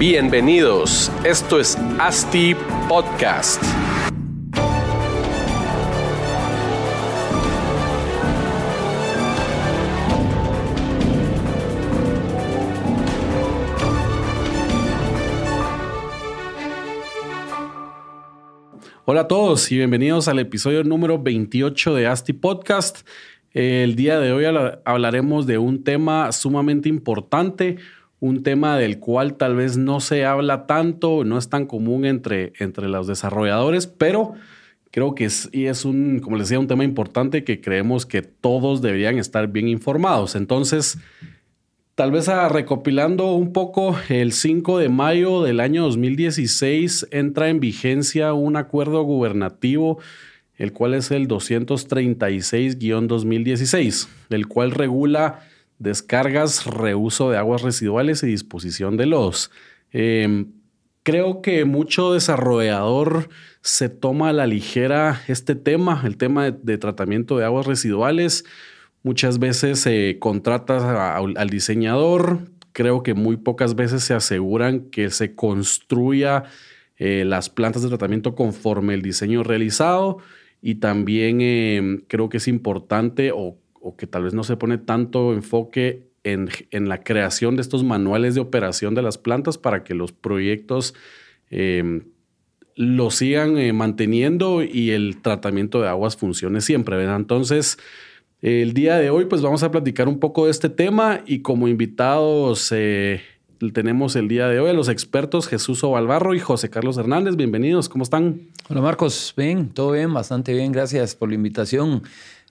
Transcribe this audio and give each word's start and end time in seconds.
Bienvenidos, 0.00 1.12
esto 1.26 1.60
es 1.60 1.76
ASTI 1.98 2.56
Podcast. 2.88 3.62
Hola 19.04 19.20
a 19.20 19.28
todos 19.28 19.70
y 19.70 19.76
bienvenidos 19.76 20.28
al 20.28 20.38
episodio 20.38 20.82
número 20.82 21.22
28 21.22 21.94
de 21.94 22.06
ASTI 22.06 22.32
Podcast. 22.32 23.06
El 23.52 23.96
día 23.96 24.18
de 24.18 24.32
hoy 24.32 24.46
hablaremos 24.86 25.46
de 25.46 25.58
un 25.58 25.84
tema 25.84 26.32
sumamente 26.32 26.88
importante, 26.88 27.76
un 28.20 28.42
tema 28.42 28.76
del 28.76 28.98
cual 28.98 29.34
tal 29.34 29.56
vez 29.56 29.76
no 29.76 30.00
se 30.00 30.24
habla 30.24 30.66
tanto, 30.66 31.24
no 31.24 31.38
es 31.38 31.48
tan 31.48 31.66
común 31.66 32.04
entre, 32.04 32.52
entre 32.58 32.88
los 32.88 33.06
desarrolladores, 33.06 33.86
pero 33.86 34.34
creo 34.90 35.14
que 35.14 35.24
es, 35.24 35.48
y 35.52 35.66
es 35.66 35.84
un, 35.84 36.20
como 36.20 36.36
les 36.36 36.48
decía, 36.48 36.60
un 36.60 36.68
tema 36.68 36.84
importante 36.84 37.44
que 37.44 37.60
creemos 37.60 38.06
que 38.06 38.22
todos 38.22 38.82
deberían 38.82 39.18
estar 39.18 39.48
bien 39.48 39.68
informados. 39.68 40.36
Entonces, 40.36 40.98
tal 41.94 42.12
vez 42.12 42.28
recopilando 42.50 43.32
un 43.32 43.52
poco, 43.52 43.96
el 44.08 44.32
5 44.32 44.78
de 44.78 44.90
mayo 44.90 45.42
del 45.42 45.60
año 45.60 45.82
2016 45.84 47.08
entra 47.10 47.48
en 47.48 47.58
vigencia 47.58 48.34
un 48.34 48.56
acuerdo 48.56 49.02
gubernativo 49.02 49.98
el 50.60 50.72
cual 50.74 50.92
es 50.92 51.10
el 51.10 51.26
236-2016, 51.26 54.08
el 54.28 54.46
cual 54.46 54.72
regula 54.72 55.40
descargas, 55.80 56.66
reuso 56.66 57.30
de 57.30 57.38
aguas 57.38 57.62
residuales 57.62 58.22
y 58.22 58.28
disposición 58.28 58.96
de 58.96 59.06
lodos. 59.06 59.50
Em, 59.90 60.52
creo 61.02 61.42
que 61.42 61.64
mucho 61.64 62.12
desarrollador 62.12 63.30
se 63.62 63.88
toma 63.88 64.28
a 64.28 64.32
la 64.32 64.46
ligera 64.46 65.22
este 65.26 65.56
tema, 65.56 66.02
el 66.04 66.16
tema 66.16 66.50
de, 66.50 66.78
tratamiento 66.78 67.38
de 67.38 67.46
aguas 67.46 67.66
residuales. 67.66 68.44
Muchas 69.02 69.38
veces 69.38 69.80
se 69.80 70.18
contrata 70.20 71.16
al 71.16 71.50
diseñador. 71.50 72.40
Creo 72.72 73.02
que 73.02 73.14
muy 73.14 73.38
pocas 73.38 73.74
veces 73.74 74.04
se 74.04 74.14
aseguran 74.14 74.90
que 74.90 75.10
se 75.10 75.34
construya 75.34 76.44
eh, 76.98 77.24
las 77.26 77.48
plantas 77.48 77.82
de 77.82 77.88
tratamiento 77.88 78.34
conforme 78.34 78.92
el 78.94 79.02
diseño 79.02 79.42
realizado. 79.42 80.18
Y 80.60 80.76
también 80.76 81.40
em, 81.40 82.02
creo 82.06 82.28
que 82.28 82.36
es 82.36 82.48
importante 82.48 83.32
o 83.34 83.56
o 83.80 83.96
que 83.96 84.06
tal 84.06 84.24
vez 84.24 84.34
no 84.34 84.44
se 84.44 84.56
pone 84.56 84.78
tanto 84.78 85.32
enfoque 85.32 86.10
en, 86.22 86.48
la 86.88 87.02
creación 87.02 87.56
de 87.56 87.62
estos 87.62 87.82
manuales 87.82 88.34
de 88.34 88.40
operación 88.40 88.94
de 88.94 89.02
las 89.02 89.18
plantas 89.18 89.58
para 89.58 89.84
que 89.84 89.94
los 89.94 90.12
proyectos 90.12 90.94
eh, 91.50 92.02
lo 92.76 93.10
sigan 93.10 93.58
eh, 93.58 93.72
manteniendo 93.72 94.62
y 94.62 94.90
el 94.90 95.20
tratamiento 95.22 95.80
de 95.80 95.88
aguas 95.88 96.16
funcione 96.16 96.60
siempre. 96.60 96.96
¿verdad? 96.96 97.16
Entonces, 97.16 97.78
el 98.42 98.74
día 98.74 98.96
de 98.96 99.10
hoy 99.10 99.26
pues 99.26 99.42
vamos 99.42 99.62
a 99.62 99.70
platicar 99.70 100.08
un 100.08 100.18
poco 100.18 100.44
de 100.44 100.50
este 100.50 100.68
tema 100.68 101.22
y 101.26 101.40
como 101.40 101.68
invitados 101.68 102.72
eh, 102.72 103.22
tenemos 103.74 104.16
el 104.16 104.28
día 104.28 104.48
de 104.48 104.58
hoy 104.58 104.70
a 104.70 104.72
los 104.72 104.88
expertos 104.88 105.46
Jesús 105.46 105.84
Ovalbarro 105.84 106.34
y 106.34 106.40
José 106.40 106.70
Carlos 106.70 106.96
Hernández. 106.96 107.36
Bienvenidos, 107.36 107.90
¿cómo 107.90 108.04
están? 108.04 108.40
Hola 108.70 108.80
Marcos, 108.80 109.34
bien, 109.36 109.68
todo 109.68 109.92
bien, 109.92 110.14
bastante 110.14 110.54
bien, 110.54 110.72
gracias 110.72 111.14
por 111.14 111.28
la 111.28 111.34
invitación. 111.34 112.02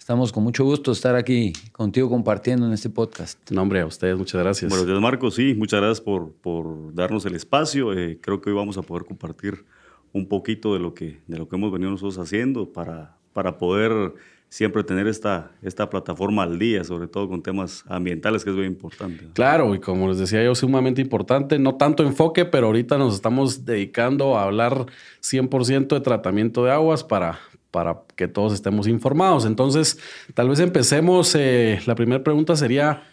Estamos 0.10 0.32
con 0.32 0.44
mucho 0.44 0.64
gusto 0.64 0.92
estar 0.92 1.16
aquí 1.16 1.54
contigo 1.72 2.10
compartiendo 2.10 2.66
en 2.66 2.74
este 2.74 2.90
podcast. 2.90 3.38
No, 3.52 3.62
hombre, 3.62 3.82
a 3.82 3.86
ustedes 3.86 4.18
muchas 4.18 4.42
gracias. 4.42 4.68
Buenos 4.68 4.88
días, 4.88 5.00
Marcos. 5.00 5.36
Sí, 5.36 5.54
muchas 5.54 5.82
gracias 5.82 6.02
por, 6.02 6.32
por 6.32 6.96
darnos 6.96 7.28
el 7.28 7.36
espacio. 7.36 7.94
Eh, 7.94 8.18
creo 8.20 8.42
que 8.42 8.50
hoy 8.50 8.56
vamos 8.56 8.76
a 8.80 8.82
poder 8.82 9.06
compartir 9.06 9.66
un 10.12 10.28
poquito 10.28 10.74
de 10.74 10.80
lo 10.80 10.96
que, 10.96 11.20
de 11.28 11.38
lo 11.38 11.48
que 11.48 11.58
hemos 11.58 11.72
venido 11.72 11.92
nosotros 11.92 12.18
haciendo 12.18 12.74
para, 12.74 13.18
para 13.34 13.60
poder 13.60 14.16
siempre 14.50 14.84
tener 14.84 15.06
esta, 15.06 15.52
esta 15.62 15.92
plataforma 15.92 16.42
al 16.42 16.58
día, 16.58 16.84
sobre 16.84 17.08
todo 17.08 17.30
con 17.30 17.44
temas 17.44 17.84
ambientales, 17.88 18.44
que 18.44 18.50
es 18.50 18.56
muy 18.56 18.66
importante. 18.66 19.26
Claro, 19.34 19.76
y 19.76 19.80
como 19.80 20.10
les 20.10 20.18
decía 20.18 20.44
yo, 20.44 20.56
sumamente 20.56 21.02
importante, 21.02 21.60
no 21.60 21.76
tanto 21.76 22.04
enfoque, 22.04 22.46
pero 22.46 22.68
ahorita 22.68 22.98
nos 22.98 23.14
estamos 23.14 23.64
dedicando 23.64 24.40
a 24.40 24.46
hablar 24.46 24.88
100% 25.22 25.88
de 25.88 26.02
tratamiento 26.02 26.66
de 26.66 26.72
aguas 26.72 27.04
para, 27.04 27.40
para 27.72 28.02
que 28.16 28.28
todos 28.28 28.54
estemos 28.54 28.88
informados. 28.88 29.46
Entonces, 29.46 30.00
tal 30.34 30.50
vez 30.50 30.60
empecemos. 30.60 31.36
Eh, 31.36 31.80
la 31.86 31.96
primera 31.96 32.24
pregunta 32.24 32.56
sería, 32.56 33.04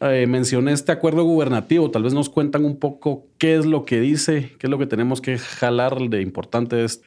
eh, 0.00 0.26
mencioné 0.26 0.72
este 0.72 0.92
acuerdo 0.92 1.24
gubernativo, 1.24 1.90
tal 1.90 2.04
vez 2.04 2.14
nos 2.14 2.28
cuentan 2.28 2.64
un 2.64 2.78
poco 2.78 3.26
qué 3.38 3.56
es 3.56 3.66
lo 3.66 3.84
que 3.84 4.00
dice, 4.00 4.52
qué 4.58 4.66
es 4.66 4.70
lo 4.70 4.78
que 4.78 4.86
tenemos 4.86 5.20
que 5.20 5.38
jalar 5.38 5.98
de 5.98 6.22
importante 6.22 6.84
esto. 6.84 7.06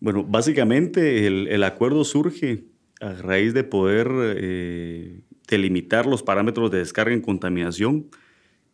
Bueno, 0.00 0.24
básicamente 0.24 1.26
el, 1.26 1.64
acuerdo 1.64 2.04
surge 2.04 2.64
a 3.00 3.14
raíz 3.14 3.54
de 3.54 3.64
poder 3.64 4.08
eh, 4.12 5.20
delimitar 5.48 6.04
los 6.04 6.22
parámetros 6.22 6.70
de 6.70 6.78
descarga 6.78 7.14
en 7.14 7.22
contaminación 7.22 8.06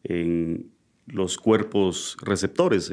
en 0.03 0.73
los 1.07 1.39
cuerpos 1.39 2.17
receptores 2.21 2.93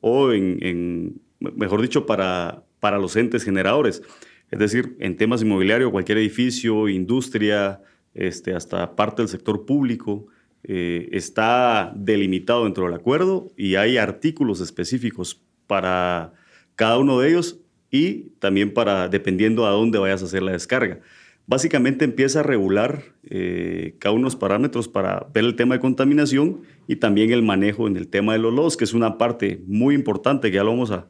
o 0.00 0.32
en, 0.32 1.20
mejor 1.38 1.82
dicho, 1.82 2.06
para 2.06 2.64
para 2.86 3.00
los 3.00 3.16
entes 3.16 3.42
generadores. 3.42 4.00
Es 4.48 4.60
decir, 4.60 4.96
en 5.00 5.16
temas 5.16 5.42
inmobiliarios, 5.42 5.90
cualquier 5.90 6.18
edificio, 6.18 6.88
industria, 6.88 7.80
este, 8.14 8.54
hasta 8.54 8.94
parte 8.94 9.22
del 9.22 9.28
sector 9.28 9.66
público, 9.66 10.28
eh, 10.62 11.08
está 11.10 11.92
delimitado 11.96 12.62
dentro 12.62 12.84
del 12.84 12.94
acuerdo 12.94 13.50
y 13.56 13.74
hay 13.74 13.96
artículos 13.96 14.60
específicos 14.60 15.42
para 15.66 16.32
cada 16.76 16.96
uno 16.98 17.18
de 17.18 17.30
ellos 17.30 17.58
y 17.90 18.30
también 18.38 18.72
para, 18.72 19.08
dependiendo 19.08 19.66
a 19.66 19.70
dónde 19.70 19.98
vayas 19.98 20.22
a 20.22 20.26
hacer 20.26 20.44
la 20.44 20.52
descarga. 20.52 21.00
Básicamente 21.48 22.04
empieza 22.04 22.38
a 22.38 22.44
regular 22.44 23.02
eh, 23.24 23.96
cada 23.98 24.12
uno 24.12 24.20
de 24.20 24.26
los 24.26 24.36
parámetros 24.36 24.86
para 24.86 25.26
ver 25.34 25.42
el 25.42 25.56
tema 25.56 25.74
de 25.74 25.80
contaminación 25.80 26.60
y 26.86 26.94
también 26.94 27.32
el 27.32 27.42
manejo 27.42 27.88
en 27.88 27.96
el 27.96 28.06
tema 28.06 28.34
de 28.34 28.38
los 28.38 28.54
lodos, 28.54 28.76
que 28.76 28.84
es 28.84 28.94
una 28.94 29.18
parte 29.18 29.60
muy 29.66 29.96
importante 29.96 30.52
que 30.52 30.58
ya 30.58 30.62
lo 30.62 30.70
vamos 30.70 30.92
a, 30.92 31.08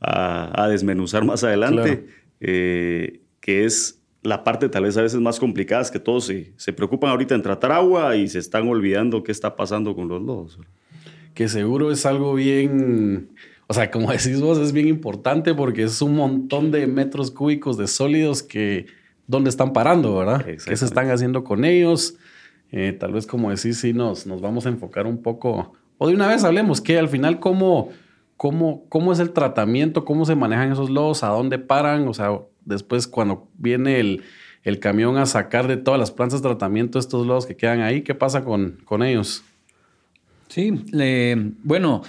a, 0.00 0.68
desmenuzar 0.68 1.24
más 1.24 1.42
adelante, 1.44 2.06
eh, 2.40 3.20
que 3.40 3.64
es 3.64 4.00
la 4.22 4.44
parte 4.44 4.68
tal 4.68 4.84
vez 4.84 4.96
a 4.96 5.02
veces 5.02 5.20
más 5.20 5.38
complicada, 5.38 5.82
es 5.82 5.90
que 5.90 6.00
todos 6.00 6.26
se, 6.26 6.52
se, 6.56 6.72
preocupan 6.72 7.10
ahorita 7.10 7.34
en 7.34 7.42
tratar 7.42 7.72
agua 7.72 8.16
y 8.16 8.28
se 8.28 8.38
están 8.38 8.68
olvidando 8.68 9.22
qué 9.22 9.32
está 9.32 9.56
pasando 9.56 9.94
con 9.94 10.08
los 10.08 10.22
lodos. 10.22 10.58
Que 11.34 11.48
seguro 11.48 11.92
es 11.92 12.06
algo 12.06 12.34
bien, 12.34 13.30
o 13.66 13.74
sea, 13.74 13.90
como 13.90 14.10
decís 14.12 14.40
vos, 14.40 14.58
es 14.58 14.72
bien 14.72 14.88
importante 14.88 15.54
porque 15.54 15.84
es 15.84 16.02
un 16.02 16.16
montón 16.16 16.70
de 16.70 16.86
metros 16.86 17.30
cúbicos 17.30 17.76
de 17.76 17.86
sólidos 17.86 18.42
que, 18.42 18.86
¿dónde 19.26 19.50
están 19.50 19.72
parando, 19.72 20.16
verdad? 20.16 20.44
¿Qué 20.44 20.76
se 20.76 20.84
están 20.84 21.10
haciendo 21.10 21.44
con 21.44 21.64
ellos? 21.64 22.16
Eh, 22.72 22.92
tal 22.98 23.12
vez 23.12 23.26
como 23.26 23.50
decís, 23.50 23.78
sí 23.78 23.92
nos, 23.92 24.26
nos 24.26 24.40
vamos 24.40 24.66
a 24.66 24.70
enfocar 24.70 25.06
un 25.06 25.22
poco, 25.22 25.72
o 25.98 26.08
de 26.08 26.14
una 26.14 26.26
vez 26.26 26.42
hablemos 26.42 26.80
que 26.80 26.98
al 26.98 27.08
final 27.08 27.38
cómo 27.38 27.90
¿Cómo, 28.36 28.84
¿Cómo 28.88 29.12
es 29.12 29.18
el 29.18 29.32
tratamiento? 29.32 30.04
¿Cómo 30.04 30.24
se 30.26 30.34
manejan 30.34 30.72
esos 30.72 30.90
lodos? 30.90 31.22
¿A 31.22 31.28
dónde 31.28 31.58
paran? 31.58 32.06
O 32.08 32.14
sea, 32.14 32.38
después 32.64 33.06
cuando 33.06 33.48
viene 33.56 34.00
el, 34.00 34.22
el 34.62 34.78
camión 34.80 35.16
a 35.16 35.26
sacar 35.26 35.68
de 35.68 35.76
todas 35.76 35.98
las 35.98 36.10
plantas 36.10 36.42
de 36.42 36.48
tratamiento 36.48 36.98
estos 36.98 37.26
lodos 37.26 37.46
que 37.46 37.56
quedan 37.56 37.80
ahí, 37.80 38.02
¿qué 38.02 38.14
pasa 38.14 38.44
con, 38.44 38.78
con 38.84 39.02
ellos? 39.02 39.44
Sí, 40.48 40.84
bueno, 41.62 42.02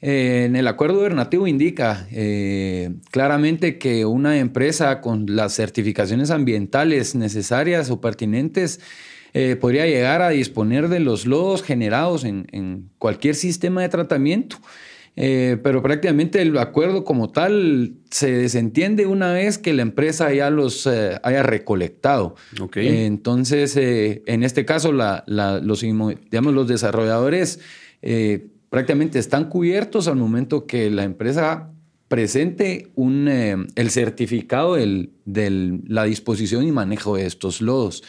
eh, 0.00 0.44
en 0.46 0.56
el 0.56 0.66
acuerdo 0.68 0.96
gubernativo 0.96 1.46
indica 1.46 2.06
eh, 2.10 2.90
claramente 3.10 3.78
que 3.78 4.04
una 4.04 4.38
empresa 4.38 5.00
con 5.00 5.26
las 5.28 5.54
certificaciones 5.54 6.30
ambientales 6.30 7.14
necesarias 7.14 7.90
o 7.90 8.00
pertinentes 8.00 8.80
eh, 9.34 9.56
podría 9.56 9.86
llegar 9.86 10.22
a 10.22 10.30
disponer 10.30 10.88
de 10.88 11.00
los 11.00 11.26
lodos 11.26 11.62
generados 11.62 12.24
en, 12.24 12.46
en 12.52 12.90
cualquier 12.98 13.34
sistema 13.34 13.82
de 13.82 13.88
tratamiento. 13.88 14.56
Eh, 15.20 15.58
pero 15.64 15.82
prácticamente 15.82 16.40
el 16.40 16.56
acuerdo 16.58 17.02
como 17.02 17.32
tal 17.32 17.94
se 18.08 18.30
desentiende 18.30 19.04
una 19.04 19.32
vez 19.32 19.58
que 19.58 19.72
la 19.72 19.82
empresa 19.82 20.32
ya 20.32 20.48
los 20.48 20.86
eh, 20.86 21.18
haya 21.24 21.42
recolectado. 21.42 22.36
entonces, 22.76 23.76
eh, 23.76 24.22
en 24.26 24.44
este 24.44 24.64
caso, 24.64 24.92
los, 24.92 25.80
digamos, 25.80 26.54
los 26.54 26.68
desarrolladores 26.68 27.58
prácticamente 28.70 29.18
están 29.18 29.48
cubiertos 29.48 30.06
al 30.06 30.14
momento 30.14 30.68
que 30.68 30.88
la 30.88 31.02
empresa 31.02 31.72
presente 32.06 32.92
un, 32.94 33.26
el 33.74 33.90
certificado 33.90 34.76
de 34.76 35.80
la 35.88 36.04
disposición 36.04 36.64
y 36.64 36.70
manejo 36.70 37.16
de 37.16 37.26
estos 37.26 37.60
lodos. 37.60 38.04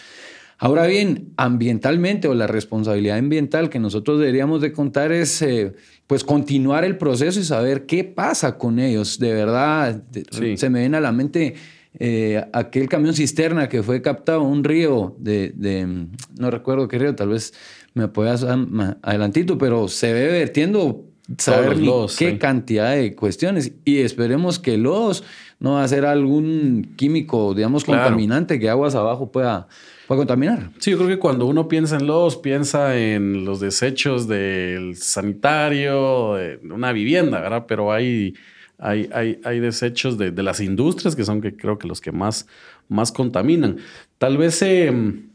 Ahora 0.62 0.86
bien, 0.88 1.34
ambientalmente 1.38 2.28
o 2.28 2.34
la 2.34 2.46
responsabilidad 2.46 3.18
ambiental 3.18 3.70
que 3.70 3.80
nosotros 3.80 4.20
deberíamos 4.20 4.62
de 4.62 4.74
contar 4.74 5.14
es 5.14 5.44
pues 6.06 6.26
continuar 6.26 6.84
el 6.84 6.98
proceso 6.98 7.40
y 7.40 7.44
saber 7.44 7.86
qué 7.86 8.04
pasa 8.04 8.58
con 8.58 8.78
ellos. 8.78 9.20
De 9.20 9.34
verdad, 9.34 10.04
se 10.56 10.70
me 10.70 10.82
viene 10.82 10.98
a 10.98 11.02
la 11.02 11.14
mente 11.14 11.56
eh, 11.98 12.44
aquel 12.54 12.88
camión 12.88 13.14
cisterna 13.14 13.68
que 13.68 13.84
fue 13.84 14.02
captado 14.02 14.42
en 14.42 14.48
un 14.48 14.64
río 14.64 15.16
de, 15.18 15.54
no 16.38 16.52
recuerdo 16.52 16.88
qué 16.88 17.00
río, 17.00 17.16
tal 17.16 17.30
vez 17.30 17.54
me 17.94 18.04
apoyas 18.04 18.46
adelantito, 19.02 19.58
pero 19.58 19.88
se 19.88 20.14
ve 20.14 20.28
vertiendo 20.28 21.06
saber 21.38 21.78
qué 22.18 22.38
cantidad 22.38 22.96
de 22.96 23.16
cuestiones. 23.16 23.72
Y 23.86 24.00
esperemos 24.00 24.60
que 24.60 24.78
los 24.78 25.24
no 25.60 25.74
va 25.74 25.84
a 25.84 25.88
ser 25.88 26.06
algún 26.06 26.94
químico, 26.96 27.54
digamos, 27.54 27.84
contaminante 27.84 28.60
que 28.60 28.70
aguas 28.70 28.96
abajo 28.96 29.32
pueda, 29.32 29.68
pueda 30.10 30.22
contaminar. 30.22 30.72
Sí, 30.80 30.90
yo 30.90 30.98
creo 30.98 31.08
que 31.08 31.20
cuando 31.20 31.46
uno 31.46 31.68
piensa 31.68 31.96
en 31.96 32.08
los, 32.08 32.36
piensa 32.36 32.98
en 32.98 33.46
los 33.46 33.60
desechos 33.60 34.28
del 34.28 34.96
sanitario, 34.96 36.34
de 36.34 36.60
una 36.64 36.92
vivienda, 36.92 37.40
¿verdad? 37.40 37.66
Pero 37.68 37.92
hay, 37.94 38.34
hay, 38.80 39.08
hay, 39.14 39.40
hay 39.44 39.60
desechos 39.60 40.18
de, 40.18 40.32
las 40.32 40.62
industrias 40.62 41.16
que 41.16 41.24
son 41.24 41.42
que 41.42 41.56
creo 41.56 41.78
que 41.78 41.88
los 41.88 42.02
que 42.02 42.12
más, 42.12 42.48
más 42.88 43.12
contaminan. 43.12 43.78
Tal 44.18 44.40
vez, 44.40 44.60
eh, 44.64 44.92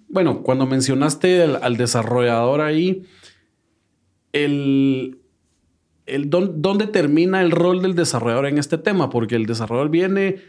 bueno, 0.08 0.42
cuando 0.42 0.66
mencionaste 0.66 1.42
al 1.42 1.76
desarrollador 1.76 2.60
ahí, 2.60 3.04
el, 4.32 5.18
el, 6.06 6.30
¿dónde 6.30 6.88
termina 6.88 7.42
el 7.42 7.52
rol 7.52 7.80
del 7.80 7.94
desarrollador 7.94 8.46
en 8.46 8.58
este 8.58 8.78
tema? 8.78 9.08
Porque 9.08 9.36
el 9.36 9.46
desarrollador 9.46 9.90
viene, 9.90 10.40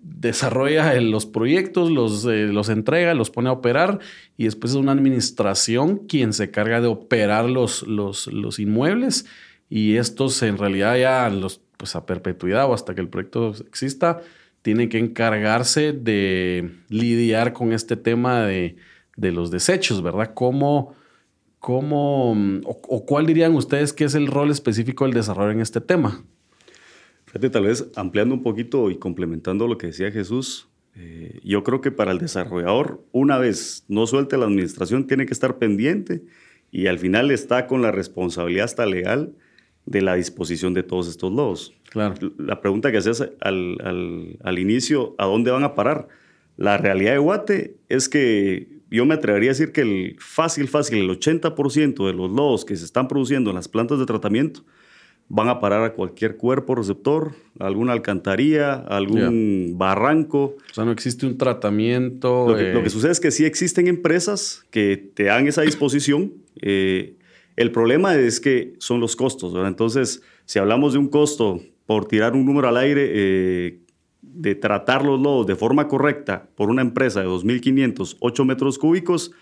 desarrolla 0.00 0.98
los 1.00 1.26
proyectos, 1.26 1.90
los, 1.90 2.24
eh, 2.24 2.46
los 2.46 2.68
entrega, 2.68 3.14
los 3.14 3.30
pone 3.30 3.48
a 3.48 3.52
operar 3.52 4.00
y 4.36 4.44
después 4.44 4.72
es 4.72 4.76
una 4.76 4.92
administración 4.92 5.98
quien 6.06 6.32
se 6.32 6.50
carga 6.50 6.80
de 6.80 6.86
operar 6.86 7.46
los, 7.46 7.82
los, 7.82 8.26
los 8.28 8.58
inmuebles 8.58 9.26
y 9.68 9.96
estos 9.96 10.42
en 10.42 10.58
realidad 10.58 10.96
ya 10.96 11.28
los, 11.30 11.60
pues 11.76 11.96
a 11.96 12.06
perpetuidad 12.06 12.66
o 12.66 12.74
hasta 12.74 12.94
que 12.94 13.00
el 13.00 13.08
proyecto 13.08 13.54
exista, 13.66 14.20
tienen 14.62 14.88
que 14.88 14.98
encargarse 14.98 15.92
de 15.92 16.70
lidiar 16.88 17.52
con 17.52 17.72
este 17.72 17.96
tema 17.96 18.42
de, 18.42 18.76
de 19.16 19.32
los 19.32 19.50
desechos, 19.50 20.02
¿verdad? 20.02 20.32
¿Cómo 20.34 20.94
¿Cómo 21.64 22.36
o, 22.66 23.06
cuál 23.06 23.24
dirían 23.24 23.54
ustedes 23.54 23.94
que 23.94 24.04
es 24.04 24.14
el 24.14 24.26
rol 24.26 24.50
específico 24.50 25.06
del 25.06 25.14
desarrollo 25.14 25.50
en 25.50 25.60
este 25.62 25.80
tema? 25.80 26.22
Fíjate, 27.34 27.50
tal 27.50 27.64
vez 27.64 27.90
ampliando 27.96 28.32
un 28.32 28.44
poquito 28.44 28.92
y 28.92 28.96
complementando 28.96 29.66
lo 29.66 29.76
que 29.76 29.88
decía 29.88 30.12
Jesús, 30.12 30.68
eh, 30.94 31.40
yo 31.42 31.64
creo 31.64 31.80
que 31.80 31.90
para 31.90 32.12
el 32.12 32.18
desarrollador, 32.18 33.04
una 33.10 33.38
vez 33.38 33.84
no 33.88 34.06
suelte 34.06 34.36
la 34.36 34.44
administración, 34.44 35.08
tiene 35.08 35.26
que 35.26 35.32
estar 35.32 35.58
pendiente 35.58 36.22
y 36.70 36.86
al 36.86 37.00
final 37.00 37.32
está 37.32 37.66
con 37.66 37.82
la 37.82 37.90
responsabilidad 37.90 38.66
hasta 38.66 38.86
legal 38.86 39.34
de 39.84 40.00
la 40.00 40.14
disposición 40.14 40.74
de 40.74 40.84
todos 40.84 41.08
estos 41.08 41.32
lodos. 41.32 41.74
Claro. 41.90 42.14
La 42.38 42.60
pregunta 42.60 42.92
que 42.92 42.98
hacías 42.98 43.28
al, 43.40 43.78
al, 43.82 44.38
al 44.40 44.58
inicio, 44.60 45.16
¿a 45.18 45.26
dónde 45.26 45.50
van 45.50 45.64
a 45.64 45.74
parar? 45.74 46.06
La 46.56 46.76
realidad 46.76 47.14
de 47.14 47.18
Guate 47.18 47.76
es 47.88 48.08
que 48.08 48.68
yo 48.92 49.06
me 49.06 49.14
atrevería 49.14 49.50
a 49.50 49.54
decir 49.54 49.72
que 49.72 49.80
el 49.80 50.16
fácil, 50.20 50.68
fácil, 50.68 50.98
el 50.98 51.10
80% 51.10 52.06
de 52.06 52.12
los 52.12 52.30
lodos 52.30 52.64
que 52.64 52.76
se 52.76 52.84
están 52.84 53.08
produciendo 53.08 53.50
en 53.50 53.56
las 53.56 53.66
plantas 53.66 53.98
de 53.98 54.06
tratamiento 54.06 54.64
van 55.28 55.48
a 55.48 55.58
parar 55.60 55.82
a 55.82 55.94
cualquier 55.94 56.36
cuerpo 56.36 56.74
receptor, 56.74 57.32
a 57.58 57.66
alguna 57.66 57.92
alcantarilla, 57.92 58.74
a 58.74 58.96
algún 58.96 59.74
barranco. 59.76 60.56
O 60.70 60.74
sea, 60.74 60.84
no 60.84 60.92
existe 60.92 61.26
un 61.26 61.38
tratamiento. 61.38 62.46
Lo 62.48 62.56
que, 62.56 62.72
eh, 62.72 62.90
sucede 62.90 63.12
es 63.12 63.20
que 63.20 63.30
sí 63.30 63.44
existen 63.44 63.86
empresas 63.86 64.64
que 64.70 64.96
te 65.14 65.24
dan 65.24 65.46
esa 65.46 65.62
disposición. 65.62 66.34
Eh, 66.60 67.16
el 67.56 67.70
problema 67.70 68.16
es 68.16 68.40
que 68.40 68.74
son 68.78 69.00
los 69.00 69.16
costos. 69.16 69.54
Entonces, 69.66 70.22
si 70.44 70.58
hablamos 70.58 70.92
de 70.92 70.98
un 70.98 71.08
costo 71.08 71.60
por 71.86 72.06
tirar 72.06 72.34
un 72.34 72.44
número 72.44 72.68
al 72.68 72.76
aire, 72.76 73.10
eh, 73.12 73.80
de 74.22 74.54
tratar 74.54 75.04
los 75.04 75.20
lodos 75.20 75.46
de 75.46 75.54
forma 75.54 75.86
correcta 75.86 76.48
por 76.56 76.68
una 76.70 76.82
empresa 76.82 77.20
de 77.20 77.26
2.508 77.26 78.44
metros 78.44 78.78
cúbicos, 78.78 79.32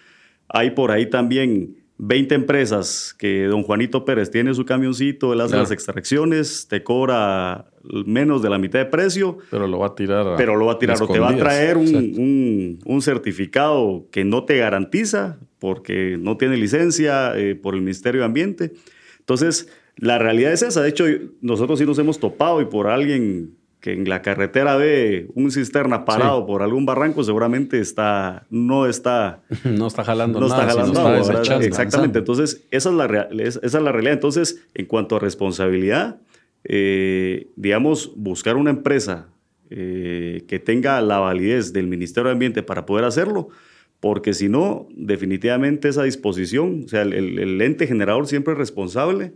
hay 0.48 0.72
por 0.72 0.90
ahí 0.90 1.08
también 1.08 1.81
20 1.98 2.34
empresas 2.34 3.14
que 3.16 3.44
don 3.44 3.62
Juanito 3.62 4.04
Pérez 4.04 4.30
tiene 4.30 4.54
su 4.54 4.64
camioncito, 4.64 5.32
él 5.32 5.40
hace 5.40 5.56
las 5.56 5.70
extracciones, 5.70 6.66
te 6.68 6.82
cobra 6.82 7.66
menos 8.06 8.42
de 8.42 8.50
la 8.50 8.58
mitad 8.58 8.78
de 8.78 8.86
precio. 8.86 9.38
Pero 9.50 9.66
lo 9.66 9.78
va 9.78 9.88
a 9.88 9.94
tirar. 9.94 10.34
pero 10.36 10.56
lo 10.56 10.66
va 10.66 10.72
a 10.72 10.78
tirar 10.78 11.00
o 11.00 11.06
te 11.06 11.18
va 11.18 11.30
a 11.30 11.36
traer 11.36 11.76
un, 11.76 12.78
un, 12.84 13.02
certificado 13.02 14.06
que 14.10 14.24
no 14.24 14.44
te 14.44 14.56
garantiza 14.58 15.38
porque 15.58 16.16
no 16.18 16.36
tiene 16.36 16.56
licencia 16.56 17.38
eh, 17.38 17.54
por 17.54 17.74
el 17.74 17.82
Ministerio 17.82 18.22
de 18.22 18.26
Ambiente. 18.26 18.72
Entonces, 19.20 19.68
la 19.96 20.18
realidad 20.18 20.52
es 20.52 20.62
esa. 20.62 20.82
De 20.82 20.88
hecho, 20.88 21.04
nosotros 21.40 21.78
sí 21.78 21.86
nos 21.86 21.98
hemos 21.98 22.18
topado 22.18 22.60
y 22.60 22.64
por 22.64 22.88
alguien 22.88 23.56
que 23.82 23.92
en 23.92 24.08
la 24.08 24.22
carretera 24.22 24.76
ve 24.76 25.26
un 25.34 25.50
cisterna 25.50 26.04
parado 26.04 26.46
por 26.46 26.62
algún 26.62 26.86
barranco, 26.86 27.24
seguramente 27.24 27.80
está, 27.80 28.46
no 28.48 28.86
está... 28.86 29.42
No 29.64 29.88
está 29.88 30.04
jalando 30.04 30.38
no 30.38 30.46
nada. 30.46 30.68
Está 30.68 31.44
jalando 31.44 31.66
Exactamente. 31.66 32.20
Entonces, 32.20 32.64
esa 32.70 32.90
es, 32.90 32.94
la 32.94 33.28
esa 33.42 33.60
es 33.60 33.74
la 33.74 33.90
realidad. 33.90 34.14
Entonces, 34.14 34.64
en 34.74 34.86
cuanto 34.86 35.16
a 35.16 35.18
responsabilidad, 35.18 36.20
eh, 36.62 37.48
digamos, 37.56 38.12
buscar 38.14 38.56
una 38.56 38.70
empresa 38.70 39.26
eh, 39.68 40.44
que 40.46 40.60
tenga 40.60 41.00
la 41.00 41.18
validez 41.18 41.72
del 41.72 41.88
Ministerio 41.88 42.28
de 42.28 42.34
Ambiente 42.34 42.62
para 42.62 42.86
poder 42.86 43.04
hacerlo, 43.04 43.48
porque 43.98 44.32
si 44.32 44.48
no, 44.48 44.86
definitivamente 44.94 45.88
esa 45.88 46.04
disposición, 46.04 46.82
o 46.84 46.88
sea, 46.88 47.02
el, 47.02 47.36
el 47.36 47.60
ente 47.60 47.88
generador 47.88 48.28
siempre 48.28 48.52
es 48.52 48.58
responsable 48.60 49.32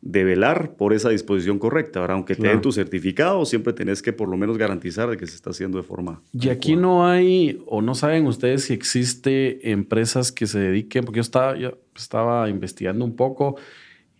de 0.00 0.24
velar 0.24 0.76
por 0.76 0.92
esa 0.92 1.10
disposición 1.10 1.58
correcta. 1.58 2.04
Aunque 2.04 2.36
te 2.36 2.46
den 2.46 2.60
tu 2.60 2.72
certificado, 2.72 3.44
siempre 3.44 3.72
tenés 3.72 4.00
que 4.00 4.12
por 4.12 4.28
lo 4.28 4.36
menos 4.36 4.56
garantizar 4.56 5.10
de 5.10 5.16
que 5.16 5.26
se 5.26 5.34
está 5.34 5.50
haciendo 5.50 5.78
de 5.78 5.84
forma. 5.84 6.22
Y 6.32 6.50
aquí 6.50 6.76
no 6.76 7.06
hay, 7.06 7.60
o 7.66 7.82
no 7.82 7.94
saben 7.94 8.26
ustedes 8.26 8.64
si 8.64 8.74
existe 8.74 9.70
empresas 9.70 10.30
que 10.30 10.46
se 10.46 10.58
dediquen, 10.60 11.04
porque 11.04 11.18
yo 11.18 11.22
estaba, 11.22 11.56
yo 11.56 11.78
estaba 11.96 12.48
investigando 12.48 13.04
un 13.04 13.16
poco 13.16 13.56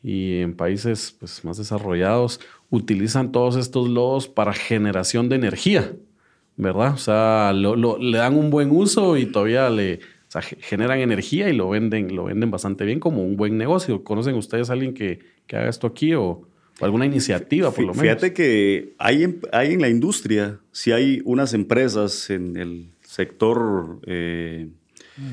y 0.02 0.40
en 0.40 0.54
países 0.54 1.16
pues, 1.18 1.44
más 1.44 1.58
desarrollados 1.58 2.40
utilizan 2.70 3.32
todos 3.32 3.56
estos 3.56 3.88
lodos 3.88 4.28
para 4.28 4.52
generación 4.52 5.28
de 5.28 5.36
energía, 5.36 5.92
¿verdad? 6.56 6.94
O 6.94 6.98
sea, 6.98 7.52
le 7.52 8.18
dan 8.18 8.36
un 8.36 8.50
buen 8.50 8.70
uso 8.70 9.16
y 9.16 9.26
todavía 9.26 9.70
le 9.70 10.00
generan 10.60 11.00
energía 11.00 11.48
y 11.48 11.54
lo 11.54 11.70
venden, 11.70 12.14
lo 12.14 12.24
venden 12.24 12.50
bastante 12.50 12.84
bien 12.84 13.00
como 13.00 13.24
un 13.24 13.36
buen 13.36 13.56
negocio. 13.56 14.04
¿Conocen 14.04 14.34
ustedes 14.34 14.70
a 14.70 14.74
alguien 14.74 14.94
que 14.94 15.20
que 15.48 15.56
haga 15.56 15.68
esto 15.68 15.88
aquí 15.88 16.14
o, 16.14 16.46
alguna 16.80 17.06
iniciativa 17.06 17.72
por 17.72 17.80
lo 17.80 17.86
menos. 17.88 18.02
Fíjate 18.02 18.32
que 18.32 18.94
hay 18.98 19.24
en, 19.24 19.40
hay 19.50 19.72
en 19.72 19.80
la 19.80 19.88
industria, 19.88 20.60
si 20.70 20.92
hay 20.92 21.20
unas 21.24 21.52
empresas 21.52 22.30
en 22.30 22.56
el 22.56 22.92
sector 23.02 23.98
eh, 24.06 24.68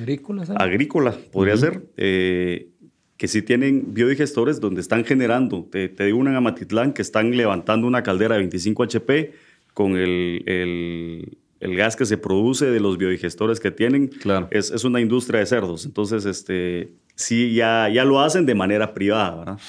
agrícola, 0.01 0.43
agrícola, 0.55 1.15
podría 1.31 1.55
ser, 1.55 1.83
eh, 1.97 2.69
que 3.15 3.27
sí 3.27 3.43
tienen 3.43 3.93
biodigestores 3.93 4.59
donde 4.59 4.81
están 4.81 5.05
generando, 5.05 5.67
te, 5.69 5.89
digo 5.89 6.17
una 6.17 6.31
en 6.31 6.37
Amatitlán, 6.37 6.93
que 6.93 7.03
están 7.03 7.29
levantando 7.37 7.85
una 7.85 8.01
caldera 8.01 8.33
de 8.33 8.39
25 8.39 8.81
HP 8.81 9.33
con 9.75 9.97
el, 9.97 10.41
el, 10.47 11.37
el 11.59 11.75
gas 11.75 11.95
que 11.95 12.05
se 12.05 12.17
produce 12.17 12.65
de 12.65 12.79
los 12.79 12.97
biodigestores 12.97 13.59
que 13.59 13.71
tienen. 13.71 14.07
Claro. 14.07 14.47
Es, 14.51 14.71
es 14.71 14.83
una 14.83 15.01
industria 15.01 15.39
de 15.39 15.45
cerdos. 15.45 15.85
Entonces, 15.85 16.25
este, 16.25 16.91
sí, 17.15 17.53
ya, 17.53 17.89
ya 17.89 18.05
lo 18.05 18.19
hacen 18.19 18.45
de 18.45 18.55
manera 18.55 18.93
privada, 18.93 19.35
¿verdad? 19.35 19.59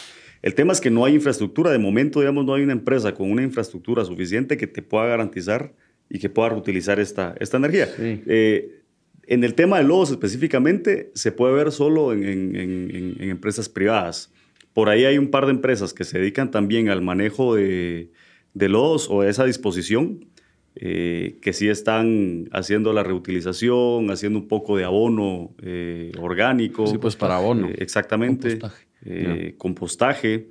El 0.42 0.54
tema 0.54 0.72
es 0.72 0.80
que 0.80 0.90
no 0.90 1.04
hay 1.04 1.14
infraestructura. 1.14 1.72
De 1.72 1.78
momento, 1.78 2.20
digamos, 2.20 2.44
no 2.44 2.54
hay 2.54 2.62
una 2.62 2.72
empresa 2.72 3.12
con 3.14 3.30
una 3.30 3.42
infraestructura 3.42 4.04
suficiente 4.04 4.56
que 4.56 4.68
te 4.68 4.80
pueda 4.80 5.06
garantizar 5.06 5.74
y 6.08 6.20
que 6.20 6.28
pueda 6.28 6.50
reutilizar 6.50 7.00
esta, 7.00 7.34
esta 7.40 7.56
energía. 7.56 7.88
Eh, 7.98 8.82
en 9.26 9.42
el 9.42 9.54
tema 9.54 9.78
de 9.78 9.84
lodos 9.84 10.10
específicamente, 10.10 11.10
se 11.14 11.32
puede 11.32 11.54
ver 11.54 11.72
solo 11.72 12.12
en, 12.12 13.16
empresas 13.18 13.68
privadas. 13.68 14.32
Por 14.72 14.88
ahí 14.88 15.04
hay 15.04 15.18
un 15.18 15.32
par 15.32 15.46
de 15.46 15.52
empresas 15.52 15.92
que 15.92 16.04
se 16.04 16.18
dedican 16.18 16.50
también 16.50 16.90
al 16.90 17.02
manejo 17.02 17.56
de, 17.56 18.12
de 18.54 18.68
lodos 18.68 19.08
o 19.10 19.22
de 19.22 19.30
esa 19.30 19.44
disposición, 19.44 20.26
eh, 20.76 21.38
que 21.40 21.52
sí 21.52 21.68
están 21.68 22.48
haciendo 22.52 22.92
la 22.92 23.02
reutilización, 23.02 24.10
haciendo 24.10 24.38
un 24.38 24.46
poco 24.46 24.76
de 24.76 24.84
abono 24.84 25.54
eh, 25.62 26.12
orgánico. 26.20 26.86
Sí, 26.86 26.98
pues 26.98 27.16
para 27.16 27.36
abono. 27.36 27.68
exactamente. 27.78 28.58
Eh, 29.08 29.54
compostaje 29.56 30.48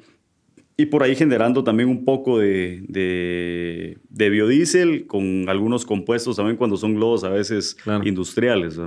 y 0.77 0.87
por 0.87 1.03
ahí 1.03 1.15
generando 1.15 1.63
también 1.63 1.89
un 1.89 2.03
poco 2.03 2.39
de, 2.39 2.83
de, 2.87 4.29
biodiesel 4.29 5.07
con 5.07 5.47
algunos 5.47 5.85
compuestos 5.85 6.35
también 6.35 6.57
cuando 6.57 6.75
son 6.75 6.95
globos 6.95 7.23
a 7.23 7.29
veces 7.29 7.77
industriales. 8.03 8.77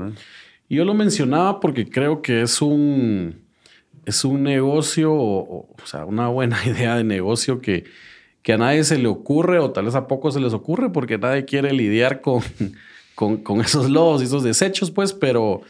Y 0.68 0.76
yo 0.76 0.84
lo 0.84 0.92
mencionaba 0.92 1.60
porque 1.60 1.88
creo 1.88 2.20
que 2.20 2.42
es 2.42 2.60
un, 2.60 3.36
es 4.04 4.24
un 4.24 4.42
negocio, 4.42 5.14
o, 5.14 5.74
sea, 5.84 6.04
una 6.04 6.28
buena 6.28 6.58
idea 6.66 6.96
de 6.96 7.04
negocio 7.04 7.60
que, 7.60 7.84
que 8.48 8.54
a 8.54 8.56
nadie 8.56 8.82
se 8.82 8.96
le 8.96 9.08
ocurre 9.08 9.58
o 9.58 9.72
tal 9.72 9.84
vez 9.84 9.94
a 9.94 10.06
poco 10.06 10.30
se 10.30 10.40
les 10.40 10.54
ocurre 10.54 10.88
porque 10.88 11.18
nadie 11.18 11.44
quiere 11.44 11.70
lidiar 11.70 12.22
con, 13.14 13.36
con, 13.42 13.60
esos 13.60 13.90
lobos 13.90 14.22
y 14.22 14.24
esos 14.24 14.42
desechos, 14.42 14.90
pues, 14.90 15.12
pero 15.12 15.60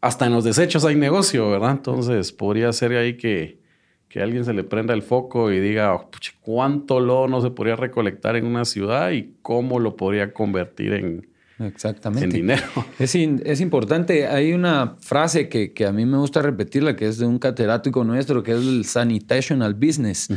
hasta 0.00 0.26
en 0.26 0.32
los 0.32 0.42
desechos 0.42 0.84
hay 0.84 0.96
negocio, 0.96 1.48
¿verdad? 1.48 1.70
Entonces 1.70 2.32
podría 2.32 2.72
ser 2.72 2.90
ahí 2.94 3.16
que, 3.16 3.60
que 4.08 4.20
alguien 4.20 4.44
se 4.44 4.52
le 4.52 4.64
prenda 4.64 4.94
el 4.94 5.02
foco 5.02 5.52
y 5.52 5.60
diga 5.60 6.08
cuánto 6.40 6.98
lodo 6.98 7.28
no 7.28 7.40
se 7.40 7.52
podría 7.52 7.76
recolectar 7.76 8.34
en 8.34 8.46
una 8.46 8.64
ciudad 8.64 9.12
y 9.12 9.36
cómo 9.40 9.78
lo 9.78 9.94
podría 9.94 10.32
convertir 10.32 10.94
en, 10.94 11.28
Exactamente. 11.66 12.24
en 12.24 12.30
dinero. 12.30 12.62
Es, 12.98 13.14
in- 13.14 13.42
es 13.44 13.60
importante, 13.60 14.26
hay 14.26 14.52
una 14.52 14.96
frase 15.00 15.48
que, 15.48 15.72
que 15.72 15.86
a 15.86 15.92
mí 15.92 16.04
me 16.06 16.18
gusta 16.18 16.42
repetirla, 16.42 16.96
que 16.96 17.06
es 17.08 17.18
de 17.18 17.26
un 17.26 17.38
catedrático 17.38 18.04
nuestro, 18.04 18.42
que 18.42 18.52
es 18.52 18.58
el 18.58 18.84
sanitational 18.84 19.74
business. 19.74 20.28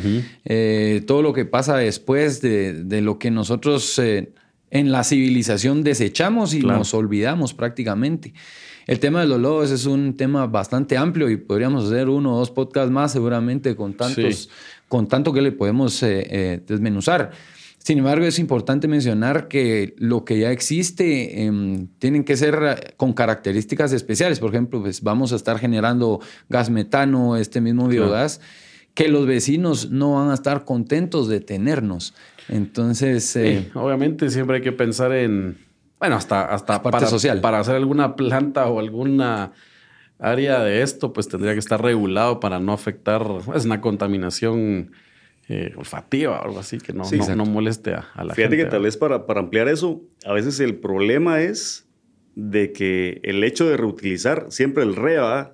Eh, 0.46 1.03
todo 1.08 1.22
lo 1.22 1.34
que 1.34 1.46
pasa 1.46 1.77
después 1.77 2.41
de, 2.41 2.84
de 2.84 3.01
lo 3.01 3.17
que 3.20 3.32
nosotros 3.32 3.98
eh, 4.00 4.32
en 4.72 4.91
la 4.91 5.03
civilización 5.03 5.84
desechamos 5.84 6.53
y 6.53 6.60
Claro. 6.62 6.79
nos 6.79 6.94
olvidamos 6.94 7.53
prácticamente. 7.53 8.34
El 8.88 9.00
tema 9.00 9.22
de 9.22 9.27
los 9.27 9.39
lodos 9.39 9.72
es 9.72 9.86
un 9.88 10.15
tema 10.15 10.46
bastante 10.46 10.96
amplio 10.96 11.29
y 11.29 11.38
podríamos 11.38 11.86
hacer 11.86 12.08
uno 12.08 12.36
o 12.36 12.38
dos 12.39 12.51
podcasts 12.51 12.91
más 12.91 13.12
seguramente 13.13 13.75
con 13.75 13.96
tantos, 13.96 14.36
Sí. 14.44 14.50
con 14.88 15.08
tanto 15.08 15.34
que 15.34 15.41
le 15.41 15.51
podemos 15.51 16.03
eh, 16.03 16.62
desmenuzar. 16.67 17.32
Sin 17.86 18.00
embargo, 18.00 18.25
es 18.25 18.39
importante 18.39 18.88
mencionar 18.88 19.48
que 19.48 19.94
lo 20.00 20.25
que 20.25 20.39
ya 20.39 20.50
existe 20.50 21.44
em, 21.44 21.86
tienen 22.00 22.24
que 22.24 22.36
ser 22.36 22.60
eh, 22.63 22.94
con 22.98 23.13
características 23.13 23.94
especiales. 23.94 24.39
Por 24.39 24.50
ejemplo, 24.50 24.82
pues 24.82 25.04
vamos 25.04 25.32
a 25.34 25.36
estar 25.36 25.60
generando 25.60 26.20
gas 26.50 26.72
metano, 26.72 27.38
este 27.38 27.62
mismo 27.62 27.88
biogás, 27.88 28.42
que 28.96 29.08
los 29.08 29.27
vecinos 29.27 29.92
no 29.92 30.15
van 30.15 30.32
a 30.32 30.34
estar 30.34 30.65
contentos 30.65 31.27
de 31.27 31.42
tenernos. 31.42 32.15
Entonces, 32.50 33.36
eh, 33.36 33.65
Sí, 33.65 33.72
obviamente 33.75 34.32
siempre 34.32 34.56
hay 34.56 34.62
que 34.63 34.72
pensar 34.72 35.12
en, 35.12 35.60
bueno, 36.00 36.15
hasta, 36.15 36.44
hasta 36.44 36.82
Parte 36.82 36.98
para, 36.98 37.08
social. 37.08 37.39
para 37.39 37.60
hacer 37.60 37.75
alguna 37.75 38.15
planta 38.15 38.65
o 38.68 38.80
alguna 38.80 39.51
área 40.18 40.63
de 40.63 40.82
esto, 40.82 41.13
pues 41.13 41.27
tendría 41.27 41.54
que 41.54 41.60
estar 41.60 41.84
regulado 41.84 42.39
para 42.39 42.60
no 42.60 42.74
afectar, 42.74 43.22
es 43.54 43.65
una 43.65 43.80
contaminación 43.80 44.89
eh, 45.48 45.74
olfativa 45.78 46.40
o 46.42 46.44
algo 46.44 46.60
así, 46.60 46.78
que 46.80 46.92
no, 46.94 47.04
Sí, 47.06 47.20
no, 47.36 47.46
moleste 47.46 47.94
a, 47.94 48.08
a 48.16 48.24
la 48.24 48.34
Fíjate 48.34 48.56
gente. 48.56 48.66
que 48.66 48.72
tal 48.72 48.82
vez 48.84 48.98
para, 48.98 49.25
para 49.28 49.40
ampliar 49.42 49.68
eso, 49.68 50.02
a 50.25 50.34
veces 50.34 50.60
el 50.60 50.75
problema 50.75 51.42
es 51.42 51.88
de 52.36 52.74
que 52.74 53.22
el 53.24 53.44
hecho 53.44 53.68
de 53.70 53.78
reutilizar, 53.78 54.48
siempre 54.50 54.84
el 54.84 54.96
REA, 54.96 55.54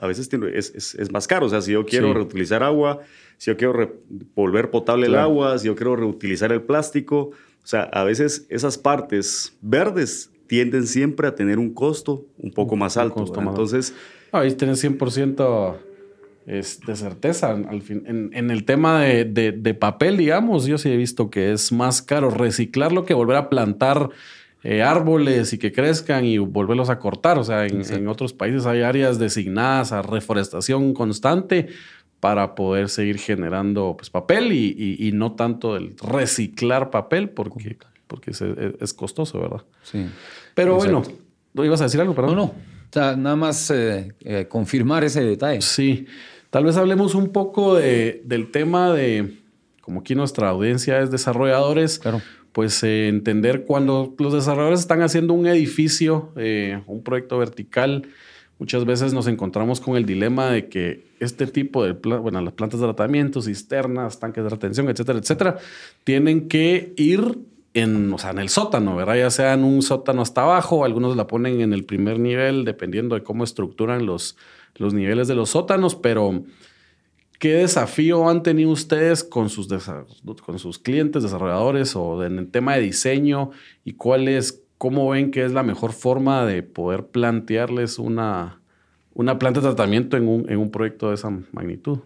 a 0.00 0.06
veces 0.06 0.28
tiene- 0.28 0.56
es, 0.56 0.72
es- 0.76 0.94
es 0.94 1.10
más 1.10 1.26
caro. 1.26 1.46
O 1.46 1.48
sea, 1.48 1.60
si 1.60 1.72
yo 1.72 1.84
quiero 1.86 2.08
Sí. 2.08 2.14
reutilizar 2.14 2.62
agua, 2.62 3.00
si 3.36 3.50
yo 3.50 3.56
quiero 3.56 3.72
re- 3.72 3.92
volver 4.36 4.70
potable 4.70 5.06
el 5.06 5.16
agua, 5.16 5.58
si 5.58 5.66
yo 5.66 5.74
quiero 5.74 5.96
reutilizar 5.96 6.52
el 6.52 6.62
plástico, 6.62 7.30
o 7.62 7.66
sea, 7.66 7.82
a 7.84 8.04
veces 8.04 8.46
esas 8.48 8.78
partes 8.78 9.56
verdes 9.60 10.30
tienden 10.46 10.86
siempre 10.86 11.26
a 11.26 11.34
tener 11.34 11.58
un 11.58 11.72
costo 11.74 12.26
un 12.38 12.52
poco 12.52 12.76
más 12.76 12.96
un 12.96 13.02
alto. 13.02 13.14
costo 13.16 13.32
¿verdad? 13.40 13.44
más 13.46 13.52
alto. 13.58 13.62
Entonces, 13.76 13.94
Ahí 14.32 14.52
tenés 14.54 14.78
100% 14.84 15.76
es 16.46 16.80
de 16.80 16.96
certeza. 16.96 17.50
Al 17.52 17.82
fin, 17.82 18.02
en, 18.06 18.30
en 18.32 18.50
el 18.50 18.64
tema 18.64 19.00
de, 19.02 19.24
de- 19.24 19.52
de 19.52 19.74
papel, 19.74 20.16
digamos, 20.16 20.66
yo 20.66 20.78
sí 20.78 20.90
he 20.90 20.96
visto 20.96 21.30
que 21.30 21.52
es 21.52 21.70
más 21.72 22.02
caro 22.02 22.30
reciclarlo 22.30 23.04
que 23.04 23.14
volver 23.14 23.36
a 23.36 23.48
plantar 23.50 24.10
eh, 24.62 24.82
árboles 24.82 25.52
y 25.52 25.58
que 25.58 25.72
crezcan 25.72 26.24
y 26.24 26.38
volverlos 26.38 26.90
a 26.90 26.98
cortar. 26.98 27.38
O 27.38 27.44
sea, 27.44 27.66
en, 27.66 27.82
en 27.92 28.08
otros 28.08 28.32
países 28.32 28.66
hay 28.66 28.82
áreas 28.82 29.18
designadas 29.18 29.92
a 29.92 30.02
reforestación 30.02 30.92
constante 30.94 31.68
para 32.20 32.54
poder 32.54 32.90
seguir 32.90 33.18
generando 33.18 33.94
pues, 33.96 34.10
papel 34.10 34.52
y, 34.52 34.74
y- 34.76 35.08
y 35.08 35.12
no 35.12 35.32
tanto 35.32 35.76
el 35.76 35.94
reciclar 35.98 36.90
papel 36.90 37.30
porque, 37.30 37.78
porque 38.06 38.32
es, 38.32 38.42
es 38.42 38.92
costoso, 38.92 39.40
¿verdad? 39.40 39.62
sí. 39.82 40.06
Pero 40.54 40.74
Exacto. 40.76 40.98
bueno, 41.00 41.18
¿no 41.54 41.64
ibas 41.64 41.80
a 41.80 41.84
decir 41.84 42.00
algo? 42.00 42.14
Perdón. 42.14 42.36
No, 42.36 42.46
no. 42.46 42.54
O 42.90 42.92
sea, 42.92 43.16
nada 43.16 43.36
más 43.36 43.70
eh, 43.70 44.12
eh, 44.24 44.46
confirmar 44.48 45.04
ese 45.04 45.22
detalle. 45.22 45.60
Sí, 45.62 46.06
tal 46.50 46.64
vez 46.64 46.76
hablemos 46.76 47.14
un 47.14 47.28
poco 47.28 47.76
de- 47.76 48.20
del 48.24 48.50
tema 48.50 48.92
de, 48.92 49.38
como 49.80 50.00
aquí 50.00 50.14
nuestra 50.16 50.48
audiencia 50.48 51.00
es 51.00 51.10
desarrolladores, 51.12 52.00
Claro. 52.00 52.20
pues 52.52 52.82
eh, 52.82 53.06
entender 53.06 53.64
cuando 53.64 54.12
los 54.18 54.32
desarrolladores 54.32 54.80
están 54.80 55.02
haciendo 55.02 55.34
un 55.34 55.46
edificio, 55.46 56.32
un 56.86 57.02
proyecto 57.04 57.38
vertical, 57.38 58.08
muchas 58.58 58.84
veces 58.84 59.14
nos 59.14 59.28
encontramos 59.28 59.80
con 59.80 59.96
el 59.96 60.04
dilema 60.04 60.50
de 60.50 60.68
que 60.68 61.06
este 61.20 61.46
tipo 61.46 61.84
de, 61.84 61.92
bueno, 61.92 62.40
las 62.40 62.54
plantas 62.54 62.80
de 62.80 62.86
tratamiento, 62.86 63.40
cisternas, 63.40 64.18
tanques 64.18 64.42
de 64.42 64.50
retención, 64.50 64.88
etcétera, 64.88 65.18
etcétera, 65.20 65.58
tienen 66.02 66.48
que 66.48 66.92
ir 66.96 67.38
en, 67.74 68.12
o 68.12 68.18
sea, 68.18 68.30
en 68.30 68.38
el 68.38 68.48
sótano, 68.48 68.96
¿verdad? 68.96 69.16
Ya 69.16 69.30
sea 69.30 69.54
en 69.54 69.64
un 69.64 69.82
sótano 69.82 70.22
hasta 70.22 70.42
abajo, 70.42 70.84
algunos 70.84 71.16
la 71.16 71.26
ponen 71.26 71.60
en 71.60 71.72
el 71.72 71.84
primer 71.84 72.18
nivel, 72.18 72.64
dependiendo 72.64 73.14
de 73.14 73.22
cómo 73.22 73.44
estructuran 73.44 74.06
los, 74.06 74.36
los 74.76 74.94
niveles 74.94 75.28
de 75.28 75.34
los 75.34 75.50
sótanos, 75.50 75.94
pero 75.94 76.44
¿qué 77.38 77.54
desafío 77.54 78.28
han 78.28 78.42
tenido 78.42 78.70
ustedes 78.70 79.22
con 79.22 79.48
sus, 79.48 79.68
con 80.44 80.58
sus 80.58 80.78
clientes, 80.78 81.22
desarrolladores 81.22 81.94
o 81.96 82.24
en 82.24 82.38
el 82.38 82.50
tema 82.50 82.74
de 82.74 82.82
diseño 82.82 83.50
y 83.84 83.92
cuál 83.92 84.28
es, 84.28 84.64
cómo 84.78 85.08
ven 85.10 85.30
que 85.30 85.44
es 85.44 85.52
la 85.52 85.62
mejor 85.62 85.92
forma 85.92 86.44
de 86.44 86.62
poder 86.62 87.06
plantearles 87.06 87.98
una, 87.98 88.60
una 89.14 89.38
planta 89.38 89.60
de 89.60 89.66
tratamiento 89.68 90.16
en 90.16 90.26
un, 90.26 90.50
en 90.50 90.58
un 90.58 90.70
proyecto 90.70 91.08
de 91.08 91.14
esa 91.14 91.30
magnitud? 91.52 92.00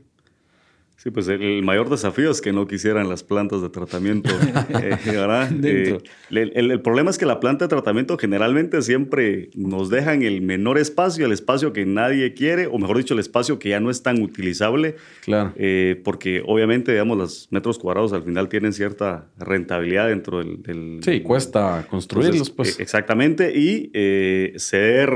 Sí, 1.04 1.10
pues 1.10 1.28
el, 1.28 1.62
mayor 1.62 1.90
desafío 1.90 2.30
es 2.30 2.40
que 2.40 2.50
no 2.54 2.66
quisieran 2.66 3.10
las 3.10 3.22
plantas 3.22 3.60
de 3.60 3.68
tratamiento, 3.68 4.30
eh, 4.70 4.96
¿verdad? 5.04 5.50
Eh, 5.62 5.98
el, 6.30 6.50
el- 6.54 6.70
el 6.70 6.80
problema 6.80 7.10
es 7.10 7.18
que 7.18 7.26
la 7.26 7.40
planta 7.40 7.66
de 7.66 7.68
tratamiento 7.68 8.16
generalmente 8.16 8.80
siempre 8.80 9.50
nos 9.54 9.90
dejan 9.90 10.22
el 10.22 10.40
menor 10.40 10.78
espacio, 10.78 11.26
el 11.26 11.32
espacio 11.32 11.74
que 11.74 11.84
nadie 11.84 12.32
quiere, 12.32 12.66
o 12.68 12.78
mejor 12.78 12.96
dicho, 12.96 13.12
el 13.12 13.20
espacio 13.20 13.58
que 13.58 13.68
ya 13.68 13.80
no 13.80 13.90
es 13.90 14.02
tan 14.02 14.22
utilizable, 14.22 14.96
Claro. 15.22 15.52
eh, 15.56 16.00
porque 16.02 16.42
obviamente, 16.46 16.92
digamos, 16.92 17.18
los 17.18 17.48
metros 17.50 17.78
cuadrados 17.78 18.14
al 18.14 18.22
final 18.22 18.48
tienen 18.48 18.72
cierta 18.72 19.26
rentabilidad 19.38 20.08
dentro 20.08 20.38
del... 20.38 20.62
del- 20.62 21.00
Sí, 21.04 21.20
cuesta 21.20 21.86
construirlos, 21.90 22.34
entonces, 22.48 22.54
pues. 22.54 22.78
eh, 22.78 22.82
exactamente, 22.82 23.52
y 23.54 23.90
eh, 23.92 24.54
ser 24.56 25.10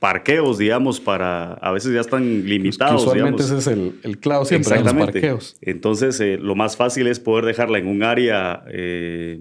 parqueos, 0.00 0.58
digamos, 0.58 0.98
para... 0.98 1.52
A 1.54 1.70
veces 1.70 1.92
ya 1.94 2.00
están 2.00 2.22
Pues 2.24 2.44
limitados, 2.44 3.02
usualmente 3.02 3.42
digamos. 3.44 3.62
ese 3.62 3.70
es 3.72 3.78
el, 3.78 4.00
el 4.02 4.18
clavo 4.18 4.44
siempre 4.44 4.76
en 4.78 4.84
los 4.84 4.94
parqueos. 4.94 5.56
Entonces, 5.60 6.18
eh, 6.20 6.38
lo 6.38 6.56
más 6.56 6.76
fácil 6.76 7.06
es 7.06 7.20
poder 7.20 7.44
dejarla 7.44 7.78
en 7.78 7.86
un 7.86 8.02
área, 8.02 8.64
eh, 8.72 9.38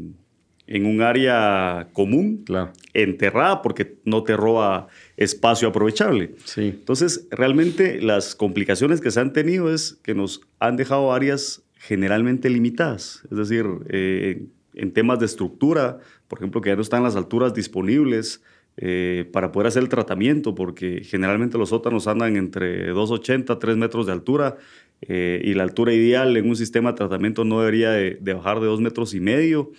en 0.67 0.85
un 0.85 1.01
área 1.01 1.87
común, 1.93 2.43
Claro. 2.45 2.73
enterrada, 2.93 3.61
porque 3.63 3.95
no 4.03 4.21
te 4.23 4.35
roba 4.37 4.87
espacio 5.17 5.69
aprovechable. 5.69 6.35
Sí. 6.45 6.61
Entonces, 6.77 7.25
realmente 7.31 8.01
las 8.01 8.35
complicaciones 8.35 9.01
que 9.01 9.09
se 9.11 9.19
han 9.21 9.33
tenido 9.33 9.73
es 9.73 9.97
que 10.03 10.13
nos 10.13 10.41
han 10.59 10.75
dejado 10.77 11.11
áreas 11.13 11.63
generalmente 11.75 12.49
limitadas. 12.49 13.23
Es 13.31 13.37
decir, 13.37 13.65
eh, 13.89 14.43
en 14.75 14.91
temas 14.91 15.19
de 15.19 15.25
estructura, 15.25 15.99
por 16.27 16.37
ejemplo, 16.39 16.59
que 16.61 16.69
ya 16.69 16.75
no 16.75 16.81
están 16.81 17.01
las 17.01 17.15
alturas 17.15 17.53
disponibles 17.53 18.43
eh, 18.77 19.27
para 19.33 19.51
poder 19.51 19.67
hacer 19.67 19.83
el 19.83 19.89
tratamiento, 19.89 20.55
porque 20.55 21.01
generalmente 21.03 21.57
los 21.57 21.69
sótanos 21.69 22.07
andan 22.07 22.35
entre 22.37 22.93
2,80, 22.93 23.57
3 23.59 23.77
metros 23.77 24.05
de 24.05 24.11
altura, 24.13 24.57
eh, 25.01 25.41
y 25.43 25.53
la 25.53 25.63
altura 25.63 25.93
ideal 25.93 26.35
en 26.37 26.47
un 26.49 26.55
sistema 26.55 26.91
de 26.91 26.97
tratamiento 26.97 27.43
no 27.45 27.59
debería 27.59 27.91
de, 27.91 28.17
de 28.21 28.33
bajar 28.33 28.59
de 28.59 28.67
2 28.67 28.81
metros 28.81 29.13
y 29.13 29.19
medio. 29.19 29.71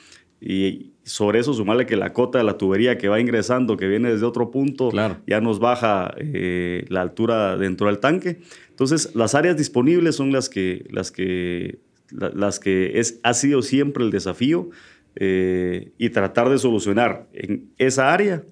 Y 0.43 0.93
sobre 1.03 1.39
eso 1.41 1.53
sumarle 1.53 1.85
que 1.85 1.97
la 1.97 2.15
cota 2.15 2.39
de 2.39 2.45
la 2.45 2.57
tubería 2.57 2.97
que 2.97 3.09
va 3.09 3.21
ingresando, 3.21 3.77
que 3.77 3.87
viene 3.87 4.11
desde 4.11 4.25
otro 4.25 4.51
punto, 4.51 4.89
Claro. 4.89 5.19
ya 5.27 5.43
nos 5.43 5.59
baja 5.59 6.15
eh, 6.17 6.87
la 6.89 7.03
altura 7.03 7.59
dentro 7.59 7.89
del 7.89 7.99
tanque. 7.99 8.39
Entonces, 8.71 9.15
las 9.15 9.35
áreas 9.35 9.59
disponibles 9.59 10.17
son 10.17 10.33
las 10.33 10.49
que, 10.49 10.87
las 10.91 11.11
que, 11.11 11.81
la- 12.11 12.31
las 12.35 12.59
que 12.59 12.99
es, 13.01 13.21
ha 13.23 13.35
sido 13.35 13.61
siempre 13.61 14.03
el 14.03 14.11
desafío 14.11 14.71
eh, 15.17 15.93
y 15.99 16.09
tratar 16.09 16.49
de 16.49 16.57
solucionar 16.57 17.27
en 17.35 17.71
esa 17.77 18.13
área, 18.15 18.43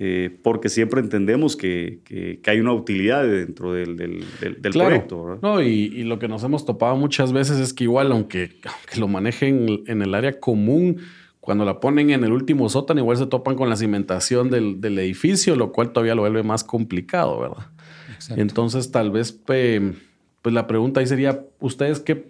eh, 0.00 0.30
porque 0.42 0.68
siempre 0.68 1.00
entendemos 1.00 1.56
que, 1.56 2.00
que- 2.04 2.38
que 2.40 2.50
hay 2.50 2.60
una 2.60 2.72
utilidad 2.72 3.24
dentro 3.26 3.72
del, 3.72 3.96
del- 3.96 4.24
del- 4.40 4.62
del 4.62 4.72
Claro. 4.72 4.90
proyecto. 4.90 5.24
¿verdad? 5.24 5.40
No, 5.42 5.60
y, 5.62 5.68
y 5.68 6.04
lo 6.04 6.18
que 6.18 6.28
nos 6.28 6.44
hemos 6.44 6.64
topado 6.64 6.96
muchas 6.96 7.32
veces 7.32 7.58
es 7.58 7.72
que 7.74 7.84
igual, 7.84 8.12
aunque, 8.12 8.58
aunque 8.64 9.00
lo 9.00 9.08
manejen 9.08 9.82
en 9.86 10.02
el 10.02 10.14
área 10.14 10.38
común, 10.38 10.98
cuando 11.40 11.64
la 11.64 11.80
ponen 11.80 12.10
en 12.10 12.22
el 12.24 12.32
último 12.32 12.68
sótano, 12.68 13.00
igual 13.00 13.16
se 13.16 13.26
topan 13.26 13.56
con 13.56 13.68
la 13.70 13.76
cimentación 13.76 14.50
del, 14.50 14.80
del 14.80 14.98
edificio, 14.98 15.56
lo 15.56 15.72
cual 15.72 15.92
todavía 15.92 16.14
lo 16.14 16.20
vuelve 16.22 16.42
más 16.42 16.62
complicado, 16.62 17.40
¿verdad? 17.40 17.66
Exacto. 18.14 18.40
Entonces, 18.42 18.90
tal 18.92 19.10
vez, 19.10 19.32
pues 19.32 20.54
la 20.54 20.66
pregunta 20.66 21.00
ahí 21.00 21.06
sería, 21.06 21.40
¿ustedes 21.60 22.00
qué, 22.00 22.26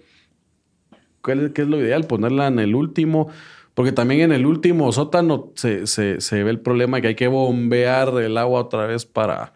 es- 1.26 1.50
qué 1.52 1.62
es 1.62 1.68
lo 1.68 1.78
ideal? 1.80 2.06
¿Ponerla 2.06 2.46
en 2.46 2.58
el 2.58 2.74
último? 2.74 3.28
Porque 3.78 3.92
también 3.92 4.22
en 4.22 4.32
el 4.32 4.44
último 4.44 4.90
sótano 4.90 5.52
se, 5.54 5.86
se- 5.86 6.20
se 6.20 6.42
ve 6.42 6.50
el 6.50 6.58
problema 6.58 7.00
que 7.00 7.06
hay 7.06 7.14
que 7.14 7.28
bombear 7.28 8.08
el 8.20 8.36
agua 8.36 8.62
otra 8.62 8.86
vez 8.86 9.06
para, 9.06 9.54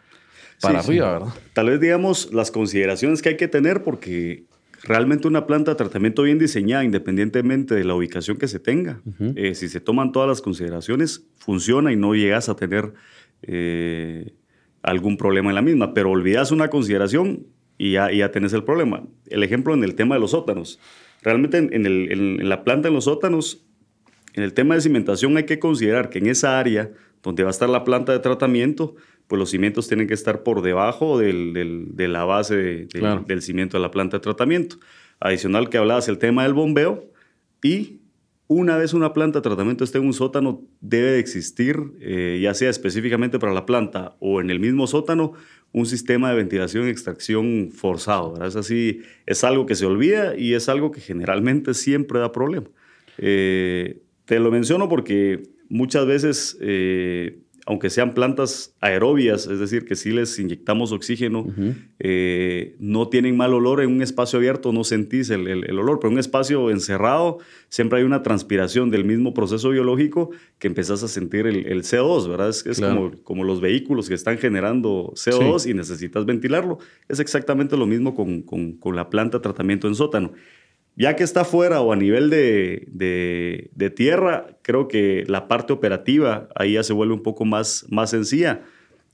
para 0.60 0.80
Sí, 0.80 0.88
arriba, 0.90 1.12
¿verdad? 1.14 1.34
Tal 1.54 1.66
vez 1.70 1.80
digamos 1.80 2.32
las 2.32 2.52
consideraciones 2.52 3.20
que 3.20 3.30
hay 3.30 3.36
que 3.36 3.48
tener 3.48 3.82
porque 3.82 4.44
realmente 4.84 5.26
una 5.26 5.44
planta 5.48 5.72
de 5.72 5.76
tratamiento 5.76 6.22
bien 6.22 6.38
diseñada, 6.38 6.84
independientemente 6.84 7.74
de 7.74 7.82
la 7.82 7.94
ubicación 7.96 8.36
que 8.36 8.46
se 8.46 8.60
tenga, 8.60 9.00
eh, 9.34 9.56
si 9.56 9.68
se 9.68 9.80
toman 9.80 10.12
todas 10.12 10.28
las 10.28 10.40
consideraciones, 10.40 11.24
funciona 11.38 11.92
y 11.92 11.96
no 11.96 12.14
llegas 12.14 12.48
a 12.48 12.54
tener 12.54 12.92
eh, 13.42 14.34
algún 14.82 15.16
problema 15.16 15.50
en 15.50 15.56
la 15.56 15.62
misma, 15.62 15.94
pero 15.94 16.10
olvidas 16.10 16.52
una 16.52 16.68
consideración 16.68 17.46
y 17.76 17.92
ya, 17.92 18.12
y 18.12 18.18
ya 18.18 18.30
tenés 18.30 18.52
el 18.52 18.62
problema. 18.62 19.02
El 19.28 19.42
ejemplo 19.42 19.74
en 19.74 19.82
el 19.82 19.94
tema 19.96 20.14
de 20.14 20.20
los 20.20 20.30
sótanos. 20.30 20.78
Realmente 21.22 21.58
en, 21.58 21.86
el- 21.86 22.12
en 22.12 22.48
la 22.48 22.62
planta 22.64 22.86
en 22.88 22.94
los 22.94 23.04
sótanos 23.04 23.64
en 24.34 24.42
el 24.42 24.52
tema 24.54 24.74
de 24.74 24.80
cimentación 24.80 25.36
hay 25.36 25.44
que 25.44 25.58
considerar 25.58 26.10
que 26.10 26.18
en 26.18 26.26
esa 26.26 26.58
área 26.58 26.90
donde 27.22 27.42
va 27.42 27.50
a 27.50 27.52
estar 27.52 27.68
la 27.68 27.84
planta 27.84 28.12
de 28.12 28.18
tratamiento, 28.18 28.96
pues 29.26 29.38
los 29.38 29.50
cimientos 29.50 29.88
tienen 29.88 30.08
que 30.08 30.14
estar 30.14 30.42
por 30.42 30.62
debajo 30.62 31.18
de 31.18 32.08
la 32.08 32.24
base 32.24 32.86
del 32.86 33.42
cimiento 33.42 33.76
de 33.76 33.82
la 33.82 33.90
planta 33.90 34.18
de 34.18 34.22
tratamiento. 34.22 34.76
Adicional 35.20 35.68
que 35.68 35.78
hablabas 35.78 36.08
el 36.08 36.18
tema 36.18 36.42
del 36.42 36.52
bombeo 36.52 37.10
y 37.62 38.00
una 38.48 38.76
vez 38.76 38.92
una 38.92 39.12
planta 39.12 39.38
de 39.38 39.42
tratamiento 39.42 39.84
esté 39.84 39.98
en 39.98 40.06
un 40.06 40.12
sótano, 40.12 40.62
debe 40.80 41.12
de 41.12 41.18
existir, 41.20 41.76
eh, 42.00 42.40
ya 42.42 42.54
sea 42.54 42.68
específicamente 42.68 43.38
para 43.38 43.54
la 43.54 43.64
planta 43.64 44.16
o 44.18 44.40
en 44.40 44.50
el 44.50 44.60
mismo 44.60 44.86
sótano, 44.86 45.32
un 45.72 45.86
sistema 45.86 46.28
de 46.30 46.36
ventilación 46.36 46.86
y 46.86 46.90
extracción 46.90 47.70
forzado. 47.72 48.44
Es 48.44 48.56
así, 48.56 49.00
es 49.24 49.42
algo 49.44 49.64
que 49.64 49.74
se 49.74 49.86
olvida 49.86 50.36
y 50.36 50.54
es 50.54 50.68
algo 50.68 50.90
que 50.90 51.00
generalmente 51.00 51.72
siempre 51.72 52.20
da 52.20 52.32
problema. 52.32 52.66
Eh, 53.16 54.02
te 54.24 54.38
lo 54.38 54.50
menciono 54.50 54.88
porque 54.88 55.42
muchas 55.68 56.06
veces 56.06 56.58
eh, 56.60 57.42
aunque 57.66 57.90
sean 57.90 58.14
plantas 58.14 58.74
aerobias, 58.80 59.46
es 59.46 59.58
decir, 59.60 59.84
que 59.84 59.94
si 59.94 60.10
les 60.10 60.38
inyectamos 60.38 60.90
oxígeno, 60.90 61.46
eh, 62.00 62.74
no 62.80 63.08
tienen 63.08 63.36
mal 63.36 63.54
olor. 63.54 63.80
En 63.82 63.90
un 63.90 64.02
espacio 64.02 64.38
abierto 64.38 64.72
no 64.72 64.82
sentís 64.82 65.30
el, 65.30 65.78
olor, 65.78 66.00
pero 66.00 66.08
en 66.08 66.14
un 66.14 66.18
espacio 66.18 66.70
encerrado 66.70 67.38
siempre 67.68 68.00
hay 68.00 68.04
una 68.04 68.22
transpiración 68.22 68.90
del 68.90 69.04
mismo 69.04 69.32
proceso 69.32 69.70
biológico 69.70 70.30
que 70.58 70.66
empezás 70.66 71.02
a 71.04 71.08
sentir 71.08 71.46
el, 71.46 71.82
CO2, 71.82 72.28
¿verdad? 72.28 72.48
Es, 72.48 72.80
como, 72.80 73.12
como, 73.22 73.44
los 73.44 73.60
vehículos 73.60 74.08
que 74.08 74.14
están 74.14 74.38
generando 74.38 75.12
CO2 75.14 75.70
y 75.70 75.74
necesitas 75.74 76.26
ventilarlo. 76.26 76.78
Es 77.08 77.20
exactamente 77.20 77.76
lo 77.76 77.86
mismo 77.86 78.14
con, 78.14 78.42
con, 78.42 78.72
con 78.72 78.96
la 78.96 79.08
planta 79.08 79.40
tratamiento 79.40 79.86
en 79.86 79.94
sótano. 79.94 80.32
Ya 80.94 81.16
que 81.16 81.24
está 81.24 81.44
fuera 81.44 81.80
o 81.80 81.92
a 81.92 81.96
nivel 81.96 82.28
de, 82.28 83.92
tierra, 83.96 84.46
creo 84.62 84.88
que 84.88 85.24
la 85.26 85.48
parte 85.48 85.72
operativa 85.72 86.48
ahí 86.54 86.74
ya 86.74 86.82
se 86.82 86.92
vuelve 86.92 87.14
un 87.14 87.22
poco 87.22 87.44
más, 87.44 87.86
más 87.88 88.10
sencilla. 88.10 88.62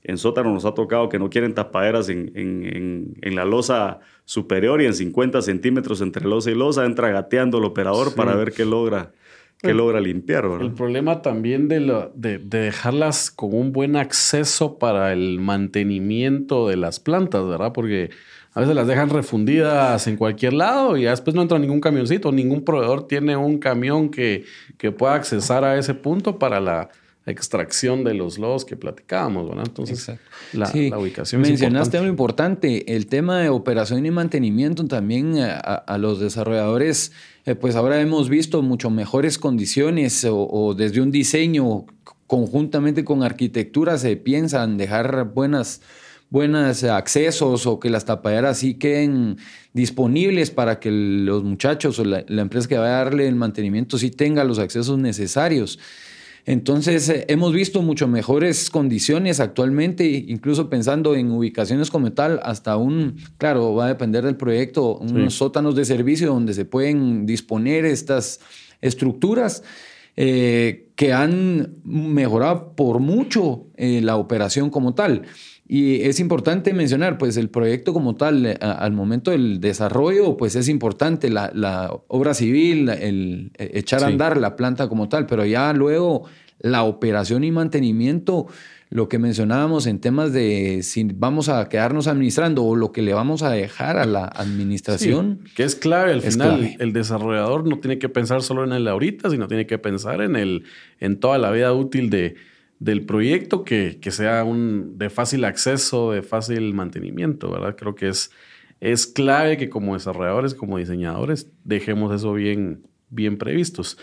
En 0.03 0.17
sótano 0.17 0.53
nos 0.53 0.65
ha 0.65 0.73
tocado 0.73 1.09
que 1.09 1.19
no 1.19 1.29
quieren 1.29 1.53
tapaderas 1.53 2.09
en, 2.09 3.15
la 3.21 3.45
losa 3.45 3.99
superior 4.25 4.81
y 4.81 4.85
en 4.85 4.93
50 4.93 5.41
centímetros 5.41 6.01
entre 6.01 6.25
losa 6.25 6.51
y 6.51 6.55
losa 6.55 6.85
entra 6.85 7.09
gateando 7.09 7.59
el 7.59 7.65
operador 7.65 8.13
para 8.13 8.35
ver 8.35 8.51
qué 8.51 8.65
logra, 8.65 9.11
qué 9.57 9.73
logra 9.73 10.01
limpiar. 10.01 10.45
El 10.59 10.73
problema 10.73 11.21
también 11.21 11.69
de, 11.69 12.09
de, 12.13 12.39
dejarlas 12.39 13.31
con 13.31 13.53
un 13.53 13.71
buen 13.71 13.95
acceso 13.95 14.77
para 14.79 15.13
el 15.13 15.39
mantenimiento 15.39 16.67
de 16.67 16.77
las 16.77 16.99
plantas, 16.99 17.45
¿verdad? 17.47 17.71
Porque 17.73 18.09
a 18.53 18.61
veces 18.61 18.75
las 18.75 18.87
dejan 18.87 19.09
refundidas 19.09 20.07
en 20.07 20.17
cualquier 20.17 20.53
lado 20.53 20.97
y 20.97 21.03
después 21.03 21.35
no 21.35 21.41
entra 21.41 21.59
ningún 21.59 21.81
camioncito. 21.81 22.31
Ningún 22.31 22.63
proveedor 22.63 23.07
tiene 23.07 23.37
un 23.37 23.59
camión 23.59 24.09
que, 24.09 24.45
que 24.77 24.91
pueda 24.91 25.15
accesar 25.15 25.63
a 25.63 25.77
ese 25.77 25.93
punto 25.93 26.39
para 26.39 26.59
la 26.59 26.89
extracción 27.29 28.03
de 28.03 28.13
los 28.13 28.37
lodos 28.37 28.65
que 28.65 28.75
platicábamos, 28.75 29.47
¿verdad? 29.47 29.65
Entonces, 29.67 30.11
la, 30.53 30.71
ubicación 30.97 31.41
Mencionaste 31.41 31.97
algo 31.97 32.09
importante, 32.09 32.95
el 32.95 33.07
tema 33.07 33.39
de 33.39 33.49
operación 33.49 34.05
y 34.05 34.11
mantenimiento 34.11 34.85
también 34.85 35.37
a, 35.39 35.97
los 35.97 36.19
desarrolladores, 36.19 37.11
eh, 37.45 37.55
pues 37.55 37.75
ahora 37.75 38.01
hemos 38.01 38.29
visto 38.29 38.61
mucho 38.61 38.89
mejores 38.89 39.37
condiciones 39.37 40.25
o, 40.29 40.73
desde 40.75 41.01
un 41.01 41.11
diseño 41.11 41.85
conjuntamente 42.27 43.03
con 43.03 43.23
arquitectura 43.23 43.97
se 43.97 44.15
piensan 44.15 44.77
dejar 44.77 45.31
buenas 45.33 45.81
buenos 46.29 46.83
accesos 46.83 47.65
o 47.65 47.79
que 47.79 47.89
las 47.89 48.05
tapaderas 48.05 48.59
sí 48.59 48.75
queden 48.75 49.37
disponibles 49.73 50.51
para 50.51 50.79
que 50.79 50.91
los 50.91 51.43
muchachos 51.43 51.99
o 51.99 52.05
la, 52.05 52.23
empresa 52.27 52.67
que 52.67 52.77
vaya 52.77 53.01
a 53.01 53.03
darle 53.05 53.27
el 53.27 53.35
mantenimiento 53.35 53.97
sí 53.97 54.11
tenga 54.11 54.43
los 54.43 54.59
accesos 54.59 54.97
necesarios. 54.97 55.79
Entonces, 56.45 57.09
eh, 57.09 57.25
hemos 57.27 57.53
visto 57.53 57.81
mucho 57.81 58.07
mejores 58.07 58.69
condiciones 58.69 59.39
actualmente, 59.39 60.07
incluso 60.07 60.69
pensando 60.69 61.15
en 61.15 61.31
ubicaciones 61.31 61.91
como 61.91 62.11
tal, 62.13 62.39
hasta 62.43 62.77
un, 62.77 63.17
claro, 63.37 63.75
va 63.75 63.85
a 63.85 63.87
depender 63.89 64.23
del 64.23 64.35
proyecto, 64.37 64.97
unos 64.97 65.35
sótanos 65.35 65.75
de 65.75 65.85
servicio 65.85 66.29
donde 66.29 66.53
se 66.53 66.65
pueden 66.65 67.25
disponer 67.25 67.85
estas 67.85 68.39
estructuras. 68.81 69.63
Eh, 70.21 70.89
que 70.97 71.13
han 71.13 71.75
mejorado 71.85 72.73
por 72.75 72.99
mucho 72.99 73.67
eh, 73.77 74.01
la 74.01 74.17
operación 74.17 74.69
como 74.69 74.93
tal. 74.93 75.21
Y 75.71 76.01
es 76.01 76.19
importante 76.19 76.73
mencionar, 76.73 77.19
pues 77.19 77.37
el 77.37 77.49
proyecto 77.49 77.93
como 77.93 78.15
tal, 78.15 78.43
eh, 78.43 78.57
al 78.59 78.91
momento 78.91 79.29
del 79.29 79.61
desarrollo, 79.61 80.35
pues 80.35 80.55
es 80.55 80.67
importante 80.67 81.29
la, 81.29 81.93
obra 82.07 82.33
civil, 82.33 82.89
el 82.89 83.51
e, 83.55 83.77
echar 83.77 84.03
a 84.03 84.07
andar 84.07 84.37
la 84.37 84.55
planta 84.55 84.89
como 84.89 85.09
tal, 85.09 85.27
pero 85.27 85.45
ya 85.45 85.71
luego 85.73 86.23
la 86.57 86.81
operación 86.81 87.43
y 87.43 87.51
mantenimiento, 87.51 88.47
lo 88.89 89.07
que 89.09 89.19
mencionábamos 89.19 89.85
en 89.85 89.99
temas 89.99 90.33
de 90.33 90.79
si 90.81 91.03
vamos 91.03 91.49
a 91.49 91.69
quedarnos 91.69 92.07
administrando 92.07 92.63
o 92.63 92.75
lo 92.75 92.91
que 92.91 93.03
le 93.03 93.13
vamos 93.13 93.43
a 93.43 93.51
dejar 93.51 93.97
a 93.97 94.05
la 94.05 94.25
administración. 94.25 95.41
que 95.55 95.61
es 95.61 95.75
clave 95.75 96.13
al 96.13 96.23
final. 96.23 96.77
El 96.79 96.93
desarrollador 96.93 97.67
no 97.67 97.77
tiene 97.77 97.99
que 97.99 98.09
pensar 98.09 98.41
solo 98.41 98.63
en 98.63 98.73
el 98.73 98.87
ahorita, 98.87 99.29
sino 99.29 99.47
tiene 99.47 99.67
que 99.67 99.77
pensar 99.77 100.21
en, 100.21 100.35
el, 100.35 100.63
en 100.99 101.19
toda 101.19 101.37
la 101.37 101.51
vida 101.51 101.71
útil 101.73 102.09
de, 102.09 102.37
del 102.79 103.05
proyecto 103.05 103.63
que, 103.63 103.99
sea 104.09 104.43
un, 104.43 104.97
de 104.97 105.09
fácil 105.09 105.43
acceso, 105.43 106.11
de 106.11 106.21
fácil 106.21 106.73
mantenimiento, 106.73 107.51
¿verdad? 107.51 107.75
Creo 107.77 107.93
que 107.93 108.07
es, 108.07 108.31
es 108.79 109.05
clave 109.05 109.57
que 109.57 109.69
como 109.69 109.93
desarrolladores, 109.93 110.55
como 110.55 110.77
diseñadores, 110.77 111.51
dejemos 111.65 112.15
eso 112.15 112.33
bien, 112.33 112.83
bien 113.09 113.37
previstos. 113.37 113.97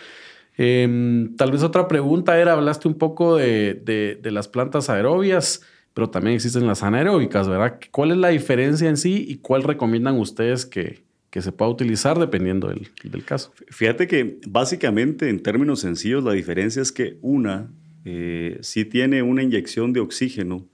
Em, 0.58 1.34
tal 1.36 1.52
vez 1.52 1.62
otra 1.62 1.88
pregunta 1.88 2.38
era, 2.38 2.52
hablaste 2.52 2.86
un 2.86 2.94
poco 2.94 3.36
de, 3.36 4.18
las 4.24 4.48
plantas 4.48 4.90
aerobias, 4.90 5.62
pero 5.94 6.10
también 6.10 6.36
existen 6.36 6.66
las 6.66 6.82
anaeróbicas, 6.82 7.48
¿verdad? 7.48 7.78
¿Cuál 7.90 8.12
es 8.12 8.18
la 8.18 8.28
diferencia 8.28 8.88
en 8.88 8.98
sí 8.98 9.24
y 9.26 9.36
cuál 9.36 9.62
recomiendan 9.62 10.18
ustedes 10.18 10.66
que, 10.66 11.02
que 11.30 11.40
se 11.40 11.52
pueda 11.52 11.70
utilizar 11.70 12.18
dependiendo 12.18 12.68
del, 12.68 12.88
del 13.02 13.24
caso? 13.24 13.52
Fíjate 13.68 14.06
que 14.06 14.38
básicamente 14.46 15.30
en 15.30 15.42
términos 15.42 15.80
sencillos 15.80 16.22
la 16.24 16.32
diferencia 16.32 16.82
es 16.82 16.92
que 16.92 17.16
una 17.22 17.70
eh, 18.08 18.58
sí 18.60 18.84
tiene 18.84 19.20
una 19.22 19.42
inyección 19.42 19.92
de 19.92 19.98
oxígeno 19.98 20.64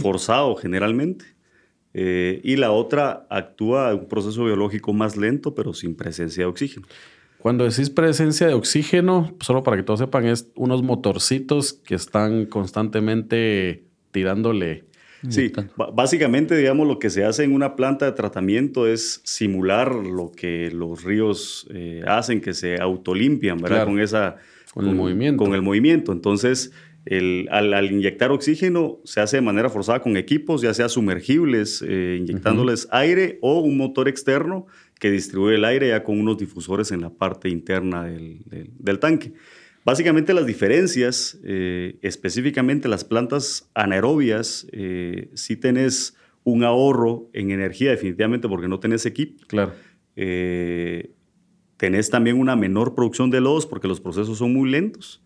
forzado 0.00 0.56
generalmente. 0.56 1.26
Eh, 1.92 2.40
y 2.42 2.56
la 2.56 2.70
otra 2.70 3.26
actúa 3.28 3.94
un 3.94 4.08
proceso 4.08 4.44
biológico 4.44 4.94
más 4.94 5.16
lento, 5.16 5.54
pero 5.54 5.74
sin 5.74 5.94
presencia 5.94 6.44
de 6.44 6.48
oxígeno. 6.48 6.86
Cuando 7.38 7.64
decís 7.64 7.90
presencia 7.90 8.46
de 8.46 8.54
oxígeno, 8.54 9.36
solo 9.40 9.62
para 9.62 9.76
que 9.76 9.82
todos 9.82 10.00
sepan, 10.00 10.24
es 10.24 10.50
unos 10.54 10.82
motorcitos 10.82 11.74
que 11.74 11.94
están 11.94 12.46
constantemente 12.46 13.84
tirándole. 14.10 14.84
Sí, 15.28 15.52
básicamente, 15.92 16.56
digamos, 16.56 16.86
lo 16.86 16.98
que 16.98 17.10
se 17.10 17.24
hace 17.24 17.44
en 17.44 17.52
una 17.52 17.76
planta 17.76 18.06
de 18.06 18.12
tratamiento 18.12 18.86
es 18.86 19.20
simular 19.24 19.94
lo 19.94 20.32
que 20.32 20.70
los 20.70 21.02
ríos 21.02 21.66
eh, 21.74 22.02
hacen, 22.06 22.40
que 22.40 22.54
se 22.54 22.80
autolimpian, 22.80 23.58
¿verdad? 23.58 23.84
Con 23.84 24.00
esa 24.00 24.36
con, 24.84 24.88
el 24.90 24.94
movimiento. 24.94 25.44
Con 25.44 25.54
el 25.54 25.62
movimiento. 25.62 26.12
Entonces, 26.12 26.72
el, 27.04 27.48
al, 27.50 27.90
inyectar 27.90 28.30
oxígeno 28.30 28.98
se 29.04 29.20
hace 29.20 29.38
de 29.38 29.42
manera 29.42 29.70
forzada 29.70 30.00
con 30.00 30.16
equipos, 30.16 30.62
ya 30.62 30.74
sea 30.74 30.88
sumergibles, 30.88 31.84
eh, 31.86 32.16
inyectándoles 32.20 32.88
aire 32.90 33.38
o 33.40 33.60
un 33.60 33.76
motor 33.76 34.08
externo 34.08 34.66
que 34.98 35.10
distribuye 35.10 35.56
el 35.56 35.64
aire 35.64 35.88
ya 35.88 36.02
con 36.02 36.20
unos 36.20 36.38
difusores 36.38 36.90
en 36.90 37.00
la 37.00 37.10
parte 37.10 37.48
interna 37.48 38.04
del, 38.04 38.40
del, 38.78 38.98
tanque. 38.98 39.32
Básicamente 39.84 40.34
las 40.34 40.44
diferencias, 40.44 41.38
eh, 41.44 41.98
específicamente 42.02 42.88
las 42.88 43.04
plantas 43.04 43.70
anaerobias, 43.74 44.66
eh, 44.72 45.30
si 45.34 45.56
tenés 45.56 46.16
un 46.44 46.64
ahorro 46.64 47.28
en 47.32 47.50
energía 47.50 47.90
definitivamente 47.90 48.48
porque 48.48 48.68
no 48.68 48.80
tenés 48.80 49.06
equipo. 49.06 49.42
Claro. 49.46 49.72
Eh, 50.16 51.10
tenés 51.78 52.10
también 52.10 52.38
una 52.38 52.56
menor 52.56 52.94
producción 52.94 53.30
de 53.30 53.40
lodos 53.40 53.64
porque 53.64 53.88
los 53.88 54.00
procesos 54.00 54.36
son 54.36 54.52
muy 54.52 54.68
lentos. 54.68 55.22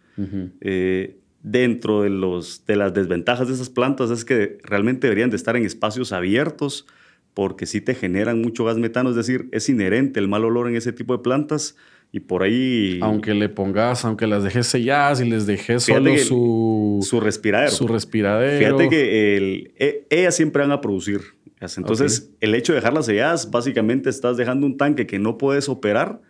Eh, 0.60 1.16
dentro 1.42 2.02
de, 2.02 2.10
los, 2.10 2.64
de 2.66 2.76
las 2.76 2.94
desventajas 2.94 3.48
de 3.48 3.54
esas 3.54 3.70
plantas 3.70 4.10
es 4.10 4.24
que 4.24 4.58
realmente 4.62 5.08
deberían 5.08 5.30
de 5.30 5.36
estar 5.36 5.56
en 5.56 5.64
espacios 5.64 6.12
abiertos 6.12 6.86
porque 7.34 7.64
sí 7.64 7.80
te 7.80 7.94
generan 7.94 8.42
mucho 8.42 8.64
gas 8.66 8.76
metano, 8.76 9.08
es 9.08 9.16
decir, 9.16 9.48
es 9.52 9.70
inherente 9.70 10.20
el 10.20 10.28
mal 10.28 10.44
olor 10.44 10.68
en 10.68 10.76
ese 10.76 10.92
tipo 10.92 11.16
de 11.16 11.22
plantas 11.22 11.76
y 12.12 12.20
por 12.20 12.42
ahí... 12.42 12.98
Aunque 13.00 13.32
le 13.32 13.48
pongas, 13.48 14.04
aunque 14.04 14.26
las 14.26 14.44
dejes 14.44 14.66
selladas 14.66 15.22
y 15.22 15.24
les 15.24 15.46
dejes 15.46 15.84
solo 15.84 16.16
su... 16.18 16.98
Su 17.02 17.20
respiradero. 17.20 17.70
Su 17.70 17.88
respiradero. 17.88 18.58
Fíjate 18.58 18.90
que 18.90 19.36
el, 19.38 19.72
e, 19.78 20.06
ellas 20.10 20.36
siempre 20.36 20.60
van 20.60 20.72
a 20.72 20.82
producir. 20.82 21.22
Entonces, 21.78 22.30
el 22.40 22.54
hecho 22.54 22.74
de 22.74 22.80
dejarlas 22.80 23.06
selladas, 23.06 23.50
básicamente 23.50 24.10
estás 24.10 24.36
dejando 24.36 24.66
un 24.66 24.76
tanque 24.76 25.06
que 25.06 25.18
no 25.18 25.38
puedes 25.38 25.70
operar 25.70 26.20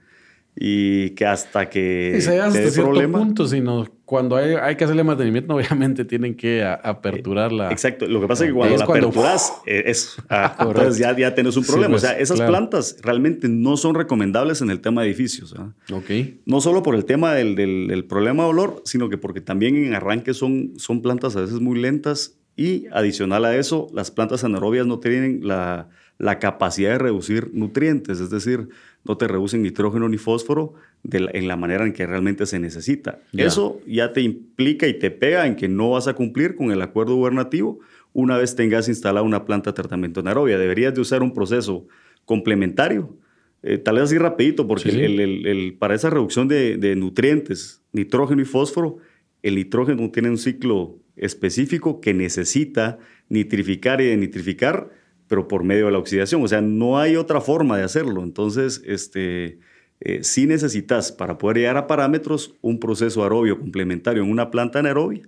y 0.54 1.10
que 1.10 1.24
hasta 1.24 1.70
que 1.70 2.14
Y 2.18 2.20
se 2.20 2.38
hasta 2.38 2.58
te 2.60 2.70
cierto 2.70 2.90
problema. 2.90 3.18
punto, 3.18 3.46
sino 3.46 3.86
cuando 4.04 4.36
hay, 4.36 4.54
hay 4.54 4.76
que 4.76 4.84
hacerle 4.84 5.02
mantenimiento, 5.02 5.54
obviamente 5.56 6.04
tienen 6.04 6.34
que 6.36 6.62
a- 6.62 6.74
aperturar 6.74 7.50
la... 7.52 7.70
Exacto. 7.72 8.06
Lo 8.06 8.20
que 8.20 8.26
pasa 8.28 8.44
es 8.44 8.50
que 8.50 8.54
cuando 8.54 8.74
Es 8.74 8.80
la 8.80 8.86
cuando- 8.86 9.08
aperturas, 9.08 9.54
eh, 9.66 9.84
es, 9.86 10.16
ah, 10.28 10.54
entonces 10.60 10.98
ya, 10.98 11.16
ya 11.16 11.34
tenés 11.34 11.56
un 11.56 11.64
Sí, 11.64 11.70
problema. 11.70 11.92
pues, 11.92 12.04
o 12.04 12.06
sea, 12.06 12.18
esas 12.18 12.36
claro. 12.36 12.50
plantas 12.52 12.98
realmente 13.02 13.48
no 13.48 13.78
son 13.78 13.94
recomendables 13.94 14.60
en 14.60 14.68
el 14.68 14.80
tema 14.80 15.00
de 15.02 15.08
edificios. 15.08 15.54
¿ah? 15.58 15.72
Ok. 15.90 16.10
No 16.44 16.60
solo 16.60 16.82
por 16.82 16.94
el 16.94 17.06
tema 17.06 17.32
del, 17.34 17.54
del- 17.54 17.86
del 17.88 18.04
problema 18.04 18.42
de 18.44 18.50
olor, 18.50 18.82
sino 18.84 19.08
que 19.08 19.16
porque 19.16 19.40
también 19.40 19.74
en 19.76 19.94
arranque 19.94 20.34
son, 20.34 20.72
son 20.76 21.00
plantas 21.00 21.34
a 21.36 21.40
veces 21.40 21.60
muy 21.60 21.78
lentas 21.80 22.36
y 22.54 22.84
adicional 22.92 23.46
a 23.46 23.56
eso, 23.56 23.88
las 23.94 24.10
plantas 24.10 24.44
anaerobias 24.44 24.86
no 24.86 24.98
tienen 24.98 25.40
la, 25.48 25.88
la 26.18 26.38
capacidad 26.38 26.90
de 26.90 26.98
reducir 26.98 27.48
nutrientes, 27.54 28.20
es 28.20 28.28
decir, 28.28 28.68
no 29.04 29.16
te 29.16 29.26
reducen 29.28 29.62
nitrógeno 29.62 30.08
ni 30.08 30.16
fósforo 30.18 30.74
de 31.02 31.20
la- 31.20 31.30
en 31.34 31.48
la 31.48 31.56
manera 31.56 31.84
en 31.84 31.92
que 31.92 32.06
realmente 32.06 32.46
se 32.46 32.58
necesita. 32.60 33.18
Eso 33.36 33.80
ya 33.86 34.12
te 34.12 34.20
implica 34.20 34.86
y 34.86 34.94
te 34.98 35.10
pega 35.10 35.46
en 35.46 35.56
que 35.56 35.68
no 35.68 35.90
vas 35.90 36.06
a 36.08 36.14
cumplir 36.14 36.54
con 36.54 36.70
el 36.70 36.80
acuerdo 36.82 37.16
gubernativo 37.16 37.80
una 38.12 38.36
vez 38.36 38.54
tengas 38.54 38.88
instalada 38.88 39.24
una 39.26 39.44
planta 39.44 39.70
de 39.70 39.74
tratamiento 39.74 40.20
anaerobia. 40.20 40.58
Deberías 40.58 40.94
de 40.94 41.00
usar 41.00 41.22
un 41.22 41.32
proceso 41.34 41.86
complementario. 42.24 43.16
Eh, 43.62 43.78
tal 43.78 43.96
vez 43.96 44.04
así 44.04 44.18
rapidito, 44.18 44.66
porque 44.66 44.90
Sí, 44.90 44.96
sí. 44.98 45.02
el- 45.04 45.20
el- 45.20 45.46
el- 45.46 45.74
para 45.74 45.94
esa 45.94 46.10
reducción 46.10 46.48
de, 46.48 46.76
de 46.76 46.96
nutrientes, 46.96 47.80
nitrógeno 47.92 48.42
y 48.42 48.44
fósforo, 48.44 48.98
el 49.42 49.54
nitrógeno 49.56 50.10
tiene 50.10 50.30
un 50.30 50.38
ciclo 50.38 50.96
específico 51.16 52.00
que 52.00 52.14
necesita 52.14 52.98
nitrificar 53.28 54.00
y 54.00 54.06
denitrificar, 54.06 54.90
pero 55.28 55.48
por 55.48 55.64
medio 55.64 55.86
de 55.86 55.92
la 55.92 55.98
oxidación. 55.98 56.42
O 56.42 56.48
sea, 56.48 56.60
no 56.60 56.98
hay 56.98 57.16
otra 57.16 57.40
forma 57.40 57.78
de 57.78 57.84
hacerlo. 57.84 58.22
Entonces, 58.22 58.82
este, 58.86 59.58
eh, 60.00 60.18
sí 60.22 60.46
necesitas, 60.46 61.10
para 61.12 61.38
poder 61.38 61.58
llegar 61.58 61.76
a 61.76 61.86
parámetros, 61.86 62.54
un 62.60 62.78
proceso 62.78 63.22
aerobio 63.22 63.58
complementario 63.58 64.22
en 64.22 64.30
una 64.30 64.50
planta 64.50 64.80
anaerobia. 64.80 65.22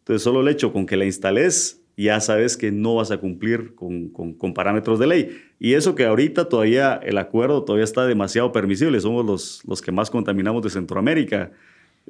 Entonces, 0.00 0.22
solo 0.22 0.40
el 0.40 0.48
hecho 0.48 0.72
con 0.72 0.86
que 0.86 0.96
la 0.96 1.04
instales, 1.04 1.82
ya 1.96 2.20
sabes 2.20 2.56
que 2.56 2.70
no 2.70 2.94
vas 2.94 3.10
a 3.10 3.18
cumplir 3.18 3.74
con, 3.74 4.08
con- 4.10 4.32
con 4.34 4.54
parámetros 4.54 4.98
de 5.00 5.06
ley. 5.08 5.40
Y 5.58 5.74
eso 5.74 5.94
que 5.96 6.04
ahorita 6.04 6.48
todavía 6.48 7.00
el 7.02 7.18
acuerdo 7.18 7.64
todavía 7.64 7.84
está 7.84 8.06
demasiado 8.06 8.52
permisible. 8.52 9.00
Somos 9.00 9.26
los, 9.26 9.62
los 9.66 9.82
que 9.82 9.90
más 9.90 10.08
contaminamos 10.10 10.62
de 10.62 10.70
Centroamérica. 10.70 11.50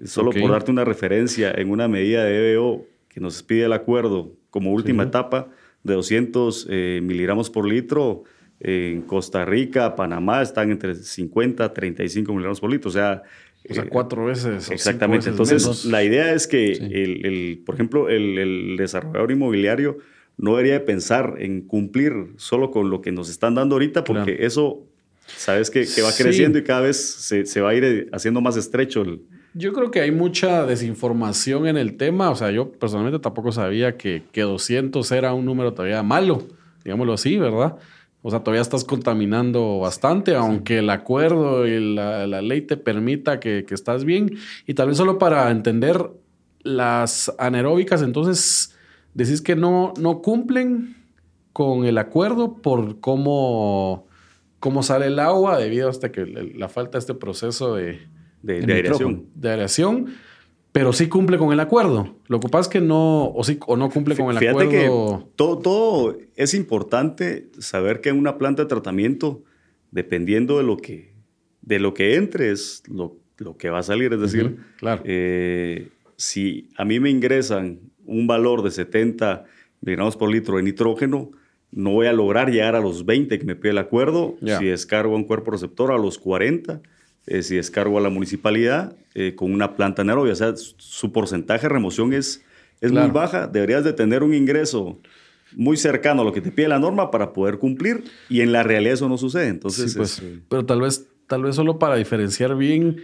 Solo 0.05 0.31
por 0.31 0.51
darte 0.51 0.71
una 0.71 0.85
referencia, 0.85 1.51
en 1.57 1.71
una 1.71 1.89
medida 1.89 2.23
de 2.25 2.53
EBO 2.53 2.85
que 3.09 3.19
nos 3.21 3.43
pide 3.43 3.65
el 3.65 3.73
acuerdo 3.73 4.33
como 4.51 4.73
última 4.73 5.03
Sí. 5.05 5.09
etapa 5.09 5.49
de 5.83 5.95
200 5.95 6.67
eh, 6.71 7.01
miligramos 7.03 7.51
por 7.51 7.67
litro, 7.67 8.25
en 8.61 9.03
Costa 9.03 9.45
Rica, 9.45 9.95
Panamá 9.95 10.43
están 10.43 10.71
entre 10.73 10.95
50 10.97 11.65
a 11.65 11.73
35 11.73 12.33
miligramos 12.33 12.61
por 12.61 12.71
litro. 12.71 12.89
O 12.89 12.93
sea, 12.93 13.23
O 13.71 13.75
sea, 13.75 13.85
eh, 13.85 13.89
cuatro 13.89 14.25
veces. 14.25 14.71
Exactamente. 14.71 15.31
veces 15.31 15.31
Entonces, 15.33 15.63
menos. 15.63 15.85
la 15.85 16.03
idea 16.03 16.35
es 16.35 16.47
que, 16.49 16.75
Sí. 16.75 16.85
el, 16.85 17.25
el- 17.25 17.63
por 17.65 17.77
ejemplo, 17.77 18.09
el, 18.09 18.37
el 18.39 18.77
desarrollador 18.77 19.31
inmobiliario 19.31 19.99
no 20.37 20.53
debería 20.57 20.75
de 20.75 20.81
pensar 20.81 21.35
en 21.39 21.61
cumplir 21.63 22.13
solo 22.37 22.71
con 22.73 22.91
lo 22.91 23.01
que 23.01 23.13
nos 23.13 23.29
están 23.31 23.55
dando 23.55 23.77
ahorita, 23.77 24.03
porque 24.05 24.33
Claro. 24.37 24.47
eso, 24.47 24.83
sabes 25.27 25.71
que, 25.71 25.87
que 25.87 26.03
va 26.03 26.11
Sí. 26.11 26.23
creciendo 26.25 26.59
y 26.59 26.65
cada 26.65 26.81
vez 26.81 26.97
se, 26.97 27.45
se 27.47 27.61
va 27.61 27.71
a 27.71 27.75
ir 27.75 28.09
haciendo 28.13 28.41
más 28.41 28.57
estrecho. 28.57 29.03
el- 29.03 29.21
Yo 29.55 29.73
creo 29.73 29.91
que 29.91 30.01
hay 30.01 30.11
mucha 30.11 30.67
desinformación 30.67 31.67
en 31.67 31.77
el 31.77 31.97
tema. 31.97 32.31
O 32.31 32.37
sea, 32.37 32.51
yo 32.51 32.71
personalmente 32.73 33.19
tampoco 33.19 33.53
sabía 33.53 33.97
que, 33.97 34.23
que 34.33 34.43
200 34.43 35.11
era 35.13 35.33
un 35.35 35.45
número 35.45 35.73
todavía 35.73 36.03
malo, 36.03 36.43
digámoslo 36.85 37.15
así, 37.15 37.39
¿verdad? 37.39 37.77
O 38.23 38.31
sea, 38.31 38.41
todavía 38.41 38.63
estás 38.63 38.85
contaminando 38.85 39.79
bastante, 39.79 40.35
aunque 40.35 40.79
el 40.79 40.91
acuerdo 40.91 41.67
y 41.67 41.95
la, 41.95 42.27
la 42.27 42.43
ley 42.43 42.63
te 42.63 42.77
permita 42.77 43.41
que, 43.41 43.65
que 43.65 43.75
estás 43.75 44.05
bien. 44.05 44.37
Y 44.67 44.75
tal 44.75 44.89
vez 44.89 44.97
solo 44.97 45.19
para 45.19 45.51
entender 45.51 46.11
las 46.63 47.33
anaeróbicas, 47.39 48.03
entonces 48.03 48.77
decís 49.15 49.41
que 49.41 49.57
no, 49.57 49.95
no 49.99 50.21
cumplen 50.21 50.97
con 51.53 51.87
el 51.87 51.99
acuerdo 51.99 52.59
por 52.59 53.01
cómo, 53.01 54.07
cómo 54.61 54.83
sale 54.83 55.07
el 55.07 55.19
agua 55.19 55.59
debido 55.59 55.89
a 55.89 55.91
este 55.91 56.11
que 56.11 56.27
la 56.27 56.69
falta 56.69 56.93
de 56.93 57.01
este 57.01 57.15
proceso 57.15 57.75
de, 57.75 58.01
de, 58.43 58.61
de 58.61 58.73
aireación. 58.73 59.27
de 59.35 59.51
aireación, 59.51 60.07
pero 60.73 60.93
sí 60.93 61.09
cumple 61.09 61.39
con 61.39 61.53
el 61.53 61.61
acuerdo. 61.61 62.17
Lo 62.29 62.41
que 62.41 62.49
pasa 62.49 62.63
es 62.63 62.69
que 62.69 62.81
no, 62.81 63.29
o 63.31 63.43
sí, 63.45 63.59
o 63.67 63.77
no 63.77 63.91
cumple 63.91 64.17
con 64.17 64.31
el 64.31 64.39
Fíjate 64.39 64.65
acuerdo. 64.65 65.19
que 65.21 65.27
todo, 65.37 65.59
todo 65.59 66.19
es 66.37 66.55
importante 66.55 67.49
saber 67.59 68.01
que 68.01 68.11
en 68.11 68.19
una 68.19 68.39
planta 68.39 68.63
de 68.63 68.69
tratamiento, 68.69 69.43
dependiendo 69.91 70.59
de 70.59 70.65
lo 70.65 70.77
que, 70.77 71.15
de 71.63 71.81
lo 71.81 71.95
que 71.95 72.15
entre, 72.17 72.51
es 72.51 72.83
lo, 72.89 73.17
lo 73.39 73.57
que 73.57 73.71
va 73.71 73.79
a 73.79 73.83
salir. 73.83 74.13
Es 74.13 74.21
decir, 74.21 74.59
claro. 74.77 75.03
eh, 75.05 75.89
si 76.17 76.69
a 76.77 76.85
mí 76.85 77.01
me 77.01 77.11
ingresan 77.11 77.81
un 78.05 78.27
valor 78.27 78.63
de 78.63 78.71
70 78.71 79.45
miligramos 79.81 80.17
por 80.17 80.31
litro 80.31 80.57
de 80.57 80.63
nitrógeno, 80.63 81.31
no 81.71 81.93
voy 81.93 82.07
a 82.07 82.13
lograr 82.13 82.51
llegar 82.51 82.75
a 82.75 82.81
los 82.81 83.05
20 83.05 83.39
que 83.39 83.45
me 83.45 83.55
pide 83.55 83.71
el 83.73 83.79
acuerdo. 83.79 84.37
Si 84.41 84.65
descargo 84.67 85.15
a 85.15 85.17
un 85.17 85.25
cuerpo 85.25 85.51
receptor 85.51 85.93
a 85.93 85.99
los 85.99 86.19
40, 86.19 86.81
eh, 87.29 87.43
si 87.43 87.57
descargo 87.57 87.99
a 87.99 88.01
la 88.01 88.09
municipalidad 88.11 88.97
eh, 89.15 89.35
con 89.37 89.53
una 89.53 89.77
planta 89.77 90.03
anaerobia. 90.03 90.33
O 90.33 90.37
sea, 90.37 90.55
su- 90.57 91.13
porcentaje 91.13 91.63
de 91.63 91.69
remoción 91.69 92.13
es, 92.13 92.43
es 92.81 92.91
Claro. 92.91 93.07
muy 93.09 93.15
baja. 93.15 93.47
Deberías 93.47 93.85
de 93.85 93.93
tener 93.93 94.23
un 94.23 94.35
ingreso 94.35 94.99
muy 95.55 95.77
cercano 95.77 96.23
a 96.23 96.25
lo 96.25 96.33
que 96.33 96.41
te 96.41 96.51
pide 96.51 96.69
la 96.69 96.79
norma 96.79 97.11
para 97.11 97.33
poder 97.33 97.59
cumplir 97.59 98.05
y 98.29 98.41
en 98.43 98.53
la 98.53 98.63
realidad 98.63 98.95
eso 98.95 99.09
no 99.09 99.17
sucede. 99.19 99.49
Entonces, 99.49 99.93
Sí, 99.93 99.97
pues, 99.99 100.19
este, 100.19 100.41
pero 100.49 100.65
tal 100.67 100.81
vez, 100.83 101.07
tal 101.27 101.43
vez 101.43 101.57
solo 101.57 101.79
para 101.79 101.97
diferenciar 101.97 102.55
bien, 102.57 102.97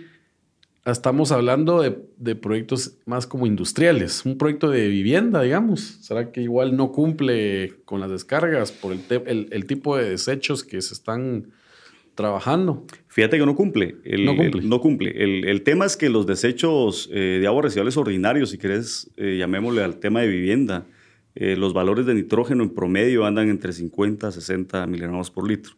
estamos 0.85 1.33
hablando 1.33 1.81
de, 1.81 1.97
de 2.19 2.35
proyectos 2.37 2.99
más 3.07 3.27
como 3.27 3.47
industriales, 3.47 4.25
un 4.27 4.37
proyecto 4.37 4.69
de 4.71 4.89
vivienda, 4.89 5.41
digamos. 5.41 5.81
¿Será 6.03 6.31
que 6.31 6.43
igual 6.43 6.77
no 6.77 6.93
cumple 6.93 7.73
con 7.87 8.01
las 8.01 8.11
descargas 8.11 8.71
por 8.73 8.93
el, 8.93 9.01
te- 9.01 9.23
el- 9.27 9.49
el 9.51 9.65
tipo 9.67 9.97
de 9.97 10.11
desechos 10.11 10.63
que 10.65 10.83
se 10.83 10.93
están 10.95 11.47
trabajando? 12.15 12.85
Fíjate 13.09 13.39
que 13.39 13.47
no 13.47 13.55
cumple. 13.55 13.97
El, 14.05 14.25
No 14.25 14.37
cumple. 14.37 14.61
el- 14.63 14.69
no 14.69 14.81
cumple. 14.81 15.11
El, 15.25 15.45
el 15.49 15.63
tema 15.63 15.85
es 15.87 15.97
que 15.97 16.09
los 16.09 16.27
desechos 16.27 17.09
eh, 17.13 17.39
de 17.41 17.47
aguas 17.47 17.65
residuales 17.65 17.97
ordinarios, 17.97 18.51
si 18.51 18.59
querés, 18.59 19.11
eh, 19.17 19.37
llamémosle 19.39 19.83
al 19.83 19.97
tema 20.01 20.21
de 20.21 20.29
vivienda, 20.29 20.87
eh, 21.37 21.57
los 21.57 21.73
valores 21.75 22.07
de 22.07 22.15
nitrógeno 22.15 22.63
en 22.63 22.71
promedio 22.71 23.25
andan 23.27 23.49
entre 23.49 23.73
50 23.73 24.29
a 24.29 24.33
60 24.33 24.87
miligramos 24.87 25.31
por 25.31 25.49
litro. 25.49 25.73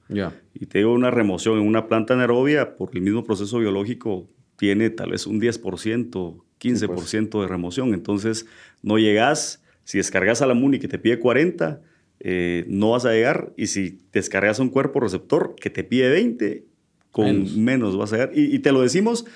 Y 0.54 0.66
te 0.66 0.78
digo, 0.78 0.92
una 0.92 1.10
remoción 1.10 1.58
en 1.58 1.66
una 1.66 1.88
planta 1.88 2.12
anaerobia 2.14 2.76
por 2.76 2.90
el 2.94 3.00
mismo 3.00 3.24
proceso 3.24 3.58
biológico 3.58 4.28
tiene 4.56 4.90
tal 4.90 5.12
vez 5.12 5.26
un 5.26 5.40
10%, 5.40 6.42
15% 6.60 7.40
de 7.42 7.48
remoción. 7.48 7.94
Entonces, 7.94 8.46
no 8.82 8.98
llegas, 8.98 9.62
si 9.84 9.98
descargas 9.98 10.42
a 10.42 10.46
la 10.46 10.54
MUNI 10.54 10.78
que 10.78 10.88
te 10.88 10.98
pide 10.98 11.18
40, 11.18 11.80
eh, 12.28 12.64
no 12.66 12.90
vas 12.90 13.04
a 13.04 13.12
llegar. 13.12 13.52
Y 13.56 13.68
si 13.68 14.00
descargas 14.12 14.58
un 14.58 14.70
cuerpo 14.70 14.98
receptor 14.98 15.54
que 15.54 15.70
te 15.70 15.84
pide 15.84 16.10
20, 16.10 16.64
con 17.12 17.26
Menos. 17.26 17.56
menos, 17.56 17.96
vas 17.96 18.12
a 18.12 18.16
llegar. 18.16 18.30
Y, 18.34 18.54
y 18.54 18.58
te 18.58 18.72
lo 18.72 18.82
decimos 18.82 19.26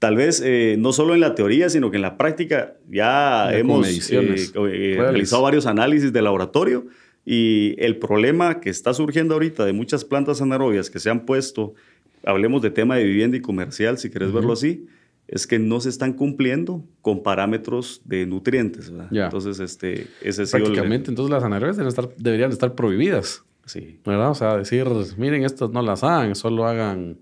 tal 0.00 0.16
vez 0.16 0.42
eh, 0.44 0.76
no 0.78 0.92
solo 0.92 1.14
en 1.14 1.20
la 1.20 1.34
teoría, 1.36 1.68
sino 1.68 1.90
que 1.90 1.98
en 1.98 2.02
la 2.02 2.16
práctica 2.16 2.74
ya, 2.88 3.56
hemos 3.56 3.86
eh, 4.10 4.50
eh, 4.54 4.96
realizado 4.98 5.42
varios 5.42 5.66
análisis 5.66 6.12
de 6.12 6.22
laboratorio 6.22 6.86
y 7.24 7.76
el 7.78 7.98
problema 7.98 8.60
que 8.60 8.70
está 8.70 8.94
surgiendo 8.94 9.34
ahorita 9.34 9.66
de 9.66 9.74
muchas 9.74 10.06
plantas 10.06 10.40
anaerobias 10.40 10.88
que 10.88 10.98
se 10.98 11.10
han 11.10 11.26
puesto, 11.26 11.74
hablemos 12.24 12.62
de 12.62 12.70
tema 12.70 12.96
de 12.96 13.04
vivienda 13.04 13.36
y 13.36 13.40
comercial, 13.42 13.98
si 13.98 14.08
querés 14.08 14.32
verlo 14.32 14.54
así, 14.54 14.86
es 15.32 15.46
que 15.46 15.58
no 15.60 15.78
se 15.80 15.88
están 15.88 16.12
cumpliendo 16.14 16.84
con 17.02 17.22
parámetros 17.22 18.02
de 18.04 18.26
nutrientes. 18.26 18.90
¿verdad? 18.90 19.08
Ya. 19.12 19.24
Entonces, 19.24 19.60
este, 19.60 20.08
ese 20.22 20.44
sido 20.44 20.58
el- 20.58 20.62
Prácticamente, 20.64 21.10
entonces 21.10 21.30
las 21.32 21.44
anaerobias 21.44 21.76
deberían 21.76 21.88
estar, 21.88 22.16
deberían 22.16 22.50
estar 22.50 22.74
prohibidas, 22.74 23.44
sí. 23.64 24.00
¿verdad? 24.04 24.30
O 24.30 24.34
sea, 24.34 24.56
decir, 24.56 24.86
miren, 25.16 25.44
estas 25.44 25.70
no 25.70 25.82
las 25.82 26.02
hagan, 26.02 26.34
solo 26.34 26.66
hagan 26.66 27.18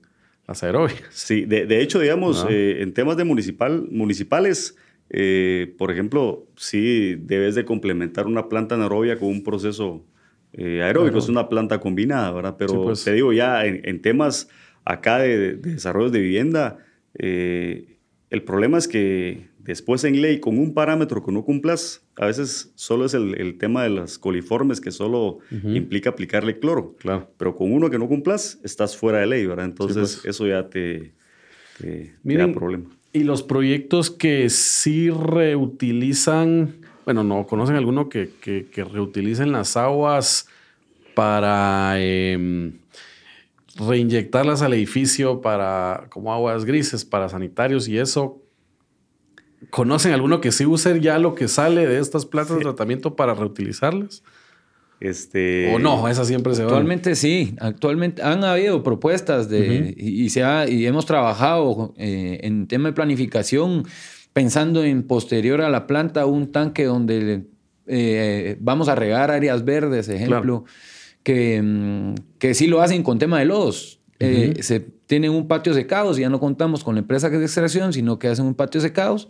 las 0.46 0.62
aerobias. 0.62 1.02
Sí, 1.10 1.44
de, 1.44 1.66
de 1.66 1.82
hecho, 1.82 2.00
digamos, 2.00 2.46
eh, 2.48 2.80
en 2.82 2.94
temas 2.94 3.18
de 3.18 3.24
municipal, 3.24 3.86
municipales, 3.90 4.74
eh, 5.10 5.74
por 5.76 5.90
ejemplo, 5.90 6.46
sí 6.56 7.14
debes 7.20 7.54
de 7.54 7.66
complementar 7.66 8.26
una 8.26 8.48
planta 8.48 8.74
anaerobia 8.74 9.18
con 9.18 9.28
un 9.28 9.42
proceso 9.44 10.02
eh, 10.54 10.82
aeróbico, 10.82 11.12
Claro. 11.12 11.24
es 11.24 11.28
una 11.28 11.48
planta 11.50 11.78
combinada, 11.78 12.32
¿verdad? 12.32 12.56
Pero 12.58 12.72
Sí, 12.72 12.78
pues. 12.82 13.04
te 13.04 13.12
digo, 13.12 13.34
ya 13.34 13.66
en, 13.66 13.82
en 13.84 14.00
temas 14.00 14.48
acá 14.86 15.18
de, 15.18 15.56
de 15.56 15.72
desarrollos 15.74 16.10
de 16.12 16.20
vivienda, 16.20 16.78
eh, 17.18 17.97
el 18.30 18.42
problema 18.42 18.78
es 18.78 18.88
que 18.88 19.48
después 19.58 20.04
en 20.04 20.20
ley, 20.22 20.38
con 20.40 20.58
un 20.58 20.74
parámetro 20.74 21.24
que 21.24 21.32
no 21.32 21.44
cumplas, 21.44 22.02
a 22.16 22.26
veces 22.26 22.72
solo 22.74 23.04
es 23.06 23.14
el, 23.14 23.40
el 23.40 23.58
tema 23.58 23.82
de 23.82 23.90
las 23.90 24.18
coliformes 24.18 24.80
que 24.80 24.90
solo 24.90 25.38
implica 25.50 26.10
aplicarle 26.10 26.58
cloro. 26.58 26.94
Claro. 26.98 27.30
Pero 27.38 27.56
con 27.56 27.72
uno 27.72 27.88
que 27.90 27.98
no 27.98 28.08
cumplas, 28.08 28.58
estás 28.64 28.96
fuera 28.96 29.18
de 29.20 29.26
ley, 29.26 29.46
¿verdad? 29.46 29.66
Entonces, 29.66 30.20
pues. 30.22 30.34
eso 30.34 30.46
ya 30.46 30.68
te, 30.68 31.12
te- 31.78 31.84
te 31.86 32.14
Miren, 32.22 32.52
da 32.52 32.58
problema. 32.58 32.84
Y 33.12 33.24
los 33.24 33.42
proyectos 33.42 34.10
que 34.10 34.50
sí 34.50 35.10
reutilizan, 35.10 36.74
bueno, 37.04 37.24
no 37.24 37.46
conocen 37.46 37.76
alguno 37.76 38.08
que, 38.08 38.30
que, 38.40 38.66
que 38.66 38.84
reutilicen 38.84 39.52
las 39.52 39.76
aguas 39.76 40.48
para, 41.14 41.94
em, 42.00 42.72
reinyectarlas 43.78 44.62
al 44.62 44.74
edificio 44.74 45.40
para 45.40 46.06
como 46.10 46.32
aguas 46.32 46.64
grises, 46.64 47.04
para 47.04 47.28
sanitarios 47.28 47.88
y 47.88 47.98
eso. 47.98 48.42
¿Conocen 49.70 50.12
alguno 50.12 50.40
que 50.40 50.52
sí 50.52 50.66
use 50.66 51.00
ya 51.00 51.18
lo 51.18 51.34
que 51.34 51.48
sale 51.48 51.86
de 51.86 51.98
estas 51.98 52.26
plantas 52.26 52.56
de 52.56 52.62
tratamiento 52.62 53.16
para 53.16 53.34
reutilizarlas? 53.34 54.22
Este... 55.00 55.74
O 55.74 55.78
no, 55.78 56.08
esas 56.08 56.26
siempre 56.26 56.54
se 56.54 56.62
van. 56.62 56.70
Actualmente 56.70 57.14
sí, 57.14 57.54
actualmente 57.60 58.22
han 58.22 58.44
habido 58.44 58.82
propuestas 58.82 59.48
de, 59.48 59.94
y, 59.96 60.30
se 60.30 60.42
ha, 60.42 60.68
y 60.68 60.86
hemos 60.86 61.06
trabajado 61.06 61.94
eh, 61.96 62.40
en 62.42 62.66
tema 62.66 62.88
de 62.88 62.94
planificación 62.94 63.84
pensando 64.32 64.84
en 64.84 65.04
posterior 65.04 65.60
a 65.60 65.68
la 65.68 65.86
planta 65.86 66.26
un 66.26 66.50
tanque 66.52 66.84
donde 66.84 67.46
eh, 67.86 68.56
vamos 68.60 68.88
a 68.88 68.94
regar 68.94 69.30
áreas 69.30 69.64
verdes, 69.64 70.08
ejemplo, 70.08 70.64
que, 71.22 71.60
mm, 71.62 72.14
que 72.38 72.54
sí 72.54 72.66
lo 72.66 72.80
hacen 72.80 73.02
con 73.02 73.18
tema 73.18 73.38
de 73.38 73.46
lodos. 73.46 74.00
Eh, 74.20 74.56
se 74.62 74.80
tienen 74.80 75.30
un 75.30 75.46
patio 75.46 75.72
secados 75.74 76.18
y 76.18 76.22
ya 76.22 76.28
no 76.28 76.40
contamos 76.40 76.82
con 76.82 76.96
la 76.96 77.00
empresa 77.00 77.30
que 77.30 77.36
es 77.36 77.40
de 77.40 77.46
extracción, 77.46 77.92
sino 77.92 78.18
que 78.18 78.28
hacen 78.28 78.46
un 78.46 78.54
patio 78.54 78.80
secados 78.80 79.28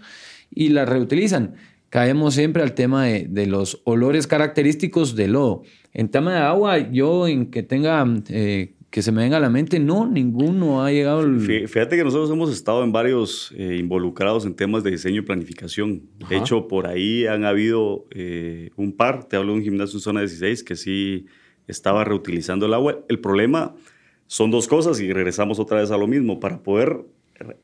y 0.51 0.70
la 0.70 0.87
reutilizan 0.87 1.57
caemos 1.90 2.35
siempre 2.35 2.62
al 2.62 2.74
tema 2.74 3.07
de, 3.07 3.46
los 3.46 3.81
olores 3.85 4.27
característicos 4.27 5.16
del 5.16 5.33
lodo. 5.33 5.62
En 5.92 6.09
tema 6.11 6.35
de 6.35 6.40
agua, 6.40 6.79
yo 6.90 7.27
en 7.27 7.51
que 7.51 7.62
tenga, 7.62 8.07
eh, 8.29 8.74
que 8.90 9.03
se 9.03 9.11
me 9.11 9.22
venga 9.22 9.38
a 9.38 9.40
la 9.40 9.51
mente, 9.51 9.79
no, 9.81 10.07
ninguno 10.07 10.85
ha 10.85 10.92
llegado. 10.92 11.27
Fíjate 11.40 11.96
que 11.96 12.05
nosotros 12.05 12.31
hemos 12.31 12.53
estado 12.53 12.85
en 12.85 12.92
varios 12.92 13.53
eh, 13.57 13.77
involucrados 13.79 14.44
en 14.44 14.55
temas 14.55 14.85
de 14.85 14.90
diseño 14.90 15.22
y 15.22 15.24
planificación. 15.24 16.03
De 16.29 16.37
hecho, 16.37 16.68
por 16.68 16.87
ahí 16.87 17.27
han 17.27 17.44
habido 17.44 18.07
eh, 18.11 18.70
un 18.77 18.92
par, 18.92 19.24
te 19.24 19.37
hablo 19.37 19.53
de 19.53 19.59
un 19.59 19.64
gimnasio 19.64 19.96
en 19.96 20.03
zona 20.03 20.20
16, 20.20 20.62
que 20.64 20.77
sí 20.77 21.27
estaba 21.68 22.04
reutilizando 22.04 22.66
el 22.66 22.74
agua. 22.74 22.98
El 23.09 23.20
problema 23.20 23.74
son 24.26 24.50
dos 24.50 24.66
cosas 24.66 25.00
y 25.00 25.12
regresamos 25.12 25.59
otra 25.59 25.81
vez 25.81 25.90
a 25.90 25.96
lo 25.96 26.07
mismo. 26.07 26.40
Para 26.40 26.59
poder 26.59 27.04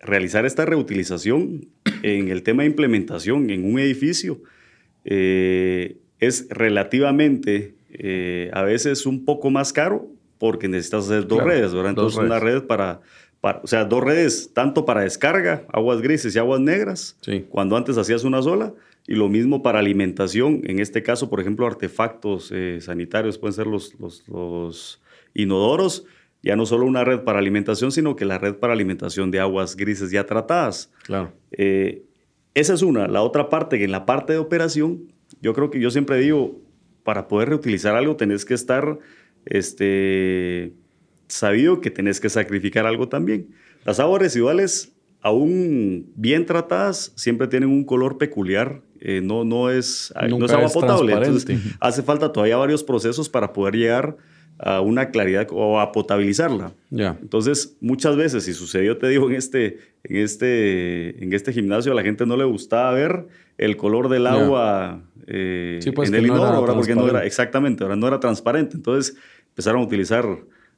realizar 0.01 0.47
esta 0.47 0.65
reutilización 0.65 1.67
en 2.03 2.29
el 2.29 2.43
tema 2.43 2.63
de 2.63 2.69
implementación 2.69 3.51
en 3.51 3.65
un 3.65 3.79
edificio 3.79 4.41
eh, 5.05 5.97
es 6.21 6.47
relativamente 6.49 7.75
eh, 7.91 8.51
a 8.53 8.63
veces 8.63 9.07
un 9.07 9.25
poco 9.25 9.51
más 9.51 9.73
caro 9.73 10.09
porque 10.39 10.69
necesitas 10.69 11.07
hacer 11.07 11.27
dos 11.27 11.43
redes, 11.43 11.73
¿verdad? 11.73 11.91
Entonces 11.91 12.19
una 12.19 12.39
red 12.39 12.65
para, 12.65 13.01
para, 13.41 13.61
o 13.63 13.67
sea, 13.67 13.85
dos 13.85 14.03
redes 14.03 14.51
tanto 14.53 14.85
para 14.85 15.03
descarga, 15.03 15.65
aguas 15.73 16.01
grises 16.01 16.35
y 16.35 16.39
aguas 16.39 16.61
negras, 16.61 17.17
cuando 17.51 17.77
antes 17.77 17.97
hacías 17.97 18.25
una 18.25 18.43
sola, 18.43 18.73
y 19.07 19.15
lo 19.15 19.29
mismo 19.29 19.63
para 19.63 19.79
alimentación, 19.79 20.63
en 20.65 20.79
este 20.79 21.03
caso, 21.03 21.29
por 21.29 21.41
ejemplo, 21.41 21.67
artefactos 21.67 22.51
eh, 22.53 22.79
sanitarios, 22.81 23.39
pueden 23.39 23.55
ser 23.55 23.67
los, 23.67 23.99
los, 24.01 24.27
los 24.29 25.03
inodoros, 25.35 26.07
ya 26.43 26.57
no 26.57 26.67
solo 26.67 26.85
una 26.85 27.05
red 27.05 27.21
para 27.21 27.39
alimentación, 27.39 27.93
sino 27.93 28.17
que 28.17 28.25
la 28.25 28.39
red 28.39 28.55
para 28.55 28.73
alimentación 28.73 29.31
de 29.31 29.41
aguas 29.41 29.77
grises 29.77 30.11
ya 30.11 30.27
tratadas. 30.27 30.91
Claro. 31.05 31.33
Eh, 31.53 32.05
esa 32.55 32.75
es 32.75 32.83
una. 32.83 33.09
La 33.09 33.23
otra 33.23 33.49
parte, 33.49 33.79
que 33.79 33.85
en 33.85 33.93
la 33.93 34.07
parte 34.07 34.35
de 34.35 34.39
operación, 34.39 35.13
yo 35.41 35.55
creo 35.55 35.71
que 35.71 35.81
yo 35.81 35.91
siempre 35.91 36.19
digo, 36.19 36.61
para 37.03 37.29
poder 37.29 37.51
reutilizar 37.51 37.97
algo 37.97 38.17
tenés 38.17 38.45
que 38.45 38.55
estar 38.55 38.99
este, 39.47 40.73
sabido 41.29 41.81
que 41.81 41.91
tenés 41.91 42.21
que 42.21 42.31
sacrificar 42.31 42.87
algo 42.87 43.09
también. 43.09 43.49
Las 43.85 44.01
aguas 44.01 44.23
residuales, 44.23 44.95
aún 45.21 46.13
bien 46.17 46.47
tratadas, 46.47 47.13
siempre 47.17 47.47
tienen 47.47 47.69
un 47.69 47.85
color 47.85 48.19
peculiar. 48.19 48.83
Eh, 49.07 49.21
no, 49.23 49.45
no, 49.45 49.69
es, 49.69 50.15
no 50.31 50.47
es 50.47 50.53
agua 50.53 50.71
potable. 50.71 51.13
Entonces, 51.13 51.61
hace 51.81 52.03
falta 52.03 52.33
todavía 52.33 52.57
varios 52.57 52.83
procesos 52.83 53.29
para 53.29 53.53
poder 53.53 53.77
llegar 53.77 54.17
a 54.59 54.81
una 54.81 55.11
claridad 55.11 55.47
o 55.51 55.79
a 55.79 55.93
potabilizarla. 55.93 56.73
Entonces, 56.91 57.77
muchas 57.83 58.17
veces, 58.17 58.49
y 58.49 58.55
sucedió, 58.55 58.97
te 58.97 59.09
digo, 59.09 59.29
en 59.29 59.37
este, 59.37 59.79
en, 60.05 60.17
este, 60.17 61.23
en 61.23 61.35
este 61.35 61.53
gimnasio, 61.53 61.93
a 61.93 61.95
la 61.95 62.03
gente 62.03 62.25
no 62.25 62.35
le 62.39 62.45
gustaba 62.45 62.93
ver 62.93 63.27
el 63.59 63.77
color 63.77 64.09
del 64.09 64.27
agua 64.27 65.03
eh, 65.27 65.81
pues, 65.95 66.09
en 66.09 66.15
el 66.15 66.27
inodoro, 66.27 66.75
porque 66.75 66.95
no 66.95 67.07
era, 67.07 67.27
exactamente, 67.27 67.85
ahora 67.85 67.97
no 67.97 68.09
era 68.09 68.21
transparente. 68.21 68.77
Entonces, 68.77 69.19
empezaron 69.49 69.83
a 69.83 69.85
utilizar 69.85 70.27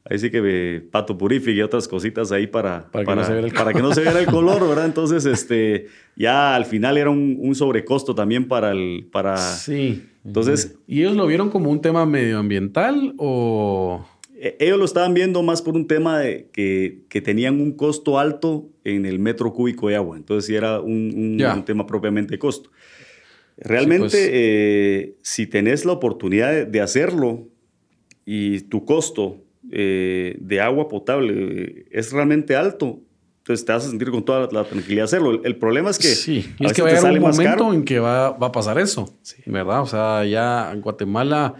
ahí 0.08 0.18
sí 0.18 0.30
que 0.30 0.82
pato 0.90 1.18
purific 1.18 1.56
y 1.56 1.62
otras 1.62 1.88
cositas 1.88 2.30
ahí 2.30 2.46
para, 2.46 2.90
para, 2.90 3.04
que, 3.04 3.14
no 3.14 3.24
se 3.24 3.54
para 3.54 3.72
que 3.72 3.82
no 3.82 3.92
se 3.92 4.02
viera 4.02 4.20
el 4.20 4.26
color, 4.26 4.66
¿verdad? 4.68 4.86
Entonces, 4.86 5.26
este, 5.26 5.86
ya 6.14 6.54
al 6.54 6.64
final 6.64 6.96
era 6.96 7.10
un, 7.10 7.36
un 7.40 7.54
sobrecosto 7.54 8.14
también 8.14 8.46
para 8.46 8.70
el... 8.70 9.08
Para, 9.10 9.36
sí. 9.36 10.04
Entonces... 10.24 10.76
¿Y 10.86 11.00
ellos 11.00 11.16
lo 11.16 11.26
vieron 11.26 11.50
como 11.50 11.70
un 11.70 11.80
tema 11.80 12.06
medioambiental 12.06 13.14
o...? 13.18 14.06
E, 14.38 14.56
ellos 14.60 14.78
lo 14.78 14.84
estaban 14.84 15.14
viendo 15.14 15.42
más 15.42 15.62
por 15.62 15.74
un 15.74 15.86
tema 15.86 16.20
de 16.20 16.50
que, 16.52 17.00
que 17.08 17.20
tenían 17.20 17.60
un 17.60 17.72
costo 17.72 18.18
alto 18.18 18.68
en 18.84 19.06
el 19.06 19.18
metro 19.18 19.52
cúbico 19.52 19.88
de 19.88 19.96
agua. 19.96 20.16
Entonces, 20.16 20.46
sí 20.46 20.54
era 20.54 20.80
un, 20.80 21.40
un, 21.40 21.64
tema 21.64 21.86
propiamente 21.86 22.32
de 22.32 22.38
costo. 22.38 22.70
Realmente, 23.56 24.08
pues. 24.08 24.30
eh, 24.30 25.16
si 25.22 25.46
tenés 25.46 25.84
la 25.84 25.92
oportunidad 25.92 26.66
de 26.66 26.80
hacerlo 26.80 27.48
y 28.26 28.60
tu 28.60 28.84
costo 28.84 29.45
eh, 29.72 30.36
de 30.40 30.60
agua 30.60 30.88
potable 30.88 31.34
eh, 31.34 31.84
es 31.90 32.12
realmente 32.12 32.56
alto, 32.56 33.00
entonces 33.38 33.64
te 33.64 33.72
vas 33.72 33.86
a 33.86 33.90
sentir 33.90 34.10
con 34.10 34.24
toda 34.24 34.48
la, 34.50 34.64
tranquilidad 34.64 35.02
de 35.02 35.04
hacerlo. 35.04 35.40
El, 35.44 35.56
problema 35.56 35.90
es 35.90 35.98
que. 35.98 36.08
Sí, 36.08 36.52
es 36.58 36.72
que 36.72 36.82
va 36.82 36.90
a 36.90 36.98
haber 36.98 37.12
un 37.12 37.20
momento 37.20 37.72
en 37.72 37.84
que 37.84 38.00
va, 38.00 38.30
va, 38.30 38.48
a 38.48 38.52
pasar 38.52 38.78
eso, 38.78 39.08
¿verdad? 39.46 39.82
O 39.82 39.86
sea, 39.86 40.24
ya 40.24 40.72
en 40.72 40.80
Guatemala 40.80 41.54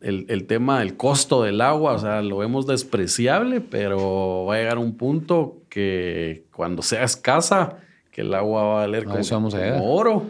el, 0.00 0.26
el, 0.28 0.46
tema 0.46 0.80
del 0.80 0.96
costo 0.96 1.42
del 1.42 1.60
agua, 1.60 1.92
o 1.92 1.98
sea, 1.98 2.20
lo 2.20 2.38
vemos 2.38 2.66
despreciable, 2.66 3.60
pero 3.60 4.44
va 4.44 4.56
a 4.56 4.58
llegar 4.58 4.78
un 4.78 4.96
punto 4.96 5.62
que 5.68 6.44
cuando 6.52 6.82
sea 6.82 7.04
escasa, 7.04 7.78
que 8.10 8.20
el 8.20 8.34
agua 8.34 8.62
va 8.62 8.72
a 8.72 8.86
valer 8.86 9.04
como, 9.04 9.92
oro 9.92 10.26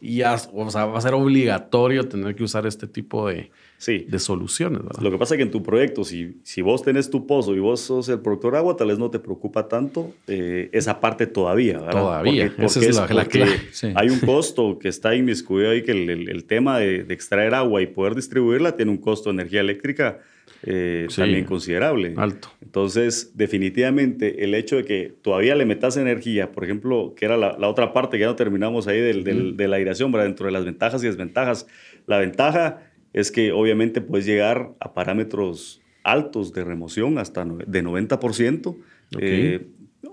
y 0.00 0.18
ya, 0.18 0.36
o 0.54 0.70
sea, 0.70 0.86
va 0.86 0.98
a 0.98 1.00
ser 1.00 1.14
obligatorio 1.14 2.08
tener 2.08 2.36
que 2.36 2.44
usar 2.44 2.66
este 2.66 2.86
tipo 2.86 3.28
de, 3.28 3.50
sí. 3.78 4.06
de 4.08 4.18
soluciones. 4.18 4.82
¿verdad? 4.82 5.00
Lo 5.00 5.10
que 5.10 5.18
pasa 5.18 5.34
es 5.34 5.38
que 5.38 5.42
en 5.42 5.50
tu 5.50 5.62
proyecto, 5.62 6.04
si, 6.04 6.38
si 6.42 6.62
vos 6.62 6.82
tenés 6.82 7.10
tu 7.10 7.26
pozo 7.26 7.54
y 7.54 7.58
vos 7.58 7.80
sos 7.80 8.08
el 8.08 8.20
productor 8.20 8.52
de 8.52 8.58
agua, 8.58 8.76
tal 8.76 8.88
vez 8.88 8.98
no 8.98 9.10
te 9.10 9.18
preocupa 9.18 9.68
tanto 9.68 10.12
eh, 10.26 10.68
esa 10.72 11.00
parte 11.00 11.26
todavía. 11.26 11.78
¿verdad? 11.78 11.92
Todavía, 11.92 12.46
porque, 12.48 12.64
esa 12.66 12.80
es, 12.80 12.96
la, 13.10 13.26
clave. 13.26 13.60
Hay 13.94 14.08
un 14.10 14.20
costo 14.20 14.78
que 14.78 14.88
está 14.88 15.14
inmiscuido 15.14 15.70
ahí, 15.70 15.82
que 15.82 15.92
el, 15.92 16.28
el, 16.28 16.44
tema 16.44 16.78
de, 16.78 17.04
de, 17.04 17.14
extraer 17.14 17.54
agua 17.54 17.82
y 17.82 17.86
poder 17.86 18.14
distribuirla 18.14 18.76
tiene 18.76 18.90
un 18.90 18.98
costo 18.98 19.30
de 19.30 19.34
energía 19.34 19.60
eléctrica 19.60 20.20
eh, 20.62 21.06
también 21.14 21.44
considerable. 21.44 22.14
Alto. 22.16 22.48
Entonces, 22.62 23.32
definitivamente, 23.34 24.42
el 24.44 24.54
hecho 24.54 24.76
de 24.76 24.84
que 24.84 25.14
todavía 25.22 25.54
le 25.54 25.66
metas 25.66 25.96
energía, 25.96 26.52
por 26.52 26.64
ejemplo, 26.64 27.14
que 27.16 27.24
era 27.24 27.36
la, 27.36 27.56
la 27.58 27.68
otra 27.68 27.92
parte 27.92 28.16
que 28.16 28.22
ya 28.22 28.26
no 28.26 28.36
terminamos 28.36 28.86
ahí 28.86 29.00
del, 29.00 29.22
del, 29.24 29.56
de 29.56 29.68
la 29.68 29.76
aireación, 29.76 30.10
¿verdad? 30.12 30.26
dentro 30.26 30.46
de 30.46 30.52
las 30.52 30.64
ventajas 30.64 31.02
y 31.02 31.06
desventajas. 31.06 31.66
La 32.06 32.18
ventaja 32.18 32.90
es 33.16 33.32
que 33.32 33.50
obviamente 33.50 34.02
puedes 34.02 34.26
llegar 34.26 34.74
a 34.78 34.92
parámetros 34.92 35.80
altos 36.04 36.52
de 36.52 36.62
remoción, 36.64 37.16
hasta 37.16 37.46
de 37.46 37.82
90%. 37.82 38.76
Eh, 39.18 39.66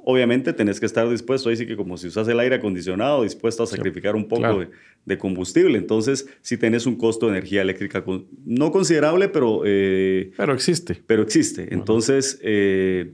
obviamente 0.05 0.53
tenés 0.53 0.79
que 0.79 0.85
estar 0.85 1.09
dispuesto, 1.09 1.49
ahí 1.49 1.57
sí 1.57 1.67
que 1.67 1.75
como 1.75 1.97
si 1.97 2.07
usas 2.07 2.29
el 2.29 2.39
aire 2.39 2.55
acondicionado, 2.55 3.23
dispuesto 3.23 3.63
a 3.63 3.67
sacrificar 3.67 4.15
un 4.15 4.29
poco 4.29 4.65
de, 5.05 5.17
combustible. 5.17 5.77
Entonces, 5.77 6.29
si 6.41 6.57
tenés 6.57 6.85
un 6.85 6.95
costo 6.95 7.25
de 7.25 7.33
energía 7.33 7.61
eléctrica 7.61 8.05
no 8.45 8.71
considerable, 8.71 9.27
pero... 9.27 9.63
Eh, 9.65 10.31
pero 10.37 10.53
existe. 10.53 10.97
Pero 11.05 11.23
existe. 11.23 11.73
Entonces, 11.73 12.39
eh, 12.41 13.11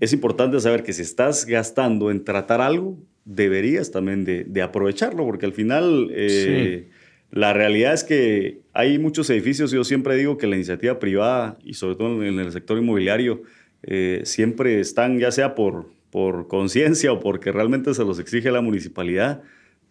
es 0.00 0.12
importante 0.12 0.58
saber 0.58 0.82
que 0.82 0.92
si 0.92 1.02
estás 1.02 1.46
gastando 1.46 2.10
en 2.10 2.24
tratar 2.24 2.60
algo, 2.60 2.98
deberías 3.24 3.92
también 3.92 4.24
de, 4.24 4.60
aprovecharlo, 4.60 5.24
porque 5.24 5.46
al 5.46 5.52
final... 5.52 6.10
Sí 6.16 6.88
la 7.34 7.52
realidad 7.52 7.94
es 7.94 8.04
que 8.04 8.60
hay 8.72 8.96
muchos 9.00 9.28
edificios, 9.28 9.72
yo 9.72 9.82
siempre 9.82 10.14
digo 10.14 10.38
que 10.38 10.46
la 10.46 10.54
iniciativa 10.54 11.00
privada 11.00 11.58
y 11.64 11.74
sobre 11.74 11.96
todo 11.96 12.22
en 12.22 12.38
el 12.38 12.52
sector 12.52 12.78
inmobiliario 12.78 13.42
eh, 13.82 14.20
siempre 14.22 14.78
están, 14.78 15.18
ya 15.18 15.32
sea 15.32 15.56
por, 15.56 15.90
por 16.10 16.46
conciencia 16.46 17.12
o 17.12 17.18
porque 17.18 17.50
realmente 17.50 17.92
se 17.92 18.04
los 18.04 18.20
exige 18.20 18.52
la 18.52 18.60
municipalidad, 18.60 19.42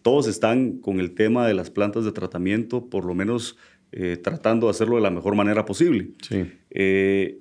todos 0.04 0.30
están 0.30 0.78
con 0.78 1.02
el 1.02 1.16
tema 1.16 1.46
de 1.46 1.54
las 1.54 1.70
plantas 1.70 2.06
de 2.06 2.14
tratamiento, 2.14 2.86
por 2.86 3.04
lo 3.04 3.14
menos 3.14 3.58
eh, 3.92 4.16
tratando 4.16 4.68
de 4.68 4.72
hacerlo 4.72 4.96
de 4.96 5.02
la 5.02 5.12
mejor 5.12 5.36
manera 5.36 5.66
posible. 5.66 6.12
Sí. 6.22 6.46
Eh, 6.70 7.40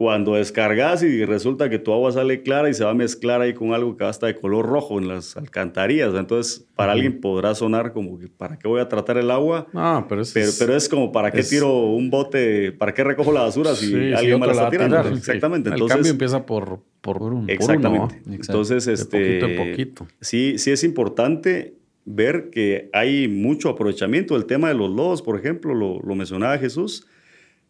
cuando 0.00 0.36
descargas 0.36 1.02
y 1.02 1.26
resulta 1.26 1.68
que 1.68 1.78
tu 1.78 1.92
agua 1.92 2.10
sale 2.10 2.40
clara 2.40 2.70
y 2.70 2.72
se 2.72 2.84
va 2.84 2.92
a 2.92 2.94
mezclar 2.94 3.42
ahí 3.42 3.52
con 3.52 3.74
algo 3.74 3.98
que 3.98 4.04
va 4.04 4.08
a 4.08 4.10
estar 4.12 4.32
de 4.32 4.40
color 4.40 4.64
rojo 4.64 4.98
en 4.98 5.08
las 5.08 5.36
alcantarillas. 5.36 6.14
Entonces, 6.14 6.66
para 6.74 6.92
alguien 6.92 7.20
podrá 7.20 7.54
sonar 7.54 7.92
como 7.92 8.18
que, 8.18 8.28
¿para 8.28 8.58
qué 8.58 8.66
voy 8.66 8.80
a 8.80 8.88
tratar 8.88 9.18
el 9.18 9.30
agua? 9.30 9.66
Ah, 9.74 10.06
pero 10.08 10.22
es, 10.22 10.32
pero, 10.58 10.74
es 10.74 10.88
como, 10.88 11.12
¿para 11.12 11.30
qué 11.30 11.42
tiro 11.42 11.82
un 11.82 12.08
bote? 12.08 12.72
¿Para 12.72 12.94
qué 12.94 13.04
recojo 13.04 13.30
la 13.30 13.42
basura 13.42 13.74
si 13.74 14.14
alguien 14.14 14.40
me 14.40 14.46
la 14.46 14.52
está 14.52 14.70
tirando? 14.70 15.00
Exactamente. 15.00 15.68
Entonces, 15.68 15.90
el 15.90 15.96
cambio 15.98 16.12
empieza 16.12 16.46
por, 16.46 16.80
por, 17.02 17.22
un, 17.22 17.50
exactamente. 17.50 18.22
Entonces, 18.24 18.86
este, 18.86 19.18
de 19.18 19.38
poquito 19.40 19.46
en 19.48 19.70
poquito. 19.70 20.08
Sí, 20.22 20.54
sí 20.56 20.70
es 20.70 20.82
importante 20.82 21.74
ver 22.06 22.48
que 22.48 22.88
hay 22.94 23.28
mucho 23.28 23.68
aprovechamiento. 23.68 24.34
El 24.34 24.46
tema 24.46 24.68
de 24.68 24.76
los 24.76 24.88
lodos, 24.88 25.20
por 25.20 25.38
ejemplo, 25.38 25.74
lo, 25.74 26.00
lo 26.00 26.14
mencionaba 26.14 26.56
Jesús 26.56 27.06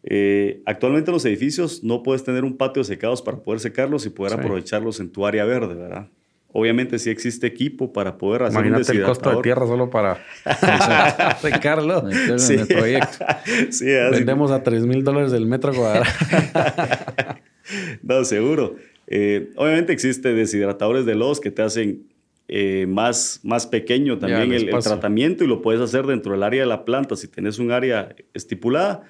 Eh, 0.03 0.61
actualmente 0.65 1.11
en 1.11 1.13
los 1.13 1.25
edificios 1.25 1.83
no 1.83 2.01
puedes 2.01 2.23
tener 2.23 2.43
un 2.43 2.57
patio 2.57 2.83
secados 2.83 3.21
para 3.21 3.37
poder 3.37 3.59
secarlos 3.59 4.05
y 4.05 4.09
poder 4.09 4.33
aprovecharlos 4.33 4.99
en 4.99 5.11
tu 5.11 5.25
área 5.25 5.45
verde, 5.45 5.75
¿verdad? 5.75 6.07
Obviamente 6.53 6.99
sí 6.99 7.09
existe 7.09 7.47
equipo 7.47 7.93
para 7.93 8.17
poder 8.17 8.43
hacer 8.43 8.65
Imagínate 8.65 8.91
el 8.91 9.03
costo 9.03 9.29
de 9.35 9.41
tierra 9.41 9.65
solo 9.65 9.89
para 9.89 10.21
secarlo. 11.41 12.03
sí. 12.37 12.53
En 12.53 12.59
el 12.59 12.67
proyecto. 12.67 13.25
sí, 13.69 13.85
Vendemos 13.85 14.51
a 14.51 14.61
3 14.61 14.85
mil 14.85 15.03
dólares 15.03 15.31
el 15.33 15.45
metro 15.45 15.73
cuadrado. 15.73 16.05
no, 18.01 18.25
seguro. 18.25 18.75
Eh, 19.07 19.51
obviamente 19.55 19.93
existe 19.93 20.33
deshidratadores 20.33 21.05
de 21.05 21.15
lodos 21.15 21.39
que 21.39 21.51
te 21.51 21.61
hacen 21.61 22.03
eh, 22.47 22.85
más, 22.85 23.39
más 23.43 23.65
pequeño 23.65 24.17
también 24.19 24.51
el, 24.51 24.69
tratamiento 24.79 25.45
y 25.45 25.47
lo 25.47 25.61
puedes 25.61 25.79
hacer 25.79 26.05
dentro 26.05 26.33
del 26.33 26.43
área 26.43 26.63
de 26.63 26.67
la 26.67 26.83
planta 26.83 27.15
si 27.15 27.29
tienes 27.29 27.59
un 27.59 27.71
área 27.71 28.13
estipulada. 28.33 29.03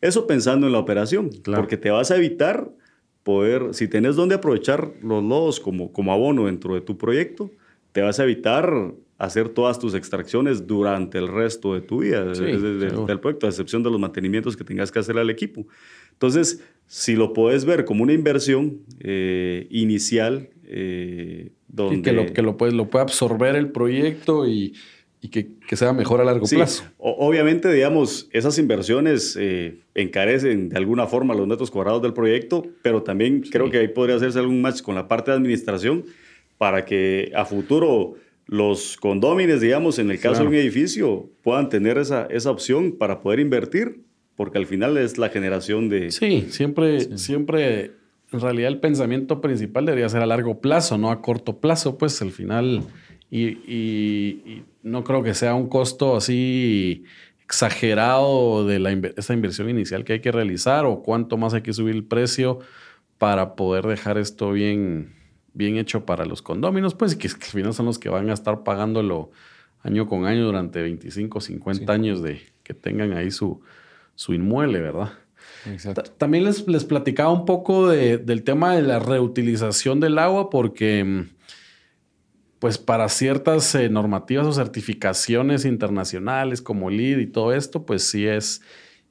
Eso 0.00 0.26
pensando 0.26 0.66
en 0.66 0.72
la 0.72 0.78
operación, 0.78 1.30
porque 1.44 1.76
te 1.76 1.90
vas 1.90 2.10
a 2.10 2.16
evitar 2.16 2.70
poder, 3.24 3.74
si 3.74 3.88
tienes 3.88 4.16
donde 4.16 4.36
aprovechar 4.36 4.92
los 5.02 5.22
lodos 5.22 5.60
como, 5.60 5.92
como 5.92 6.12
abono 6.12 6.46
dentro 6.46 6.74
de 6.74 6.80
tu 6.80 6.96
proyecto, 6.96 7.50
te 7.92 8.00
vas 8.00 8.20
a 8.20 8.24
evitar 8.24 8.94
hacer 9.18 9.48
todas 9.48 9.80
tus 9.80 9.94
extracciones 9.94 10.66
durante 10.66 11.18
el 11.18 11.26
resto 11.26 11.74
de 11.74 11.80
tu 11.80 11.98
vida 11.98 12.24
del 12.24 13.20
proyecto, 13.20 13.46
a 13.46 13.50
excepción 13.50 13.82
de 13.82 13.90
los 13.90 13.98
mantenimientos 13.98 14.56
que 14.56 14.62
tengas 14.62 14.92
que 14.92 15.00
hacer 15.00 15.18
al 15.18 15.28
equipo. 15.28 15.66
Entonces, 16.12 16.62
si 16.86 17.16
lo 17.16 17.32
puedes 17.32 17.64
ver 17.64 17.84
como 17.84 18.04
una 18.04 18.12
inversión 18.12 18.82
eh, 19.00 19.66
inicial, 19.70 20.50
eh, 20.64 21.50
donde... 21.66 22.02
que, 22.02 22.12
lo, 22.12 22.32
que 22.32 22.42
lo, 22.42 22.56
puede, 22.56 22.72
lo 22.72 22.88
puede 22.88 23.02
absorber 23.02 23.56
el 23.56 23.72
proyecto 23.72 24.46
y, 24.46 24.74
y 25.20 25.28
que, 25.28 25.48
que, 25.66 25.76
sea 25.76 25.92
mejor 25.92 26.20
a 26.20 26.24
largo 26.24 26.46
plazo. 26.46 26.84
obviamente, 26.98 27.72
digamos, 27.72 28.28
esas 28.32 28.56
inversiones 28.58 29.36
eh, 29.38 29.80
encarecen 29.94 30.68
de 30.68 30.76
alguna 30.76 31.06
forma 31.06 31.34
los 31.34 31.46
metros 31.46 31.70
cuadrados 31.70 32.02
del 32.02 32.12
proyecto, 32.12 32.64
pero 32.82 33.02
también 33.02 33.40
creo 33.42 33.70
que 33.70 33.78
ahí 33.78 33.88
podría 33.88 34.16
hacerse 34.16 34.38
algún 34.38 34.60
match 34.60 34.80
con 34.80 34.94
la 34.94 35.08
parte 35.08 35.30
de 35.30 35.36
administración 35.36 36.04
para 36.56 36.84
que 36.84 37.32
a 37.34 37.44
futuro 37.44 38.14
los 38.46 38.96
condómines, 38.96 39.60
digamos, 39.60 39.98
en 39.98 40.10
el 40.10 40.18
caso 40.18 40.42
de 40.42 40.48
un 40.48 40.54
edificio, 40.54 41.28
puedan 41.42 41.68
tener 41.68 41.98
esa, 41.98 42.26
esa 42.30 42.50
opción 42.50 42.92
para 42.92 43.20
poder 43.20 43.40
invertir, 43.40 44.00
porque 44.36 44.58
al 44.58 44.66
final 44.66 44.96
es 44.96 45.18
la 45.18 45.28
generación 45.28 45.88
de... 45.88 46.10
Sí, 46.10 46.46
siempre, 46.48 47.18
siempre, 47.18 47.92
en 48.32 48.40
realidad 48.40 48.68
el 48.68 48.80
pensamiento 48.80 49.40
principal 49.40 49.84
debería 49.84 50.08
ser 50.08 50.22
a 50.22 50.26
largo 50.26 50.60
plazo, 50.60 50.96
no 50.96 51.10
a 51.10 51.20
corto 51.20 51.58
plazo, 51.58 51.98
pues 51.98 52.22
al 52.22 52.30
final, 52.30 52.84
y, 53.30 54.62
no 54.82 55.04
creo 55.04 55.22
que 55.22 55.34
sea 55.34 55.54
un 55.54 55.68
costo 55.68 56.16
así 56.16 57.04
exagerado 57.44 58.66
de 58.66 58.78
la, 58.78 58.92
esa 59.16 59.34
inversión 59.34 59.68
inicial 59.68 60.04
que 60.04 60.14
hay 60.14 60.20
que 60.20 60.32
realizar 60.32 60.86
o 60.86 61.02
cuánto 61.02 61.36
más 61.36 61.54
hay 61.54 61.62
que 61.62 61.72
subir 61.72 61.94
el 61.94 62.04
precio 62.04 62.60
para 63.18 63.54
poder 63.54 63.86
dejar 63.86 64.16
esto 64.18 64.52
bien, 64.52 65.14
bien 65.52 65.76
hecho 65.76 66.06
para 66.06 66.24
los 66.24 66.40
condóminos, 66.40 66.94
pues, 66.94 67.16
que, 67.16 67.28
que 67.28 67.34
al 67.34 67.50
final 67.50 67.74
son 67.74 67.86
los 67.86 67.98
que 67.98 68.08
van 68.08 68.30
a 68.30 68.34
estar 68.34 68.62
pagándolo 68.62 69.30
año 69.82 70.06
con 70.06 70.26
año 70.26 70.44
durante 70.44 70.82
25, 70.82 71.40
50 71.40 71.92
años 71.92 72.22
de 72.22 72.40
que 72.62 72.74
tengan 72.74 73.12
ahí 73.12 73.30
su, 73.30 73.60
su 74.14 74.34
inmueble, 74.34 74.80
¿verdad? 74.80 75.12
Exacto. 75.66 76.02
También 76.18 76.44
les, 76.44 76.66
les, 76.68 76.84
platicaba 76.84 77.32
un 77.32 77.44
poco 77.44 77.88
del 77.88 78.42
tema 78.42 78.74
de 78.76 78.82
la 78.82 78.98
reutilización 78.98 80.00
del 80.00 80.18
agua, 80.18 80.50
porque 80.50 81.04
mm, 81.04 81.37
pues 82.58 82.78
para 82.78 83.08
ciertas 83.08 83.74
eh, 83.74 83.88
normativas 83.88 84.46
o 84.46 84.52
certificaciones 84.52 85.64
internacionales 85.64 86.62
como 86.62 86.90
LEED 86.90 87.18
y 87.18 87.26
todo 87.26 87.52
esto, 87.52 87.86
pues 87.86 88.02
sí 88.08 88.26
es, 88.26 88.62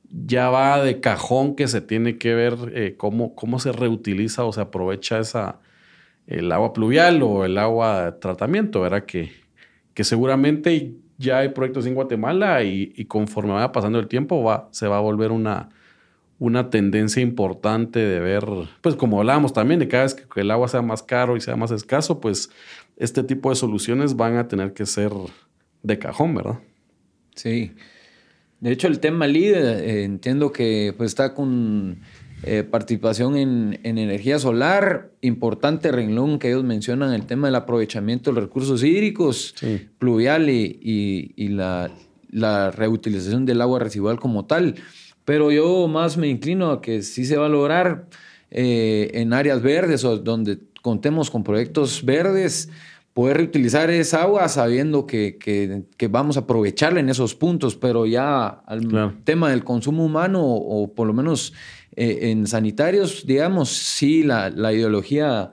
ya 0.09 0.49
va 0.49 0.83
de 0.83 0.99
cajón 0.99 1.55
que 1.55 1.67
se 1.67 1.81
tiene 1.81 2.17
que 2.17 2.33
ver 2.35 2.55
eh, 2.73 2.95
cómo, 2.97 3.35
cómo 3.35 3.59
se 3.59 3.71
reutiliza 3.71 4.43
o 4.43 4.53
se 4.53 4.61
aprovecha 4.61 5.19
esa, 5.19 5.59
el 6.27 6.51
agua 6.51 6.73
pluvial 6.73 7.23
o 7.23 7.45
el 7.45 7.57
agua 7.57 8.05
de 8.05 8.11
tratamiento, 8.13 8.81
¿verdad? 8.81 9.05
Que, 9.05 9.31
que 9.93 10.03
seguramente 10.03 10.93
ya 11.17 11.39
hay 11.39 11.49
proyectos 11.49 11.85
en 11.85 11.95
Guatemala 11.95 12.63
y, 12.63 13.05
conforme 13.05 13.53
vaya 13.53 13.71
pasando 13.71 13.99
el 13.99 14.07
tiempo 14.07 14.43
va, 14.43 14.69
se 14.71 14.87
va 14.87 14.97
a 14.97 15.01
volver 15.01 15.31
una, 15.31 15.69
una 16.39 16.69
tendencia 16.69 17.21
importante 17.21 17.99
de 17.99 18.19
ver, 18.19 18.45
pues 18.81 18.95
como 18.95 19.19
hablábamos 19.19 19.53
también, 19.53 19.79
de 19.79 19.87
cada 19.87 20.03
vez 20.03 20.13
que 20.13 20.41
el 20.41 20.51
agua 20.51 20.67
sea 20.67 20.81
más 20.81 21.01
caro 21.01 21.35
y 21.35 21.41
sea 21.41 21.55
más 21.55 21.71
escaso, 21.71 22.19
pues 22.19 22.51
este 22.97 23.23
tipo 23.23 23.49
de 23.49 23.55
soluciones 23.55 24.15
van 24.15 24.37
a 24.37 24.47
tener 24.47 24.73
que 24.73 24.85
ser 24.85 25.11
de 25.83 25.99
cajón, 25.99 26.35
¿verdad? 26.35 26.59
Sí. 27.35 27.71
De 28.59 28.71
hecho, 28.71 28.87
el 28.87 28.99
tema 28.99 29.27
LID 29.27 29.53
eh, 29.53 30.03
entiendo 30.03 30.51
que 30.51 30.93
pues, 30.97 31.11
está 31.11 31.33
con 31.33 31.99
eh, 32.43 32.63
participación 32.63 33.35
en, 33.35 33.79
energía 33.83 34.39
solar, 34.39 35.11
importante 35.21 35.91
renglón 35.91 36.39
que 36.39 36.49
ellos 36.49 36.63
mencionan, 36.63 37.13
el 37.13 37.25
tema 37.25 37.47
del 37.47 37.55
aprovechamiento 37.55 38.29
de 38.29 38.35
los 38.35 38.43
recursos 38.43 38.83
hídricos, 38.83 39.55
pluvial 39.97 40.49
y, 40.49 41.47
la, 41.49 42.71
reutilización 42.71 43.45
del 43.45 43.61
agua 43.61 43.79
residual 43.79 44.19
como 44.19 44.45
tal. 44.45 44.75
Pero 45.25 45.51
yo 45.51 45.87
más 45.87 46.17
me 46.17 46.27
inclino 46.27 46.71
a 46.71 46.81
que 46.81 47.01
sí 47.01 47.25
se 47.25 47.37
va 47.37 47.47
a 47.47 47.49
lograr 47.49 48.07
eh, 48.49 49.11
en 49.15 49.33
áreas 49.33 49.61
verdes 49.61 50.05
o 50.05 50.17
donde 50.17 50.55
contemos 50.87 51.29
con 51.29 51.43
proyectos 51.43 52.05
verdes, 52.05 52.69
poder 53.13 53.35
reutilizar 53.35 53.89
esa 53.89 54.21
agua 54.21 54.47
sabiendo 54.47 55.05
que, 55.05 55.83
vamos 56.09 56.37
a 56.37 56.41
aprovecharla 56.41 57.01
en 57.01 57.09
esos 57.09 57.35
puntos, 57.35 57.75
pero 57.75 58.05
ya 58.05 58.47
al 58.47 59.17
tema 59.25 59.49
del 59.49 59.65
consumo 59.65 60.05
humano 60.05 60.45
o 60.45 60.93
por 60.93 61.05
lo 61.05 61.13
menos 61.13 61.51
eh, 61.97 62.31
en 62.31 62.47
sanitarios, 62.47 63.25
digamos, 63.27 63.67
sí, 63.67 64.23
la, 64.23 64.49
ideología 64.71 65.51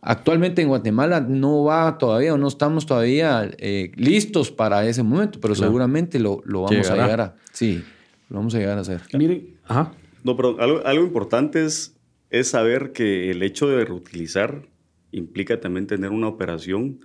actualmente 0.00 0.62
en 0.62 0.68
Guatemala 0.68 1.20
no 1.20 1.64
va 1.64 1.98
todavía 1.98 2.32
o 2.32 2.38
no 2.38 2.48
estamos 2.48 2.86
todavía 2.86 3.50
eh, 3.58 3.92
listos 3.96 4.50
para 4.50 4.86
ese 4.86 5.02
momento, 5.02 5.40
pero 5.42 5.54
seguramente 5.54 6.18
lo, 6.18 6.40
vamos 6.46 6.88
a 6.88 6.94
llegar 6.94 7.20
a. 7.20 7.36
Sí, 7.52 7.84
lo 8.30 8.38
vamos 8.38 8.54
a 8.54 8.58
llegar 8.58 8.78
a 8.78 8.80
hacer. 8.80 9.02
Miren, 9.12 9.56
ajá. 9.66 9.92
No, 10.24 10.36
pero 10.36 10.56
algo, 10.58 11.04
importante 11.04 11.66
es, 11.66 11.94
es 12.30 12.48
saber 12.48 12.92
que 12.92 13.30
el 13.30 13.42
hecho 13.42 13.68
de 13.68 13.84
reutilizar 13.84 14.62
implica 15.12 15.60
también 15.60 15.86
tener 15.86 16.10
una 16.10 16.28
operación 16.28 17.00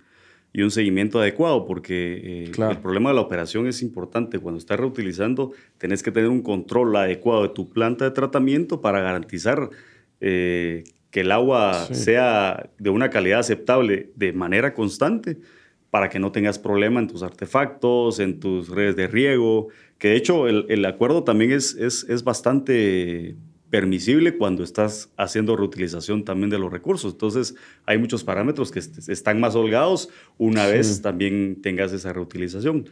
y 0.53 0.61
un 0.61 0.71
seguimiento 0.71 1.19
adecuado, 1.19 1.65
porque 1.65 2.45
eh, 2.45 2.51
el 2.57 2.77
problema 2.77 3.09
de 3.09 3.15
la 3.15 3.21
operación 3.21 3.67
es 3.67 3.81
importante. 3.81 4.39
Cuando 4.39 4.57
estás 4.57 4.79
reutilizando, 4.79 5.51
tenés 5.77 6.01
que 6.01 6.11
tener 6.11 6.29
un 6.29 6.41
control 6.41 6.95
adecuado 6.95 7.43
de 7.43 7.49
tu 7.49 7.69
planta 7.69 8.05
de 8.05 8.11
tratamiento 8.11 8.79
para 8.79 9.01
garantizar 9.01 9.69
eh, 10.21 10.85
que 11.11 11.21
el 11.21 11.31
agua 11.31 11.87
sea 11.91 12.69
de 12.77 12.89
una 12.89 13.09
calidad 13.09 13.39
aceptable 13.39 14.11
de 14.15 14.31
manera 14.31 14.73
constante 14.73 15.39
para 15.89 16.07
que 16.07 16.19
no 16.19 16.31
tengas 16.31 16.57
problema 16.57 17.01
en 17.01 17.07
tus 17.07 17.21
artefactos, 17.21 18.19
en 18.19 18.39
tus 18.39 18.69
redes 18.69 18.95
de 18.95 19.07
riego, 19.07 19.67
que 19.97 20.09
de 20.09 20.15
hecho 20.15 20.47
el, 20.47 20.65
el 20.69 20.85
acuerdo 20.85 21.23
también 21.25 21.51
es, 21.51 21.73
es, 21.75 22.05
es 22.09 22.23
bastante 22.23 23.35
permisible 23.69 24.37
cuando 24.37 24.63
estás 24.63 25.09
haciendo 25.17 25.55
reutilización 25.55 26.23
también 26.23 26.49
de 26.49 26.59
los 26.59 26.71
recursos. 26.71 27.13
Entonces, 27.13 27.55
hay 27.85 27.97
muchos 27.97 28.23
parámetros 28.23 28.71
que 28.71 28.79
están 28.79 29.39
más 29.39 29.55
holgados 29.55 30.09
una 30.37 30.67
vez 30.67 31.01
también 31.01 31.61
tengas 31.61 31.91
esa 31.91 32.13
reutilización. 32.13 32.89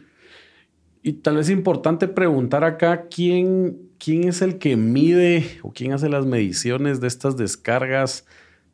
Y 1.02 1.12
tal 1.14 1.36
vez 1.36 1.48
es 1.48 1.52
importante 1.52 2.08
preguntar 2.08 2.64
acá 2.64 3.08
quién, 3.08 3.90
quién 3.98 4.28
es 4.28 4.40
el 4.42 4.58
que 4.58 4.76
mide 4.76 5.58
o 5.62 5.72
quién 5.72 5.92
hace 5.92 6.08
las 6.08 6.24
mediciones 6.24 7.00
de 7.00 7.08
estas 7.08 7.36
descargas. 7.36 8.26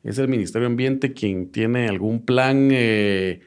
¿Es 0.05 0.17
el 0.19 0.29
Ministerio 0.29 0.69
de 0.69 0.73
Ambiente 0.73 1.13
quien 1.13 1.51
tiene 1.51 1.89
algún 1.89 2.25
plan 2.25 2.71
eh, 2.73 3.41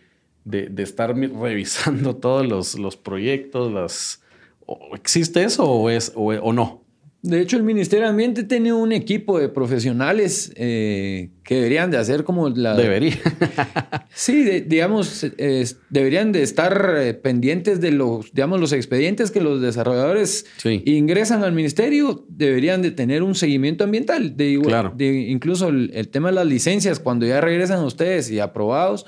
de, 0.44 0.84
estar 0.84 1.16
revisando 1.16 2.16
todos 2.18 2.46
los, 2.46 2.78
los 2.78 2.98
proyectos? 2.98 3.72
Las, 3.72 4.22
¿Existe 4.94 5.44
eso 5.44 5.64
o, 5.64 5.90
es, 5.90 6.12
o 6.16 6.54
no? 6.54 6.83
De 7.24 7.40
hecho, 7.40 7.56
el 7.56 7.64
Ministerio 7.64 8.04
de 8.04 8.10
Ambiente 8.10 8.44
tiene 8.44 8.74
un 8.74 8.92
equipo 8.92 9.40
de 9.40 9.48
profesionales 9.48 10.52
eh, 10.58 11.30
que 11.46 11.56
deberían 11.56 11.90
de 11.90 11.98
hacer 11.98 12.26
como 12.26 12.50
la... 12.50 12.76
Debería. 12.78 13.18
sí, 14.14 14.44
digamos, 14.60 15.26
deberían 15.90 16.34
de 16.34 16.44
estar 16.44 16.96
eh, 16.98 17.14
pendientes 17.14 17.80
de 17.80 17.94
los, 17.94 18.34
digamos, 18.34 18.60
los 18.60 18.74
expedientes 18.74 19.32
que 19.32 19.40
los 19.40 19.62
desarrolladores 19.62 20.46
ingresan 20.66 21.46
al 21.46 21.54
ministerio, 21.54 22.26
deberían 22.28 22.82
de 22.82 22.92
tener 22.92 23.24
un 23.24 23.36
seguimiento 23.36 23.86
ambiental. 23.86 24.36
De, 24.36 24.60
claro. 24.62 24.94
incluso 25.00 25.70
el, 25.70 25.92
el, 25.94 26.10
tema 26.10 26.28
de 26.28 26.36
las 26.36 26.46
licencias, 26.46 27.00
cuando 27.00 27.26
ya 27.26 27.40
regresan 27.40 27.86
ustedes 27.86 28.30
y 28.32 28.42
aprobados, 28.42 29.06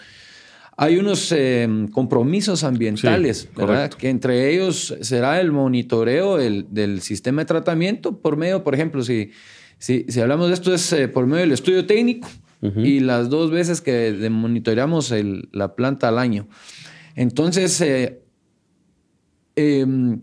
hay 0.78 0.98
unos 0.98 1.32
em, 1.32 1.88
compromisos 1.88 2.64
ambientales, 2.64 3.50
¿verdad? 3.56 3.92
Que 3.92 4.10
entre 4.10 4.54
ellos 4.54 4.96
será 5.02 5.40
el 5.40 5.52
monitoreo 5.52 6.38
del, 6.38 7.02
sistema 7.02 7.44
de 7.44 7.46
tratamiento 7.46 8.20
por 8.20 8.36
medio, 8.36 8.64
por 8.64 8.76
ejemplo, 8.76 9.02
si, 9.04 9.32
si, 9.78 10.06
hablamos 10.20 10.48
de 10.50 10.54
esto 10.54 10.74
es 10.74 10.92
eh, 10.92 11.08
por 11.08 11.28
medio 11.28 11.42
del 11.42 11.54
estudio 11.54 11.86
técnico 11.86 12.28
y 12.78 13.00
las 13.00 13.30
dos 13.30 13.52
veces 13.52 13.80
que 13.80 14.28
monitoreamos 14.32 15.14
la 15.52 15.76
planta 15.76 16.08
al 16.08 16.18
año. 16.18 16.48
Entonces, 17.16 17.80
eh, 17.82 18.22
em, 19.56 20.20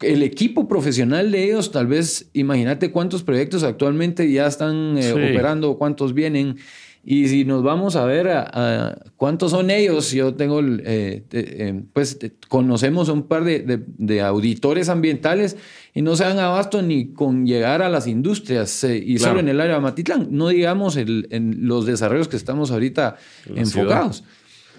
el 0.00 0.22
equipo 0.22 0.66
profesional 0.68 1.30
de 1.30 1.44
ellos, 1.44 1.70
tal 1.70 1.86
vez, 1.86 2.28
imagínate 2.32 2.90
cuántos 2.90 3.22
proyectos 3.22 3.62
actualmente 3.62 4.30
ya 4.30 4.46
están 4.46 4.98
eh, 4.98 5.12
operando, 5.12 5.78
cuántos 5.78 6.12
vienen. 6.12 6.56
Y 7.04 7.28
si 7.28 7.44
nos 7.44 7.62
vamos 7.62 7.96
a 7.96 8.04
ver 8.06 8.28
a, 8.28 8.98
cuántos 9.16 9.50
son 9.50 9.70
ellos, 9.70 10.10
yo 10.12 10.34
tengo, 10.34 10.60
eh, 10.62 11.24
eh, 11.30 11.82
pues 11.92 12.18
conocemos 12.48 13.08
un 13.10 13.24
par 13.24 13.44
de, 13.44 14.20
auditores 14.22 14.88
ambientales 14.88 15.56
y 15.92 16.02
no 16.02 16.16
se 16.16 16.24
dan 16.24 16.38
abasto 16.38 16.80
ni 16.80 17.12
con 17.12 17.46
llegar 17.46 17.82
a 17.82 17.90
las 17.90 18.06
industrias 18.06 18.84
y 18.84 19.18
solo 19.18 19.40
en 19.40 19.48
el 19.48 19.60
área 19.60 19.74
de 19.74 19.80
Matitlán, 19.82 20.28
no 20.30 20.48
digamos 20.48 20.96
en 20.96 21.68
los 21.68 21.84
desarrollos 21.84 22.28
que 22.28 22.36
estamos 22.36 22.70
ahorita 22.70 23.16
enfocados. 23.54 24.24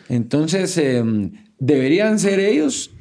Entonces, 0.09 0.77
em, 0.77 1.31
deberían 1.59 2.19
ser 2.19 2.39
ellos 2.39 2.91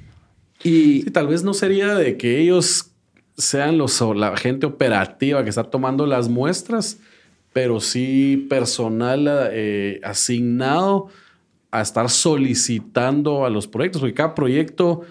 y 0.63 1.05
tal 1.11 1.29
vez 1.29 1.45
no 1.45 1.55
sería 1.55 1.95
de 1.95 2.17
que 2.17 2.41
ellos 2.41 2.91
sean 3.37 3.79
los, 3.79 4.01
la 4.01 4.37
gente 4.37 4.67
operativa 4.67 5.43
que 5.45 5.51
está 5.51 5.65
tomando 5.65 6.07
las 6.07 6.29
muestras, 6.29 6.99
pero 7.55 7.81
sí 7.81 8.47
personal 8.51 9.49
eh, 9.53 10.01
asignado 10.03 11.07
a 11.71 11.81
estar 11.81 12.11
solicitando 12.11 13.47
a 13.47 13.51
los 13.51 13.69
proyectos, 13.69 14.01
porque 14.01 14.15
cada 14.15 14.35
proyecto, 14.35 15.03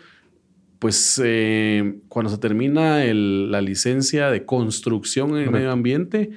pues 0.78 1.20
eh, 1.24 1.96
cuando 2.10 2.30
se 2.30 2.38
termina 2.38 3.04
la 3.06 3.62
licencia 3.62 4.30
de 4.30 4.46
construcción 4.46 5.32
en 5.32 5.44
el 5.44 5.52
medio 5.52 5.72
ambiente, 5.72 6.32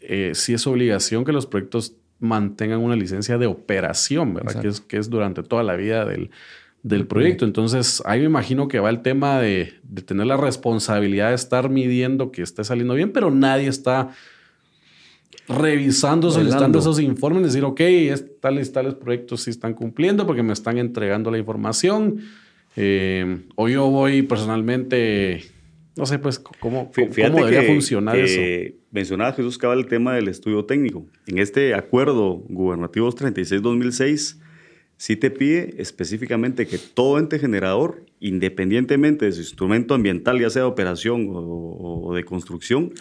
eh, 0.00 0.30
sí 0.34 0.54
es 0.54 0.66
obligación 0.66 1.24
que 1.24 1.32
los 1.32 1.46
proyectos 1.46 1.96
mantengan 2.20 2.80
una 2.80 2.94
licencia 2.94 3.36
de 3.36 3.46
operación, 3.46 4.34
¿verdad? 4.34 4.62
Que 4.62 4.68
es, 4.68 4.80
que 4.80 4.98
es 4.98 5.10
durante 5.10 5.42
toda 5.42 5.64
la 5.64 5.74
vida 5.74 6.04
del, 6.04 6.30
del 6.84 7.08
proyecto. 7.08 7.44
Entonces, 7.44 8.02
ahí 8.06 8.20
me 8.20 8.26
imagino 8.26 8.68
que 8.68 8.78
va 8.78 8.90
el 8.90 9.02
tema 9.02 9.40
de, 9.40 9.74
tener 10.04 10.26
la 10.26 10.36
responsabilidad 10.36 11.30
de 11.30 11.34
estar 11.34 11.70
midiendo 11.70 12.30
que 12.30 12.42
esté 12.42 12.62
saliendo 12.62 12.94
bien, 12.94 13.10
pero 13.10 13.32
nadie 13.32 13.66
está 13.66 14.10
revisando, 15.48 16.30
solicitando 16.30 16.78
esos 16.78 17.00
informes, 17.00 17.42
decir, 17.44 17.64
ok, 17.64 17.80
tales, 18.40 18.72
tales 18.72 18.94
proyectos 18.94 19.42
sí 19.42 19.50
están 19.50 19.74
cumpliendo 19.74 20.26
porque 20.26 20.42
me 20.42 20.52
están 20.52 20.78
entregando 20.78 21.30
la 21.30 21.38
información. 21.38 22.20
Eh, 22.76 23.42
o 23.54 23.68
yo 23.68 23.88
voy 23.88 24.22
personalmente, 24.22 25.44
no 25.96 26.06
sé, 26.06 26.18
pues, 26.18 26.38
cómo, 26.38 26.90
cómo 26.90 27.36
debería 27.36 27.62
funcionar 27.62 28.16
eso. 28.16 28.40
Mencionaba 28.90 29.32
Jesús 29.32 29.58
Cabal 29.58 29.80
el 29.80 29.86
tema 29.86 30.14
del 30.14 30.28
estudio 30.28 30.64
técnico. 30.64 31.06
En 31.26 31.38
este 31.38 31.74
acuerdo 31.74 32.42
gubernativo 32.48 33.10
36-2006, 33.10 34.38
sí 34.96 35.16
te 35.16 35.30
pide 35.30 35.74
específicamente 35.78 36.66
que 36.66 36.78
todo 36.78 37.18
ente 37.18 37.38
generador, 37.38 38.06
independientemente 38.20 39.26
de 39.26 39.32
su 39.32 39.40
instrumento 39.40 39.94
ambiental, 39.94 40.40
ya 40.40 40.48
sea 40.50 40.62
de 40.62 40.68
operación 40.68 41.28
o, 41.30 42.12
de 42.14 42.24
construcción, 42.24 42.92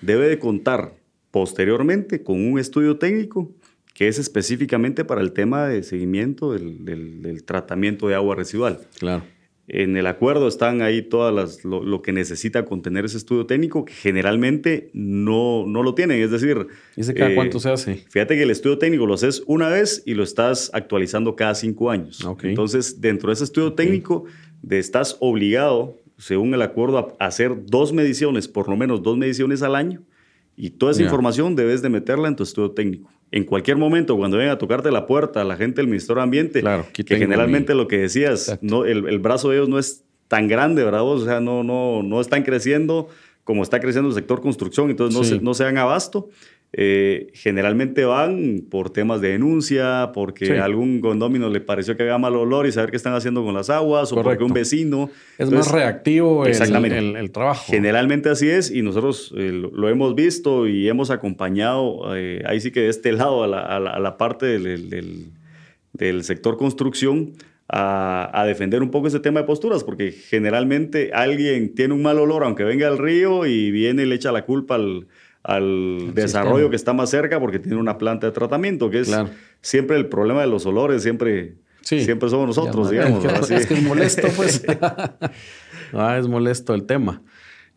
debe 0.00 0.28
de 0.28 0.38
contar 0.38 0.94
posteriormente 1.32 2.22
con 2.22 2.40
un 2.40 2.60
estudio 2.60 2.98
técnico 2.98 3.52
que 3.94 4.06
es 4.06 4.20
específicamente 4.20 5.04
para 5.04 5.20
el 5.20 5.32
tema 5.32 5.66
de 5.66 5.82
seguimiento 5.82 6.52
del, 6.52 6.84
del 6.84 7.44
tratamiento 7.44 8.06
de 8.06 8.14
agua 8.14 8.36
residual. 8.36 8.78
Claro. 9.00 9.24
En 9.68 9.96
el 9.96 10.06
acuerdo 10.08 10.48
están 10.48 10.82
ahí 10.82 11.02
todas 11.02 11.64
lo, 11.64 12.02
que 12.02 12.12
necesita 12.12 12.64
contener 12.64 13.04
ese 13.04 13.16
estudio 13.16 13.46
técnico, 13.46 13.84
que 13.84 13.92
generalmente 13.92 14.90
no, 14.92 15.64
no 15.66 15.84
lo 15.84 15.94
tienen. 15.94 16.20
Es 16.20 16.32
decir, 16.32 16.66
¿Dice 16.96 17.14
cada 17.14 17.30
eh, 17.30 17.34
cuánto 17.36 17.60
se 17.60 17.70
hace? 17.70 17.94
Fíjate 18.10 18.36
que 18.36 18.42
el 18.42 18.50
estudio 18.50 18.78
técnico 18.78 19.06
lo 19.06 19.14
haces 19.14 19.42
una 19.46 19.68
vez 19.68 20.02
y 20.04 20.14
lo 20.14 20.24
estás 20.24 20.70
actualizando 20.74 21.36
cada 21.36 21.54
cinco 21.54 21.90
años. 21.90 22.26
Entonces, 22.42 23.00
dentro 23.00 23.28
de 23.28 23.34
ese 23.34 23.44
estudio 23.44 23.72
técnico, 23.74 24.24
de, 24.62 24.80
estás 24.80 25.16
obligado, 25.20 25.96
según 26.18 26.52
el 26.54 26.62
acuerdo, 26.62 27.16
a 27.18 27.26
hacer 27.26 27.64
dos 27.64 27.92
mediciones, 27.92 28.48
por 28.48 28.68
lo 28.68 28.76
menos 28.76 29.02
dos 29.02 29.16
mediciones 29.16 29.62
al 29.62 29.76
año, 29.76 30.02
y 30.56 30.70
toda 30.70 30.92
esa 30.92 31.02
información 31.02 31.56
debes 31.56 31.82
de 31.82 31.88
meterla 31.88 32.28
en 32.28 32.36
tu 32.36 32.42
estudio 32.42 32.70
técnico 32.72 33.10
en 33.32 33.44
cualquier 33.44 33.78
momento, 33.78 34.16
cuando 34.16 34.36
venga 34.36 34.52
a 34.52 34.58
tocarte 34.58 34.90
la 34.90 35.06
puerta 35.06 35.42
la 35.42 35.56
gente 35.56 35.76
del 35.76 35.86
Ministerio 35.86 36.16
de 36.16 36.22
Ambiente, 36.22 36.60
claro, 36.60 36.86
que 36.92 37.02
generalmente 37.02 37.74
lo 37.74 37.88
que 37.88 37.96
decías, 37.96 38.58
no, 38.60 38.84
el, 38.84 39.18
brazo 39.18 39.48
de 39.48 39.56
ellos 39.56 39.70
no 39.70 39.78
es 39.78 40.04
tan 40.28 40.48
grande, 40.48 40.84
¿verdad? 40.84 41.02
O 41.02 41.24
sea, 41.24 41.40
no, 41.40 41.64
no, 41.64 42.02
no 42.02 42.20
están 42.20 42.42
creciendo 42.42 43.08
como 43.42 43.62
está 43.62 43.80
creciendo 43.80 44.08
el 44.08 44.14
sector 44.14 44.40
construcción, 44.40 44.90
entonces 44.90 45.18
no, 45.18 45.24
se, 45.24 45.40
no 45.40 45.54
se 45.54 45.64
dan 45.64 45.78
abasto. 45.78 46.28
Eh, 46.74 47.30
generalmente 47.34 48.06
van 48.06 48.64
por 48.70 48.88
temas 48.88 49.20
de 49.20 49.32
denuncia, 49.32 50.10
porque 50.14 50.58
algún 50.58 51.02
condomino 51.02 51.50
le 51.50 51.60
pareció 51.60 51.98
que 51.98 52.04
haga 52.04 52.16
mal 52.16 52.34
olor 52.34 52.66
y 52.66 52.72
saber 52.72 52.90
qué 52.90 52.96
están 52.96 53.12
haciendo 53.12 53.44
con 53.44 53.52
las 53.52 53.68
aguas, 53.68 54.10
o 54.10 54.22
porque 54.22 54.42
un 54.42 54.54
vecino. 54.54 55.10
Es 55.36 55.50
más 55.50 55.70
reactivo 55.70 56.46
el, 56.46 57.16
el, 57.16 57.30
trabajo. 57.30 57.70
Generalmente 57.70 58.30
así 58.30 58.48
es, 58.48 58.70
y 58.70 58.80
nosotros 58.80 59.34
eh, 59.36 59.52
lo, 59.52 59.88
hemos 59.90 60.14
visto 60.14 60.66
y 60.66 60.88
hemos 60.88 61.10
acompañado, 61.10 62.16
eh, 62.16 62.42
ahí 62.46 62.58
sí 62.58 62.70
que 62.70 62.80
de 62.80 62.88
este 62.88 63.12
lado, 63.12 63.42
a 63.42 63.46
la, 63.46 63.60
a 63.60 64.00
la, 64.00 64.16
parte 64.16 64.46
del, 64.46 64.88
del, 64.88 65.26
del, 65.92 66.24
sector 66.24 66.56
construcción. 66.56 67.32
A, 67.74 68.28
a, 68.38 68.44
defender 68.44 68.82
un 68.82 68.90
poco 68.90 69.08
ese 69.08 69.18
tema 69.18 69.40
de 69.40 69.46
posturas, 69.46 69.82
porque 69.82 70.12
generalmente 70.12 71.10
alguien 71.14 71.74
tiene 71.74 71.94
un 71.94 72.02
mal 72.02 72.18
olor, 72.18 72.44
aunque 72.44 72.64
venga 72.64 72.86
al 72.86 72.98
río, 72.98 73.46
y 73.46 73.70
viene 73.70 74.02
y 74.02 74.06
le 74.06 74.16
echa 74.16 74.30
la 74.30 74.44
culpa 74.44 74.74
al, 74.74 75.06
al 75.42 76.14
desarrollo 76.14 76.70
que 76.70 76.76
está 76.76 76.92
más 76.92 77.10
cerca 77.10 77.40
porque 77.40 77.58
tiene 77.58 77.78
una 77.78 77.98
planta 77.98 78.26
de 78.26 78.32
tratamiento, 78.32 78.90
que 78.90 79.00
es 79.00 79.10
siempre 79.60 79.96
el 79.96 80.06
problema 80.06 80.40
de 80.40 80.46
los 80.46 80.66
olores, 80.66 81.02
siempre, 81.02 81.54
siempre 81.82 82.28
somos 82.28 82.46
nosotros, 82.46 82.90
digamos. 82.90 83.24
Es 83.50 83.66
que, 83.66 83.74
es 83.74 83.82
molesto, 83.82 84.28
pues. 84.36 84.64
ah, 85.92 86.16
es 86.18 86.28
molesto 86.28 86.74
el 86.74 86.84
tema. 86.84 87.22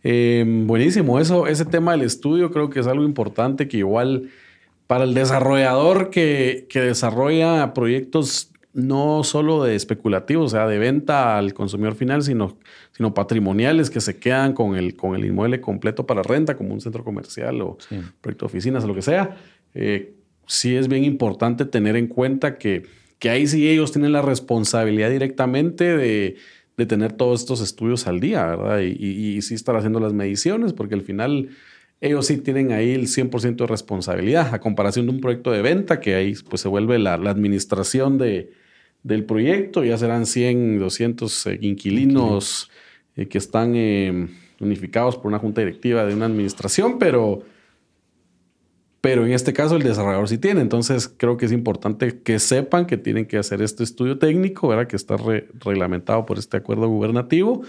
Em, 0.04 0.68
buenísimo, 0.68 1.20
eso, 1.20 1.48
ese 1.48 1.66
tema 1.66 1.94
del 1.94 2.04
estudio 2.04 2.52
creo 2.52 2.70
que 2.70 2.80
es 2.80 2.88
algo 2.88 3.04
importante 3.04 3.68
que 3.68 3.78
igual 3.78 4.30
para 4.86 5.04
el 5.04 5.16
desarrollador 5.16 6.12
que, 6.12 6.68
que 6.70 6.80
desarrolla 6.82 7.74
proyectos 7.74 8.52
no 8.76 9.24
solo 9.24 9.64
de 9.64 9.74
especulativos, 9.74 10.54
o 10.54 10.56
sea, 10.56 10.68
de 10.68 10.78
venta 10.78 11.38
al 11.38 11.54
consumidor 11.54 11.96
final, 11.96 12.22
sino, 12.22 12.58
sino 12.96 13.14
patrimoniales 13.14 13.90
que 13.90 14.00
se 14.00 14.18
quedan 14.18 14.54
con 14.54 14.76
el, 14.76 14.96
con 14.96 15.16
el 15.16 15.26
inmueble 15.26 15.60
completo 15.60 16.06
para 16.06 16.24
renta, 16.24 16.56
como 16.56 16.74
un 16.74 16.80
centro 16.80 17.04
comercial 17.04 17.62
o 17.62 17.78
proyecto 18.22 18.46
de 18.46 18.48
oficinas 18.48 18.86
o 18.86 18.88
lo 18.88 18.96
que 18.96 19.02
sea. 19.02 19.36
Eh, 19.74 20.14
sí 20.48 20.76
es 20.76 20.88
bien 20.88 21.04
importante 21.04 21.66
tener 21.66 21.98
en 21.98 22.08
cuenta 22.08 22.58
que, 22.58 22.84
que 23.20 23.30
ahí 23.30 23.48
sí 23.48 23.68
ellos 23.68 23.92
tienen 23.92 24.14
la 24.14 24.22
responsabilidad 24.22 25.10
directamente 25.10 25.98
de, 25.98 26.38
de 26.78 26.86
tener 26.86 27.12
todos 27.12 27.42
estos 27.42 27.60
estudios 27.60 28.08
al 28.08 28.22
día, 28.22 28.46
¿verdad? 28.46 28.80
Y, 28.80 28.94
y, 28.94 29.42
sí 29.42 29.56
estar 29.56 29.76
haciendo 29.76 30.00
las 30.00 30.14
mediciones, 30.14 30.72
porque 30.72 30.96
al 30.96 31.02
final 31.02 31.50
ellos 32.00 32.28
sí 32.28 32.38
tienen 32.38 32.72
ahí 32.72 32.94
el 32.94 33.08
100% 33.08 33.58
de 33.58 33.68
responsabilidad, 33.68 34.54
a 34.54 34.62
comparación 34.62 35.08
de 35.08 35.12
un 35.12 35.20
proyecto 35.20 35.52
de 35.52 35.62
venta, 35.62 36.00
que 36.00 36.16
ahí 36.16 36.34
pues 36.50 36.62
se 36.62 36.70
vuelve 36.70 36.98
la, 36.98 37.18
la 37.18 37.32
administración 37.32 38.18
de, 38.18 38.54
del 39.06 39.24
proyecto. 39.24 39.86
Ya 39.86 39.98
serán 39.98 40.26
100, 40.26 40.80
200 40.80 41.48
eh, 41.48 41.60
inquilinos 41.62 42.70
eh, 43.16 43.28
que 43.28 43.38
están 43.38 43.74
eh, 43.76 44.28
unificados 44.60 45.16
por 45.16 45.28
una 45.28 45.40
junta 45.40 45.62
directiva 45.62 46.06
de 46.06 46.16
una 46.16 46.26
administración, 46.26 46.98
pero, 46.98 47.44
pero 49.02 49.26
en 49.26 49.32
este 49.32 49.54
caso 49.54 49.76
el 49.76 49.84
desarrollador 49.84 50.28
sí 50.28 50.40
tiene. 50.40 50.62
Entonces 50.62 51.08
creo 51.08 51.38
que 51.38 51.46
es 51.46 51.52
importante 51.52 52.20
que 52.24 52.40
sepan 52.40 52.88
que 52.88 52.98
tienen 52.98 53.28
que 53.28 53.38
hacer 53.38 53.62
este 53.62 53.84
estudio 53.84 54.18
técnico, 54.18 54.68
¿verdad? 54.68 54.88
que 54.88 54.96
está 54.96 55.16
reglamentado 55.64 56.26
por 56.26 56.40
este 56.40 56.58
acuerdo 56.58 56.90
gubernativo 56.90 57.62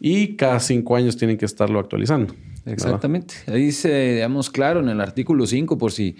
y 0.00 0.36
cada 0.36 0.58
cinco 0.58 0.96
años 0.96 1.18
tienen 1.18 1.36
que 1.36 1.44
estarlo 1.44 1.78
actualizando. 1.78 2.34
Exactamente. 2.64 3.34
Ahí 3.46 3.66
dice, 3.66 4.14
digamos, 4.14 4.48
claro 4.48 4.80
en 4.80 4.88
el 4.88 5.00
artículo 5.02 5.46
5, 5.46 5.76
por 5.76 5.92
si 5.92 6.16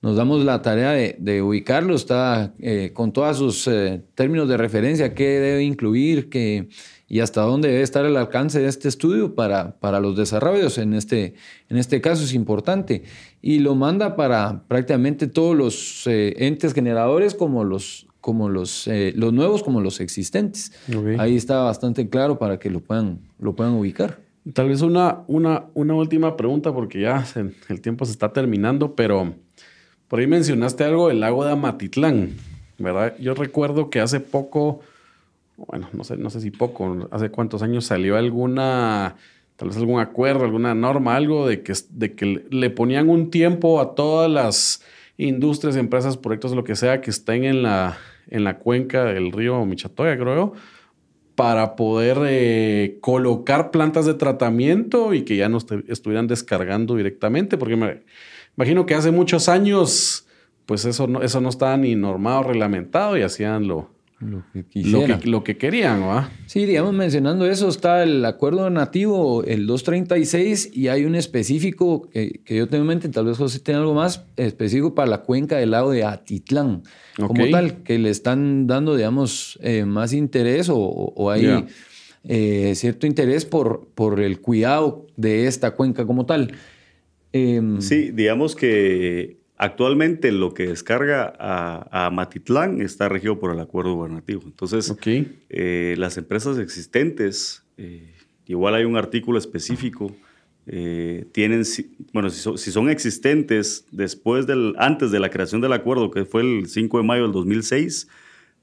nos 0.00 0.16
damos 0.16 0.44
la 0.44 0.62
tarea 0.62 0.92
de, 1.18 1.42
ubicarlo, 1.42 1.94
está 1.94 2.54
eh, 2.60 2.92
con 2.94 3.12
todos 3.12 3.38
sus 3.38 3.66
eh, 3.66 4.00
términos 4.14 4.48
de 4.48 4.56
referencia, 4.56 5.12
qué 5.12 5.40
debe 5.40 5.64
incluir 5.64 6.28
qué, 6.28 6.68
y 7.08 7.18
hasta 7.20 7.40
dónde 7.40 7.68
debe 7.68 7.82
estar 7.82 8.04
el 8.04 8.16
alcance 8.16 8.60
de 8.60 8.68
este 8.68 8.86
estudio 8.86 9.34
para, 9.34 9.76
para 9.80 9.98
los 9.98 10.16
desarrollos. 10.16 10.78
En 10.78 10.94
este, 10.94 11.34
en 11.68 11.78
este 11.78 12.00
caso 12.00 12.22
es 12.22 12.34
importante. 12.34 13.02
Y 13.42 13.58
lo 13.58 13.74
manda 13.74 14.14
para 14.14 14.62
prácticamente 14.68 15.26
todos 15.26 15.56
los 15.56 16.06
eh, 16.06 16.34
entes 16.36 16.74
generadores 16.74 17.34
como 17.34 17.64
los, 17.64 18.06
como 18.20 18.48
los, 18.48 18.88
los 19.14 19.32
nuevos 19.32 19.62
como 19.62 19.80
los 19.80 20.00
existentes. 20.00 20.72
Ahí 21.18 21.34
está 21.34 21.62
bastante 21.62 22.08
claro 22.08 22.38
para 22.38 22.58
que 22.58 22.70
lo 22.70 22.80
puedan, 22.80 23.20
lo 23.40 23.56
puedan 23.56 23.72
ubicar. 23.72 24.20
Tal 24.52 24.68
vez 24.68 24.82
una, 24.82 25.24
una, 25.26 25.64
una 25.74 25.94
última 25.94 26.36
pregunta 26.36 26.72
porque 26.72 27.00
ya 27.00 27.24
el 27.68 27.80
tiempo 27.80 28.04
se 28.04 28.12
está 28.12 28.32
terminando, 28.32 28.94
pero... 28.94 29.34
Por 30.08 30.20
ahí 30.20 30.26
mencionaste 30.26 30.84
algo 30.84 31.08
del 31.08 31.20
lago 31.20 31.44
de 31.44 31.52
Amatitlán, 31.52 32.30
¿verdad? 32.78 33.14
Yo 33.18 33.34
recuerdo 33.34 33.90
que 33.90 34.00
hace 34.00 34.20
poco, 34.20 34.80
bueno, 35.56 35.88
no 35.92 36.02
sé, 36.02 36.16
no 36.16 36.30
sé 36.30 36.40
si 36.40 36.50
poco, 36.50 37.08
hace 37.10 37.30
cuántos 37.30 37.62
años 37.62 37.84
salió 37.84 38.16
alguna, 38.16 39.16
tal 39.56 39.68
vez 39.68 39.76
algún 39.76 40.00
acuerdo, 40.00 40.44
alguna 40.44 40.74
norma, 40.74 41.14
algo 41.14 41.46
de 41.46 41.62
que, 41.62 41.74
de 41.90 42.14
que 42.14 42.46
le 42.50 42.70
ponían 42.70 43.10
un 43.10 43.30
tiempo 43.30 43.80
a 43.80 43.94
todas 43.94 44.30
las 44.30 44.82
industrias, 45.18 45.76
empresas, 45.76 46.16
proyectos, 46.16 46.52
lo 46.52 46.64
que 46.64 46.74
sea, 46.76 47.02
que 47.02 47.10
estén 47.10 47.44
en 47.44 47.62
la, 47.62 47.98
en 48.28 48.44
la 48.44 48.58
cuenca 48.58 49.04
del 49.04 49.30
río 49.30 49.64
Michatoya, 49.66 50.16
creo 50.16 50.54
para 51.38 51.76
poder 51.76 52.18
eh, 52.26 52.98
colocar 53.00 53.70
plantas 53.70 54.06
de 54.06 54.14
tratamiento 54.14 55.14
y 55.14 55.22
que 55.22 55.36
ya 55.36 55.48
no 55.48 55.58
estuvieran 55.86 56.26
descargando 56.26 56.96
directamente, 56.96 57.56
porque 57.56 57.76
me 57.76 58.02
imagino 58.58 58.84
que 58.86 58.94
hace 58.94 59.10
muchos 59.12 59.48
años, 59.48 60.26
pues 60.66 60.84
eso 60.84 61.06
no, 61.06 61.22
eso 61.22 61.40
no 61.40 61.48
estaba 61.48 61.76
ni 61.76 61.94
normado, 61.94 62.42
reglamentado 62.42 63.16
y 63.16 63.22
hacían 63.22 63.68
lo, 63.68 63.90
lo 64.20 64.42
que 64.52 64.64
lo 64.82 64.98
que, 65.20 65.28
lo 65.30 65.44
que 65.44 65.56
querían, 65.56 66.02
¿va? 66.02 66.30
Sí, 66.46 66.66
digamos, 66.66 66.92
mencionando 66.92 67.46
eso, 67.46 67.68
está 67.68 68.02
el 68.02 68.24
acuerdo 68.24 68.68
nativo, 68.68 69.44
el 69.44 69.66
236, 69.66 70.70
y 70.74 70.88
hay 70.88 71.04
un 71.04 71.14
específico 71.14 72.08
que, 72.10 72.40
que 72.44 72.56
yo 72.56 72.66
tengo 72.68 72.82
en 72.82 72.88
mente, 72.88 73.08
tal 73.10 73.26
vez 73.26 73.36
José 73.38 73.60
tiene 73.60 73.78
algo 73.80 73.94
más 73.94 74.24
específico 74.36 74.94
para 74.94 75.08
la 75.08 75.18
cuenca 75.22 75.56
del 75.58 75.70
lago 75.70 75.90
de 75.92 76.04
Atitlán, 76.04 76.82
como 77.28 77.44
tal, 77.50 77.82
que 77.84 77.98
le 77.98 78.10
están 78.10 78.66
dando, 78.66 78.96
digamos, 78.96 79.58
eh, 79.62 79.84
más 79.84 80.12
interés 80.12 80.68
o, 80.68 80.76
o- 80.78 81.30
hay 81.30 81.44
eh, 82.24 82.72
cierto 82.74 83.06
interés 83.06 83.44
por, 83.44 83.88
por 83.94 84.20
el 84.20 84.40
cuidado 84.40 85.06
de 85.16 85.46
esta 85.46 85.70
cuenca 85.72 86.04
como 86.06 86.26
tal. 86.26 86.52
Em, 87.32 87.80
Sí, 87.80 88.10
digamos 88.12 88.56
que 88.56 89.38
actualmente 89.56 90.32
lo 90.32 90.54
que 90.54 90.68
descarga 90.68 91.32
a, 91.38 92.06
a 92.06 92.10
Matitlán 92.10 92.80
está 92.80 93.08
regido 93.08 93.38
por 93.38 93.52
el 93.52 93.60
acuerdo 93.60 93.94
gubernativo. 93.94 94.42
Entonces, 94.44 94.88
eh, 95.48 95.94
las 95.98 96.16
empresas 96.16 96.58
existentes, 96.58 97.64
eh, 97.76 98.14
igual 98.46 98.74
hay 98.74 98.84
un 98.84 98.96
artículo 98.96 99.38
específico, 99.38 100.14
eh, 100.66 101.26
tienen, 101.32 101.64
si- 101.64 101.96
bueno, 102.12 102.30
si, 102.30 102.40
son- 102.40 102.58
si 102.58 102.70
son 102.70 102.88
existentes 102.90 103.86
después 103.90 104.46
del, 104.46 104.74
antes 104.78 105.10
de 105.10 105.18
la 105.20 105.30
creación 105.30 105.60
del 105.60 105.72
acuerdo, 105.72 106.10
que 106.10 106.24
fue 106.24 106.42
el 106.42 106.68
5 106.68 106.98
de 106.98 107.04
mayo 107.04 107.22
del 107.24 107.32
2006, 107.32 108.08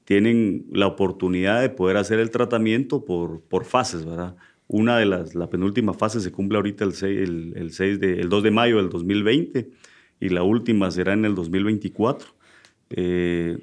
tienen 0.04 0.66
la 0.72 0.86
oportunidad 0.86 1.60
de 1.60 1.68
poder 1.68 1.96
hacer 1.96 2.20
el 2.20 2.30
tratamiento 2.30 3.04
por, 3.04 3.40
por 3.42 3.64
fases, 3.64 4.04
¿verdad? 4.04 4.36
Una 4.68 4.98
de 4.98 5.06
las, 5.06 5.34
la 5.34 5.48
penúltima 5.48 5.94
fase 5.94 6.20
se 6.20 6.32
cumple 6.32 6.56
ahorita 6.58 6.84
el 6.84 6.92
6, 6.92 7.18
el, 7.20 7.52
el 7.56 7.72
6 7.72 8.00
de, 8.00 8.20
el 8.20 8.28
2 8.28 8.42
de 8.42 8.50
mayo 8.50 8.76
del 8.78 8.88
2020 8.88 9.70
y 10.20 10.28
la 10.30 10.42
última 10.42 10.90
será 10.90 11.12
en 11.12 11.24
el 11.24 11.34
2024. 11.36 12.28
Eh, 12.90 13.58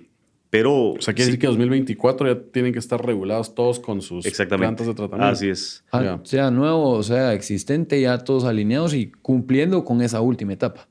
pero... 0.49 0.91
O 0.91 1.01
sea, 1.01 1.13
quiere 1.13 1.25
sí, 1.25 1.31
decir 1.31 1.39
que 1.41 1.47
2024 1.47 2.27
ya 2.33 2.41
tienen 2.51 2.73
que 2.73 2.79
estar 2.79 3.03
regulados 3.03 3.55
todos 3.55 3.79
con 3.79 4.01
sus 4.01 4.25
Exactamente. 4.25 4.61
plantas 4.67 4.87
de 4.87 4.93
tratamiento. 4.93 5.33
Así 5.33 5.49
es. 5.49 5.83
ah, 5.91 6.19
sea 6.23 6.51
nuevo 6.51 6.91
o 6.91 7.03
sea 7.03 7.33
existente, 7.33 7.99
ya 7.99 8.19
todos 8.19 8.43
alineados 8.45 8.93
y 8.93 9.11
cumpliendo 9.11 9.83
con 9.83 10.01
esa 10.01 10.21
última 10.21 10.53
etapa. 10.53 10.87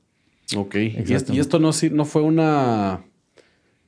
Ok. 0.55 0.75
Y 0.75 0.87
esto, 0.87 0.99
Exacto. 0.99 1.33
y 1.33 1.39
esto 1.39 1.59
no, 1.59 1.73
sí- 1.73 1.89
no 1.89 2.05
fue 2.05 2.21
una... 2.21 3.05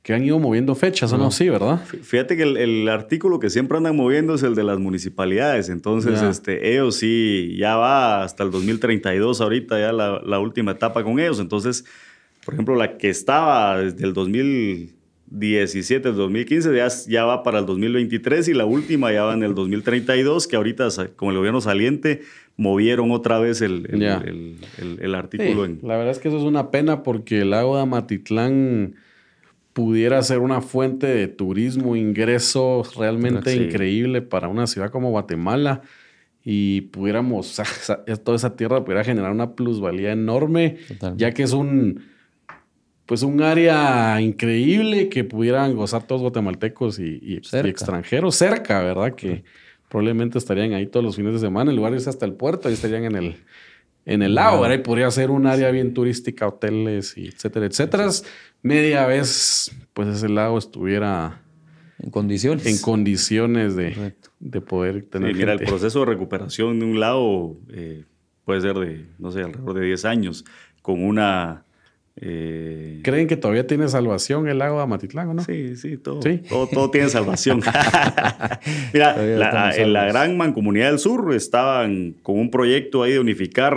que 0.06 0.14
han 0.14 0.22
ido 0.22 0.38
moviendo 0.38 0.76
fechas, 0.76 1.12
¿o 1.12 1.18
no? 1.18 1.32
Sí, 1.32 1.48
¿verdad? 1.48 1.84
Fíjate 1.84 2.36
que 2.36 2.44
el, 2.44 2.56
el 2.58 2.88
artículo 2.88 3.40
que 3.40 3.50
siempre 3.50 3.76
andan 3.76 3.96
moviendo 3.96 4.36
es 4.36 4.44
el 4.44 4.54
de 4.54 4.62
las 4.62 4.78
municipalidades. 4.78 5.68
Entonces, 5.68 6.20
Ya. 6.20 6.30
este, 6.30 6.72
ellos 6.72 6.94
sí, 6.94 7.56
ya 7.58 7.74
va 7.74 8.22
hasta 8.22 8.44
el 8.44 8.52
2032 8.52 9.40
ahorita, 9.40 9.80
ya 9.80 9.90
la, 9.92 10.20
la 10.24 10.38
última 10.38 10.70
etapa 10.70 11.02
con 11.02 11.18
ellos. 11.18 11.40
Entonces, 11.40 11.84
por 12.44 12.54
ejemplo, 12.54 12.76
la 12.76 12.98
que 12.98 13.08
estaba 13.08 13.80
desde 13.80 14.04
el 14.06 14.12
2017, 15.30 16.08
el 16.10 16.14
2015, 16.14 16.76
ya, 16.76 16.86
ya 17.08 17.24
va 17.24 17.42
para 17.42 17.58
el 17.58 17.66
2023 17.66 18.46
y 18.48 18.54
la 18.54 18.64
última 18.64 19.12
ya 19.12 19.24
va 19.24 19.34
en 19.34 19.42
el 19.42 19.54
2032, 19.56 20.46
que 20.46 20.54
ahorita 20.56 20.86
con 21.16 21.30
el 21.30 21.36
gobierno 21.36 21.60
saliente 21.60 22.22
movieron 22.56 23.10
otra 23.10 23.38
vez 23.40 23.60
el, 23.60 23.86
el- 23.90 24.02
el- 24.02 24.56
el- 24.78 24.98
el 25.00 25.14
artículo. 25.14 25.66
Sí, 25.66 25.72
en, 25.82 25.88
La 25.88 25.96
verdad 25.96 26.12
es 26.12 26.18
que 26.20 26.28
eso 26.28 26.36
es 26.38 26.44
una 26.44 26.70
pena 26.70 27.02
porque 27.02 27.40
el 27.40 27.50
lago 27.50 27.74
de 27.76 27.82
Amatitlán 27.82 28.94
pudiera 29.76 30.22
ser 30.22 30.38
una 30.38 30.62
fuente 30.62 31.06
de 31.06 31.28
turismo, 31.28 31.96
ingreso 31.96 32.82
realmente 32.96 33.50
Sí. 33.50 33.64
increíble 33.64 34.22
para 34.22 34.48
una 34.48 34.66
ciudad 34.66 34.88
como 34.90 35.10
Guatemala 35.10 35.82
y 36.42 36.80
pudiéramos, 36.80 37.60
toda 38.24 38.36
esa 38.36 38.56
tierra 38.56 38.82
pudiera 38.82 39.04
generar 39.04 39.32
una 39.32 39.54
plusvalía 39.54 40.12
enorme, 40.12 40.78
Totalmente. 40.88 41.22
ya 41.22 41.30
que 41.32 41.42
es 41.42 41.52
un, 41.52 42.04
pues 43.04 43.22
un 43.22 43.42
área 43.42 44.18
increíble 44.22 45.10
que 45.10 45.24
pudieran 45.24 45.76
gozar 45.76 46.06
todos 46.06 46.22
guatemaltecos 46.22 46.98
y, 46.98 47.18
y- 47.20 47.34
y 47.36 47.40
Cerca. 47.44 47.68
extranjeros 47.68 48.34
cerca, 48.34 48.82
¿verdad? 48.82 49.14
Que 49.14 49.44
probablemente 49.90 50.38
estarían 50.38 50.72
ahí 50.72 50.86
todos 50.86 51.04
los 51.04 51.16
fines 51.16 51.34
de 51.34 51.38
semana, 51.40 51.70
en 51.70 51.76
lugar 51.76 51.92
de 51.92 51.98
irse 51.98 52.08
hasta 52.08 52.24
el 52.24 52.32
puerto, 52.32 52.68
ahí 52.68 52.74
estarían 52.74 53.04
en 53.04 53.14
el, 53.16 53.34
en 54.06 54.22
el 54.22 54.34
lago, 54.36 54.60
¿verdad? 54.62 54.76
Y 54.78 54.82
podría 54.82 55.10
ser 55.10 55.30
un 55.30 55.46
área 55.46 55.70
bien 55.70 55.92
turística, 55.92 56.46
hoteles, 56.48 57.18
y 57.18 57.26
etcétera, 57.28 57.66
etcétera. 57.66 58.08
Media 58.62 59.04
vez, 59.06 59.70
pues 59.92 60.08
ese 60.08 60.28
lago 60.28 60.56
estuviera 60.58 61.42
En 61.98 62.10
condiciones. 62.10 62.64
en 62.66 62.78
condiciones 62.78 63.76
de, 63.76 64.14
de 64.40 64.60
poder 64.60 65.02
Sí, 65.02 65.08
tener 65.10 65.34
mira, 65.34 65.52
el 65.52 65.60
proceso 65.60 66.00
de 66.00 66.06
recuperación 66.06 66.78
de 66.80 66.86
un 66.86 67.00
lado 67.00 67.56
eh, 67.70 68.04
puede 68.44 68.60
ser 68.62 68.76
de, 68.78 69.06
no 69.18 69.30
sé, 69.32 69.42
alrededor 69.42 69.74
de 69.74 69.86
10 69.86 70.04
años, 70.06 70.44
con 70.82 71.02
una... 71.04 71.64
eh, 72.18 73.00
¿Creen 73.02 73.26
que 73.28 73.36
todavía 73.36 73.66
tiene 73.66 73.88
salvación 73.88 74.48
el 74.48 74.58
lago 74.58 74.78
de 74.78 74.82
Amatitlán 74.84 75.28
o 75.28 75.34
no? 75.34 75.42
Sí, 75.44 75.76
sí, 75.76 75.98
todo, 75.98 76.22
Sí. 76.22 76.38
todo, 76.48 76.66
todo 76.66 76.90
tiene 76.90 77.08
salvación. 77.10 77.60
Mira, 78.92 79.16
la- 79.16 79.70
en 79.76 79.92
la 79.92 80.06
gran 80.06 80.36
mancomunidad 80.36 80.90
del 80.90 80.98
sur 80.98 81.34
estaban 81.34 82.14
con 82.22 82.38
un 82.38 82.50
proyecto 82.50 83.02
ahí 83.02 83.12
de 83.12 83.20
unificar 83.20 83.76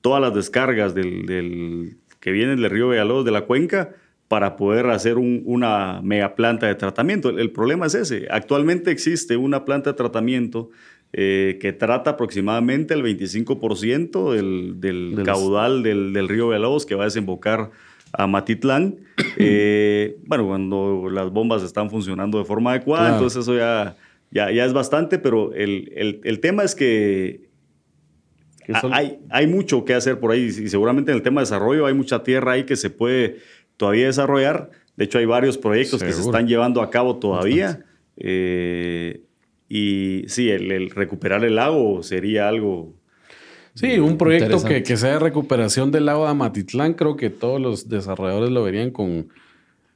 todas 0.00 0.20
las 0.20 0.34
descargas 0.34 0.94
del, 0.94 1.26
del- 1.26 1.96
que 2.20 2.30
vienen 2.30 2.60
del 2.60 2.70
río 2.70 2.88
Villalobos 2.90 3.24
de 3.24 3.30
la 3.32 3.42
cuenca 3.42 3.90
para 4.28 4.56
poder 4.56 4.86
hacer 4.86 5.18
un- 5.18 5.42
una 5.44 6.00
mega 6.02 6.34
planta 6.34 6.66
de 6.66 6.74
tratamiento. 6.76 7.30
El, 7.30 7.38
el 7.40 7.50
problema 7.50 7.86
es 7.86 7.94
ese. 7.94 8.26
Actualmente 8.30 8.90
existe 8.90 9.36
una 9.36 9.64
planta 9.64 9.90
de 9.90 9.96
tratamiento 9.96 10.70
eh, 11.12 11.58
que 11.60 11.72
trata 11.72 12.10
aproximadamente 12.10 12.94
el 12.94 13.02
25% 13.02 14.32
del, 14.32 15.22
caudal 15.24 15.82
del, 15.82 16.12
del 16.12 16.28
río 16.28 16.48
Villalobos 16.48 16.86
que 16.86 16.94
va 16.94 17.02
a 17.04 17.06
desembocar 17.06 17.70
a 18.12 18.26
Matitlán. 18.26 18.96
Eh, 19.38 20.16
bueno, 20.26 20.46
cuando 20.46 21.08
las 21.10 21.30
bombas 21.32 21.62
están 21.62 21.88
funcionando 21.90 22.38
de 22.38 22.44
forma 22.44 22.72
adecuada, 22.72 23.04
Claro. 23.04 23.16
entonces 23.16 23.42
eso 23.42 23.56
ya, 23.56 23.96
ya, 24.30 24.50
ya 24.52 24.64
es 24.66 24.72
bastante, 24.74 25.18
pero 25.18 25.52
el, 25.54 25.90
el- 25.96 26.20
el 26.24 26.38
tema 26.40 26.62
es 26.64 26.74
que 26.74 27.48
son- 28.80 28.92
hay, 28.94 29.18
hay 29.30 29.46
mucho 29.46 29.84
que 29.84 29.94
hacer 29.94 30.20
por 30.20 30.30
ahí 30.30 30.42
y 30.44 30.68
seguramente 30.68 31.10
en 31.12 31.16
el 31.16 31.22
tema 31.22 31.40
de 31.40 31.46
desarrollo 31.46 31.86
hay 31.86 31.94
mucha 31.94 32.22
tierra 32.22 32.52
ahí 32.52 32.64
que 32.64 32.76
se 32.76 32.90
puede 32.90 33.38
todavía 33.76 34.06
desarrollar. 34.06 34.70
De 34.96 35.04
hecho, 35.06 35.18
hay 35.18 35.24
varios 35.24 35.56
proyectos 35.58 36.02
que 36.02 36.12
se 36.12 36.20
están 36.20 36.46
llevando 36.46 36.82
a 36.82 36.90
cabo 36.90 37.16
todavía. 37.16 37.84
Eh, 38.18 39.22
y 39.74 40.28
sí, 40.28 40.50
el, 40.50 40.70
el 40.70 40.90
recuperar 40.90 41.46
el 41.46 41.54
lago 41.54 42.02
sería 42.02 42.46
algo... 42.46 42.92
Sí, 43.74 43.98
un 43.98 44.18
proyecto 44.18 44.62
que, 44.62 44.82
que 44.82 44.98
sea 44.98 45.12
de 45.12 45.18
recuperación 45.18 45.90
del 45.90 46.04
lago 46.04 46.24
de 46.24 46.30
Amatitlán, 46.32 46.92
creo 46.92 47.16
que 47.16 47.30
todos 47.30 47.58
los 47.58 47.88
desarrolladores 47.88 48.50
lo 48.50 48.62
verían 48.62 48.90
con, 48.90 49.28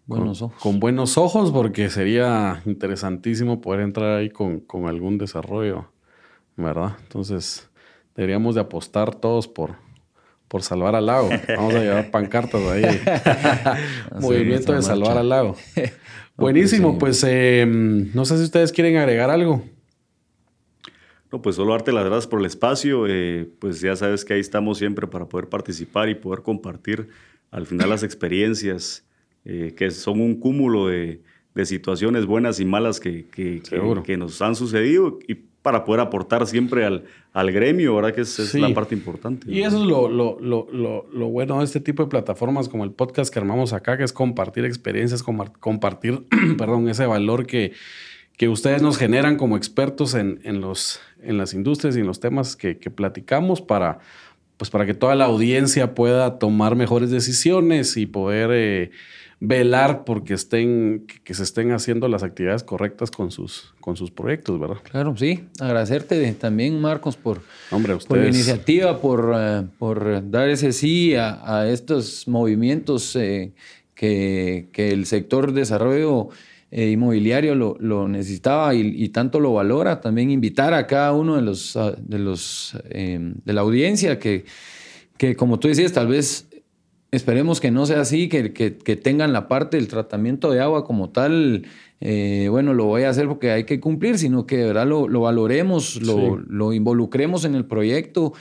Buenos 0.07 0.39
con, 0.39 0.47
ojos. 0.47 0.62
con 0.62 0.81
buenos 0.81 1.18
ojos, 1.18 1.51
porque 1.51 1.91
sería 1.91 2.62
interesantísimo 2.64 3.61
poder 3.61 3.83
entrar 3.83 4.16
ahí 4.16 4.31
con, 4.31 4.61
con 4.61 4.89
algún 4.89 5.18
desarrollo, 5.18 5.93
¿verdad? 6.57 6.97
Entonces, 7.03 7.68
deberíamos 8.14 8.55
de 8.55 8.62
apostar 8.62 9.14
todos 9.14 9.47
por, 9.47 9.74
por 10.49 10.62
salvar 10.62 10.95
al 10.95 11.05
lago. 11.05 11.29
Vamos 11.55 11.74
a 11.74 11.81
llevar 11.81 12.11
pancartas 12.11 12.62
ahí. 12.62 12.83
Movimiento 14.22 14.72
de 14.72 14.81
salvar 14.81 15.18
al 15.18 15.29
lago. 15.29 15.55
Buenísimo, 16.37 16.93
sí. 16.93 16.97
pues 17.01 17.24
eh, 17.26 17.64
no 17.66 18.24
sé 18.24 18.37
si 18.39 18.45
ustedes 18.45 18.72
quieren 18.72 18.97
agregar 18.97 19.30
algo. 19.30 19.64
No, 21.32 21.43
pues 21.43 21.57
solo 21.57 21.72
darte 21.72 21.93
las 21.93 22.05
gracias 22.05 22.26
por 22.26 22.41
el 22.41 22.47
espacio. 22.47 23.07
eh, 23.09 23.49
pues 23.59 23.80
ya 23.80 23.97
sabes 23.97 24.24
que 24.24 24.34
ahí 24.34 24.41
estamos 24.41 24.78
siempre 24.78 25.07
para 25.07 25.26
poder 25.28 25.49
participar 25.49 26.09
y 26.09 26.14
poder 26.14 26.43
compartir 26.43 27.09
al 27.51 27.66
final 27.66 27.91
las 27.91 28.03
experiencias, 28.03 29.05
eh, 29.45 29.74
que 29.76 29.91
son 29.91 30.20
un 30.20 30.34
cúmulo 30.39 30.89
de, 30.89 31.22
de 31.55 31.66
situaciones 31.66 32.26
buenas 32.26 32.61
y 32.61 32.64
malas 32.64 33.01
que, 33.01 33.26
que- 33.26 33.61
que- 34.05 34.16
nos 34.16 34.41
han 34.43 34.55
sucedido 34.55 35.18
y 35.26 35.34
para 35.67 35.85
poder 35.85 36.01
aportar 36.01 36.47
siempre 36.47 36.85
al, 36.85 37.03
al 37.33 37.51
gremio, 37.51 37.97
¿verdad? 37.97 38.14
Que 38.14 38.21
es, 38.21 38.39
es 38.39 38.51
Sí. 38.51 38.61
la 38.61 38.73
parte 38.73 38.95
importante. 38.95 39.51
Y 39.51 39.62
eso 39.64 39.79
es 39.79 39.83
lo, 39.83 40.09
lo, 40.09 40.39
lo, 40.41 40.69
lo, 41.12 41.27
bueno 41.27 41.59
de 41.59 41.64
este 41.64 41.81
tipo 41.81 42.05
de 42.05 42.09
plataformas 42.09 42.69
como 42.69 42.85
el 42.85 42.93
podcast 42.93 43.35
que 43.35 43.41
armamos 43.41 43.73
acá, 43.73 43.99
que 43.99 44.05
es 44.05 44.12
compartir 44.12 44.64
experiencias, 44.64 45.25
compartir, 45.25 46.23
perdón, 46.57 46.89
ese 46.89 47.05
valor 47.07 47.47
que, 47.47 47.73
que 48.37 48.49
ustedes 48.49 48.81
nos 48.81 48.97
generan 48.97 49.37
como 49.37 49.57
expertos 49.57 50.14
en, 50.14 50.39
en, 50.45 50.61
los, 50.61 51.01
en 51.21 51.37
las 51.37 51.53
industrias 51.53 51.97
y 51.97 51.99
en 51.99 52.07
los 52.07 52.21
temas 52.21 52.55
que, 52.55 52.79
que 52.79 52.91
platicamos 52.93 53.61
para, 53.61 53.99
pues 54.59 54.71
para 54.71 54.87
que 54.87 54.95
toda 54.95 55.17
la 55.17 55.25
audiencia 55.25 55.97
pueda 55.97 56.39
tomar 56.39 56.77
mejores 56.77 57.11
decisiones 57.11 57.97
y 57.97 58.07
poder 58.07 58.51
eh, 58.53 58.91
velar 59.47 60.05
porque 60.05 60.34
estén, 60.34 61.07
que, 61.22 61.34
se 61.34 61.44
estén 61.44 61.72
haciendo 61.72 62.09
las 62.09 62.22
actividades 62.22 62.64
correctas 62.64 63.11
con 63.11 63.30
sus, 63.30 63.74
con 63.80 63.97
sus 63.97 64.11
proyectos, 64.11 64.59
¿verdad? 64.59 64.78
Claro, 64.82 65.16
sí. 65.16 65.44
Agradecerte 65.61 66.32
también, 66.32 66.80
Marcos, 66.80 67.16
por, 67.16 67.42
Hombre, 67.70 67.97
por 68.09 68.18
la 68.18 68.28
iniciativa, 68.28 69.01
por, 69.01 69.32
eh, 69.36 69.62
por 69.78 70.30
dar 70.30 70.49
ese 70.49 70.72
sí 70.72 71.14
a, 71.14 71.59
a 71.59 71.68
estos 71.68 72.26
movimientos 72.26 73.14
eh, 73.14 73.53
que, 73.94 74.68
que 74.72 74.90
el 74.90 75.07
sector 75.07 75.53
desarrollo 75.53 76.28
eh, 76.72 76.90
inmobiliario 76.90 77.55
lo, 77.55 78.09
necesitaba 78.09 78.74
y, 78.74 79.09
tanto 79.11 79.38
lo 79.38 79.53
valora. 79.53 80.01
También 80.01 80.30
invitar 80.30 80.74
a 80.74 80.88
cada 80.88 81.12
uno 81.12 81.36
de 81.36 81.42
los, 81.42 81.78
de, 81.99 82.18
los 82.18 82.76
de 82.90 83.53
la 83.53 83.61
audiencia 83.61 84.18
que, 84.18 84.44
que, 85.16 85.36
como 85.36 85.61
tú 85.61 85.68
decías, 85.68 85.92
tal 85.92 86.09
vez 86.09 86.49
esperemos 87.17 87.61
que 87.61 87.71
no 87.71 87.87
sea 87.87 88.01
así, 88.01 88.29
que, 88.29 88.53
que, 88.53 88.97
tengan 88.97 89.33
la 89.33 89.49
parte 89.49 89.77
del 89.77 89.89
tratamiento 89.89 90.51
de 90.51 90.61
agua 90.61 90.85
como 90.85 91.11
tal. 91.11 91.67
Eh, 92.01 92.49
bueno, 92.51 92.75
lo 92.75 92.85
voy 92.85 93.03
a 93.03 93.11
hacer 93.11 93.27
porque 93.27 93.51
hay 93.51 93.64
que 93.64 93.81
cumplir, 93.81 94.19
sino 94.19 94.47
que 94.47 94.59
de 94.59 94.67
verdad 94.67 94.87
lo, 94.87 95.21
valoremos, 95.21 96.03
lo, 96.03 96.37
lo 96.37 96.73
involucremos 96.73 97.45
en 97.45 97.55
el 97.55 97.64
proyecto. 97.64 98.33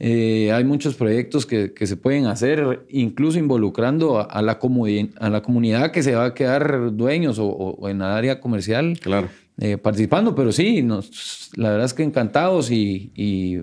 Eh, 0.00 0.52
hay 0.52 0.62
muchos 0.64 0.94
proyectos 0.94 1.44
que, 1.44 1.72
se 1.76 1.96
pueden 1.96 2.26
hacer, 2.26 2.86
incluso 2.88 3.38
involucrando 3.38 4.20
a, 4.20 4.42
la, 4.42 4.58
a 5.18 5.30
la 5.30 5.42
comunidad 5.42 5.90
que 5.90 6.02
se 6.02 6.14
va 6.14 6.26
a 6.26 6.34
quedar 6.34 6.94
dueños 6.94 7.38
o, 7.40 7.88
en 7.88 7.98
la 7.98 8.16
área 8.16 8.40
comercial 8.40 8.98
claro. 9.00 9.28
Eh, 9.60 9.76
participando. 9.76 10.34
Pero 10.34 10.52
sí, 10.52 10.82
nos, 10.82 11.50
la 11.56 11.70
verdad 11.70 11.86
es 11.86 11.94
que 11.94 12.04
encantados 12.04 12.70
y, 12.70 13.62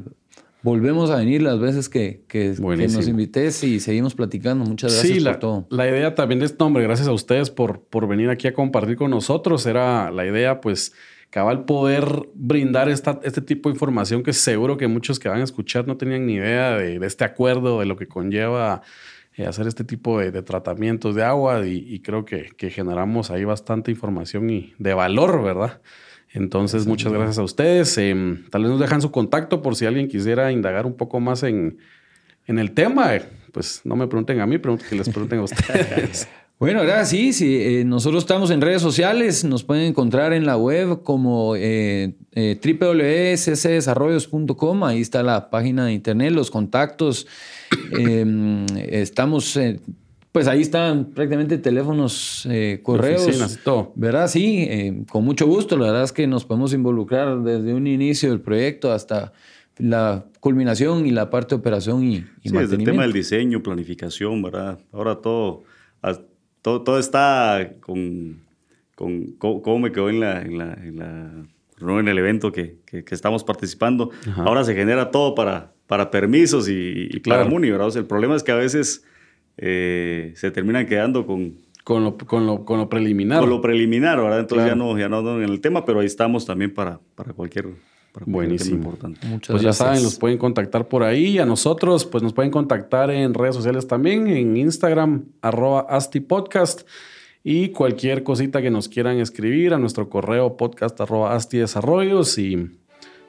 volvemos 0.66 1.12
a 1.12 1.18
venir 1.18 1.44
las 1.44 1.60
veces 1.60 1.90
que, 1.90 2.24
que, 2.28 2.56
nos 2.60 3.08
invites 3.08 3.64
y 3.64 3.80
seguimos 3.80 4.16
platicando. 4.16 4.66
Muchas 4.66 4.94
gracias 4.94 5.24
por 5.24 5.36
todo. 5.38 5.68
La 5.70 5.88
idea 5.88 6.16
también 6.16 6.40
de 6.40 6.48
este 6.48 6.58
nombre, 6.58 6.84
gracias 6.84 7.08
a 7.08 7.12
ustedes 7.12 7.52
por, 7.52 7.82
por 7.84 8.08
venir 8.08 8.32
aquí 8.32 8.48
a 8.48 8.54
compartir 8.56 8.96
con 8.96 9.12
nosotros. 9.12 9.68
Era 9.68 10.10
la 10.10 10.26
idea, 10.26 10.62
pues 10.62 10.94
cabal 11.30 11.66
poder 11.66 12.30
brindar 12.34 12.90
esta, 12.90 13.20
este 13.24 13.42
tipo 13.42 13.70
de 13.70 13.74
información 13.74 14.24
que 14.24 14.34
seguro 14.34 14.76
que 14.76 14.88
muchos 14.88 15.20
que 15.20 15.30
van 15.30 15.42
a 15.42 15.44
escuchar 15.44 15.86
no 15.86 15.98
tenían 15.98 16.26
ni 16.26 16.34
idea 16.34 16.72
de, 16.78 16.96
este 17.06 17.26
acuerdo, 17.26 17.80
de 17.80 17.86
lo 17.86 17.96
que 17.96 18.08
conlleva 18.08 18.82
eh, 19.36 19.46
hacer 19.46 19.68
este 19.68 19.84
tipo 19.84 20.20
de, 20.20 20.32
tratamientos 20.42 21.14
de 21.14 21.24
agua 21.24 21.64
y, 21.68 22.00
creo 22.00 22.26
que, 22.26 22.56
generamos 22.72 23.30
ahí 23.30 23.44
bastante 23.44 23.92
información 23.92 24.50
y 24.50 24.74
de 24.80 24.96
valor, 24.96 25.44
¿verdad? 25.44 25.80
Entonces, 26.36 26.86
muchas 26.86 27.14
gracias 27.14 27.38
a 27.38 27.44
ustedes. 27.44 27.98
Em, 27.98 28.44
tal 28.50 28.64
vez 28.64 28.72
nos 28.72 28.80
dejan 28.80 29.02
su 29.02 29.10
contacto 29.10 29.62
por 29.62 29.76
si 29.76 29.86
alguien 29.86 30.10
quisiera 30.10 30.52
indagar 30.52 30.86
un 30.86 30.96
poco 30.96 31.22
más 31.22 31.44
en, 31.44 31.78
en 32.46 32.60
el 32.60 32.74
tema. 32.74 33.12
pues 33.54 33.82
no 33.86 33.96
me 33.96 34.06
pregunten 34.08 34.42
a 34.42 34.46
mí, 34.46 34.58
pregunten 34.58 34.90
que 34.90 34.96
les 34.96 35.10
pregunten 35.10 35.40
a 35.40 35.44
ustedes. 35.44 36.28
Bueno, 36.58 36.80
ahora 36.80 37.04
sí, 37.04 37.34
sí 37.34 37.58
eh, 37.62 37.84
nosotros 37.84 38.24
estamos 38.24 38.50
en 38.50 38.62
redes 38.62 38.82
sociales, 38.82 39.44
nos 39.44 39.66
pueden 39.66 39.84
encontrar 39.84 40.32
en 40.32 40.46
la 40.46 40.56
web 40.56 41.04
como 41.04 41.54
eh, 41.58 42.16
eh 42.32 42.58
ahí 44.86 45.02
está 45.02 45.22
la 45.22 45.50
página 45.50 45.86
de 45.86 45.92
internet, 45.92 46.32
los 46.32 46.50
contactos, 46.52 47.28
em, 47.92 48.66
estamos, 48.78 49.60
pues 50.36 50.50
ahí 50.50 50.60
están 50.60 51.12
prácticamente 51.12 51.58
teléfonos, 51.58 52.46
eh, 52.52 52.82
correos, 52.84 53.58
todo. 53.64 53.94
¿verdad? 53.96 54.28
Sí, 54.28 55.06
con 55.10 55.24
mucho 55.24 55.48
gusto, 55.48 55.78
la 55.78 55.86
verdad 55.86 56.04
es 56.04 56.12
que 56.12 56.28
nos 56.28 56.44
podemos 56.44 56.74
involucrar 56.74 57.42
desde 57.42 57.74
un 57.74 57.88
inicio 57.88 58.32
del 58.32 58.42
proyecto 58.42 58.92
hasta 58.92 59.32
la 59.78 60.26
culminación 60.42 61.06
y 61.06 61.12
la 61.12 61.30
parte 61.30 61.56
de 61.56 61.60
operación 61.62 62.04
y, 62.04 62.26
y 62.44 62.50
sí, 62.50 62.58
desde 62.58 62.76
el 62.76 62.84
tema 62.84 63.04
del 63.04 63.14
diseño, 63.14 63.64
planificación, 63.64 64.42
¿verdad? 64.42 64.78
Ahora 64.92 65.16
todo 65.22 65.64
todo, 66.62 66.82
todo 66.82 67.00
está 67.00 67.72
con, 67.80 68.42
con 68.94 69.28
cómo, 69.38 69.80
me 69.80 69.94
quedó 69.94 70.10
en 70.10 70.20
la, 70.20 70.42
en 70.42 70.58
la, 70.58 70.74
en 70.74 70.98
la 70.98 71.32
en 71.98 72.08
el 72.10 72.18
evento 72.18 72.52
que, 72.52 72.80
que, 72.86 73.06
estamos 73.10 73.46
participando. 73.46 74.12
Ahora 74.36 74.66
se 74.66 74.76
genera 74.76 75.12
todo 75.12 75.34
para, 75.34 75.72
para 75.88 76.12
permisos 76.12 76.68
y, 76.68 77.08
y 77.10 77.22
para 77.22 77.46
MUNI, 77.46 77.72
¿verdad? 77.72 77.96
el 77.96 78.06
problema 78.06 78.36
es 78.36 78.44
que 78.44 78.52
a 78.52 78.56
veces 78.56 79.06
eh, 79.58 80.34
se 80.36 80.52
terminan 80.52 80.86
quedando 80.86 81.26
con, 81.26 81.56
con 81.84 82.04
lo, 82.04 82.18
con, 82.18 82.46
lo, 82.46 82.66
con 82.66 82.80
lo, 82.80 82.90
preliminar. 82.90 83.40
Con 83.40 83.50
lo 83.50 83.62
preliminar, 83.62 84.22
¿verdad? 84.22 84.40
Entonces 84.42 84.68
ya, 84.68 84.76
no, 84.76 84.98
ya 84.98 85.10
no 85.10 85.42
en 85.42 85.50
el 85.50 85.62
tema, 85.62 85.86
pero 85.86 86.00
ahí 86.00 86.06
estamos 86.06 86.46
también 86.46 86.74
para, 86.74 87.00
para 87.16 87.34
cualquier 87.34 87.68
Buenísimo. 88.26 88.78
Importante. 88.78 89.28
Muchas 89.28 89.52
pues 89.52 89.64
ya 89.64 89.74
saben, 89.74 90.02
los 90.02 90.18
pueden 90.18 90.38
contactar 90.38 90.88
por 90.88 91.04
ahí. 91.04 91.38
A 91.40 91.46
nosotros, 91.46 92.06
pues 92.06 92.24
nos 92.24 92.34
pueden 92.34 92.52
contactar 92.52 93.12
en 93.12 93.34
redes 93.34 93.56
sociales 93.56 93.88
también, 93.88 94.28
en 94.28 94.56
Instagram, 94.56 95.26
arroba 95.42 95.82
astipodcast. 95.90 96.88
Y 97.44 97.70
cualquier 97.70 98.24
cosita 98.24 98.62
que 98.62 98.72
nos 98.72 98.90
quieran 98.90 99.20
escribir 99.20 99.74
a 99.74 99.78
nuestro 99.78 100.10
correo 100.10 100.58
podcast 100.58 101.00
arroba 101.02 101.36
astidesarrollos. 101.36 102.38
Y 102.38 102.72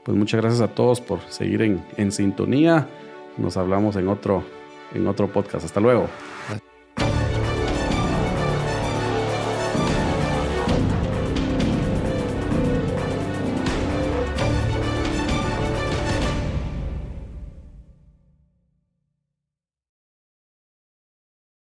pues 0.05 0.17
muchas 0.17 0.41
gracias 0.41 0.63
a 0.63 0.75
todos 0.75 1.01
por 1.01 1.21
seguir 1.29 1.63
en, 1.63 1.83
en 1.97 2.13
sintonía. 2.13 2.89
Nos 3.37 3.57
hablamos 3.57 3.97
en 3.97 4.09
otro, 4.09 4.45
en 4.97 5.07
otro 5.07 5.29
podcast. 5.29 5.65
Hasta 5.65 5.81
luego. 5.81 6.09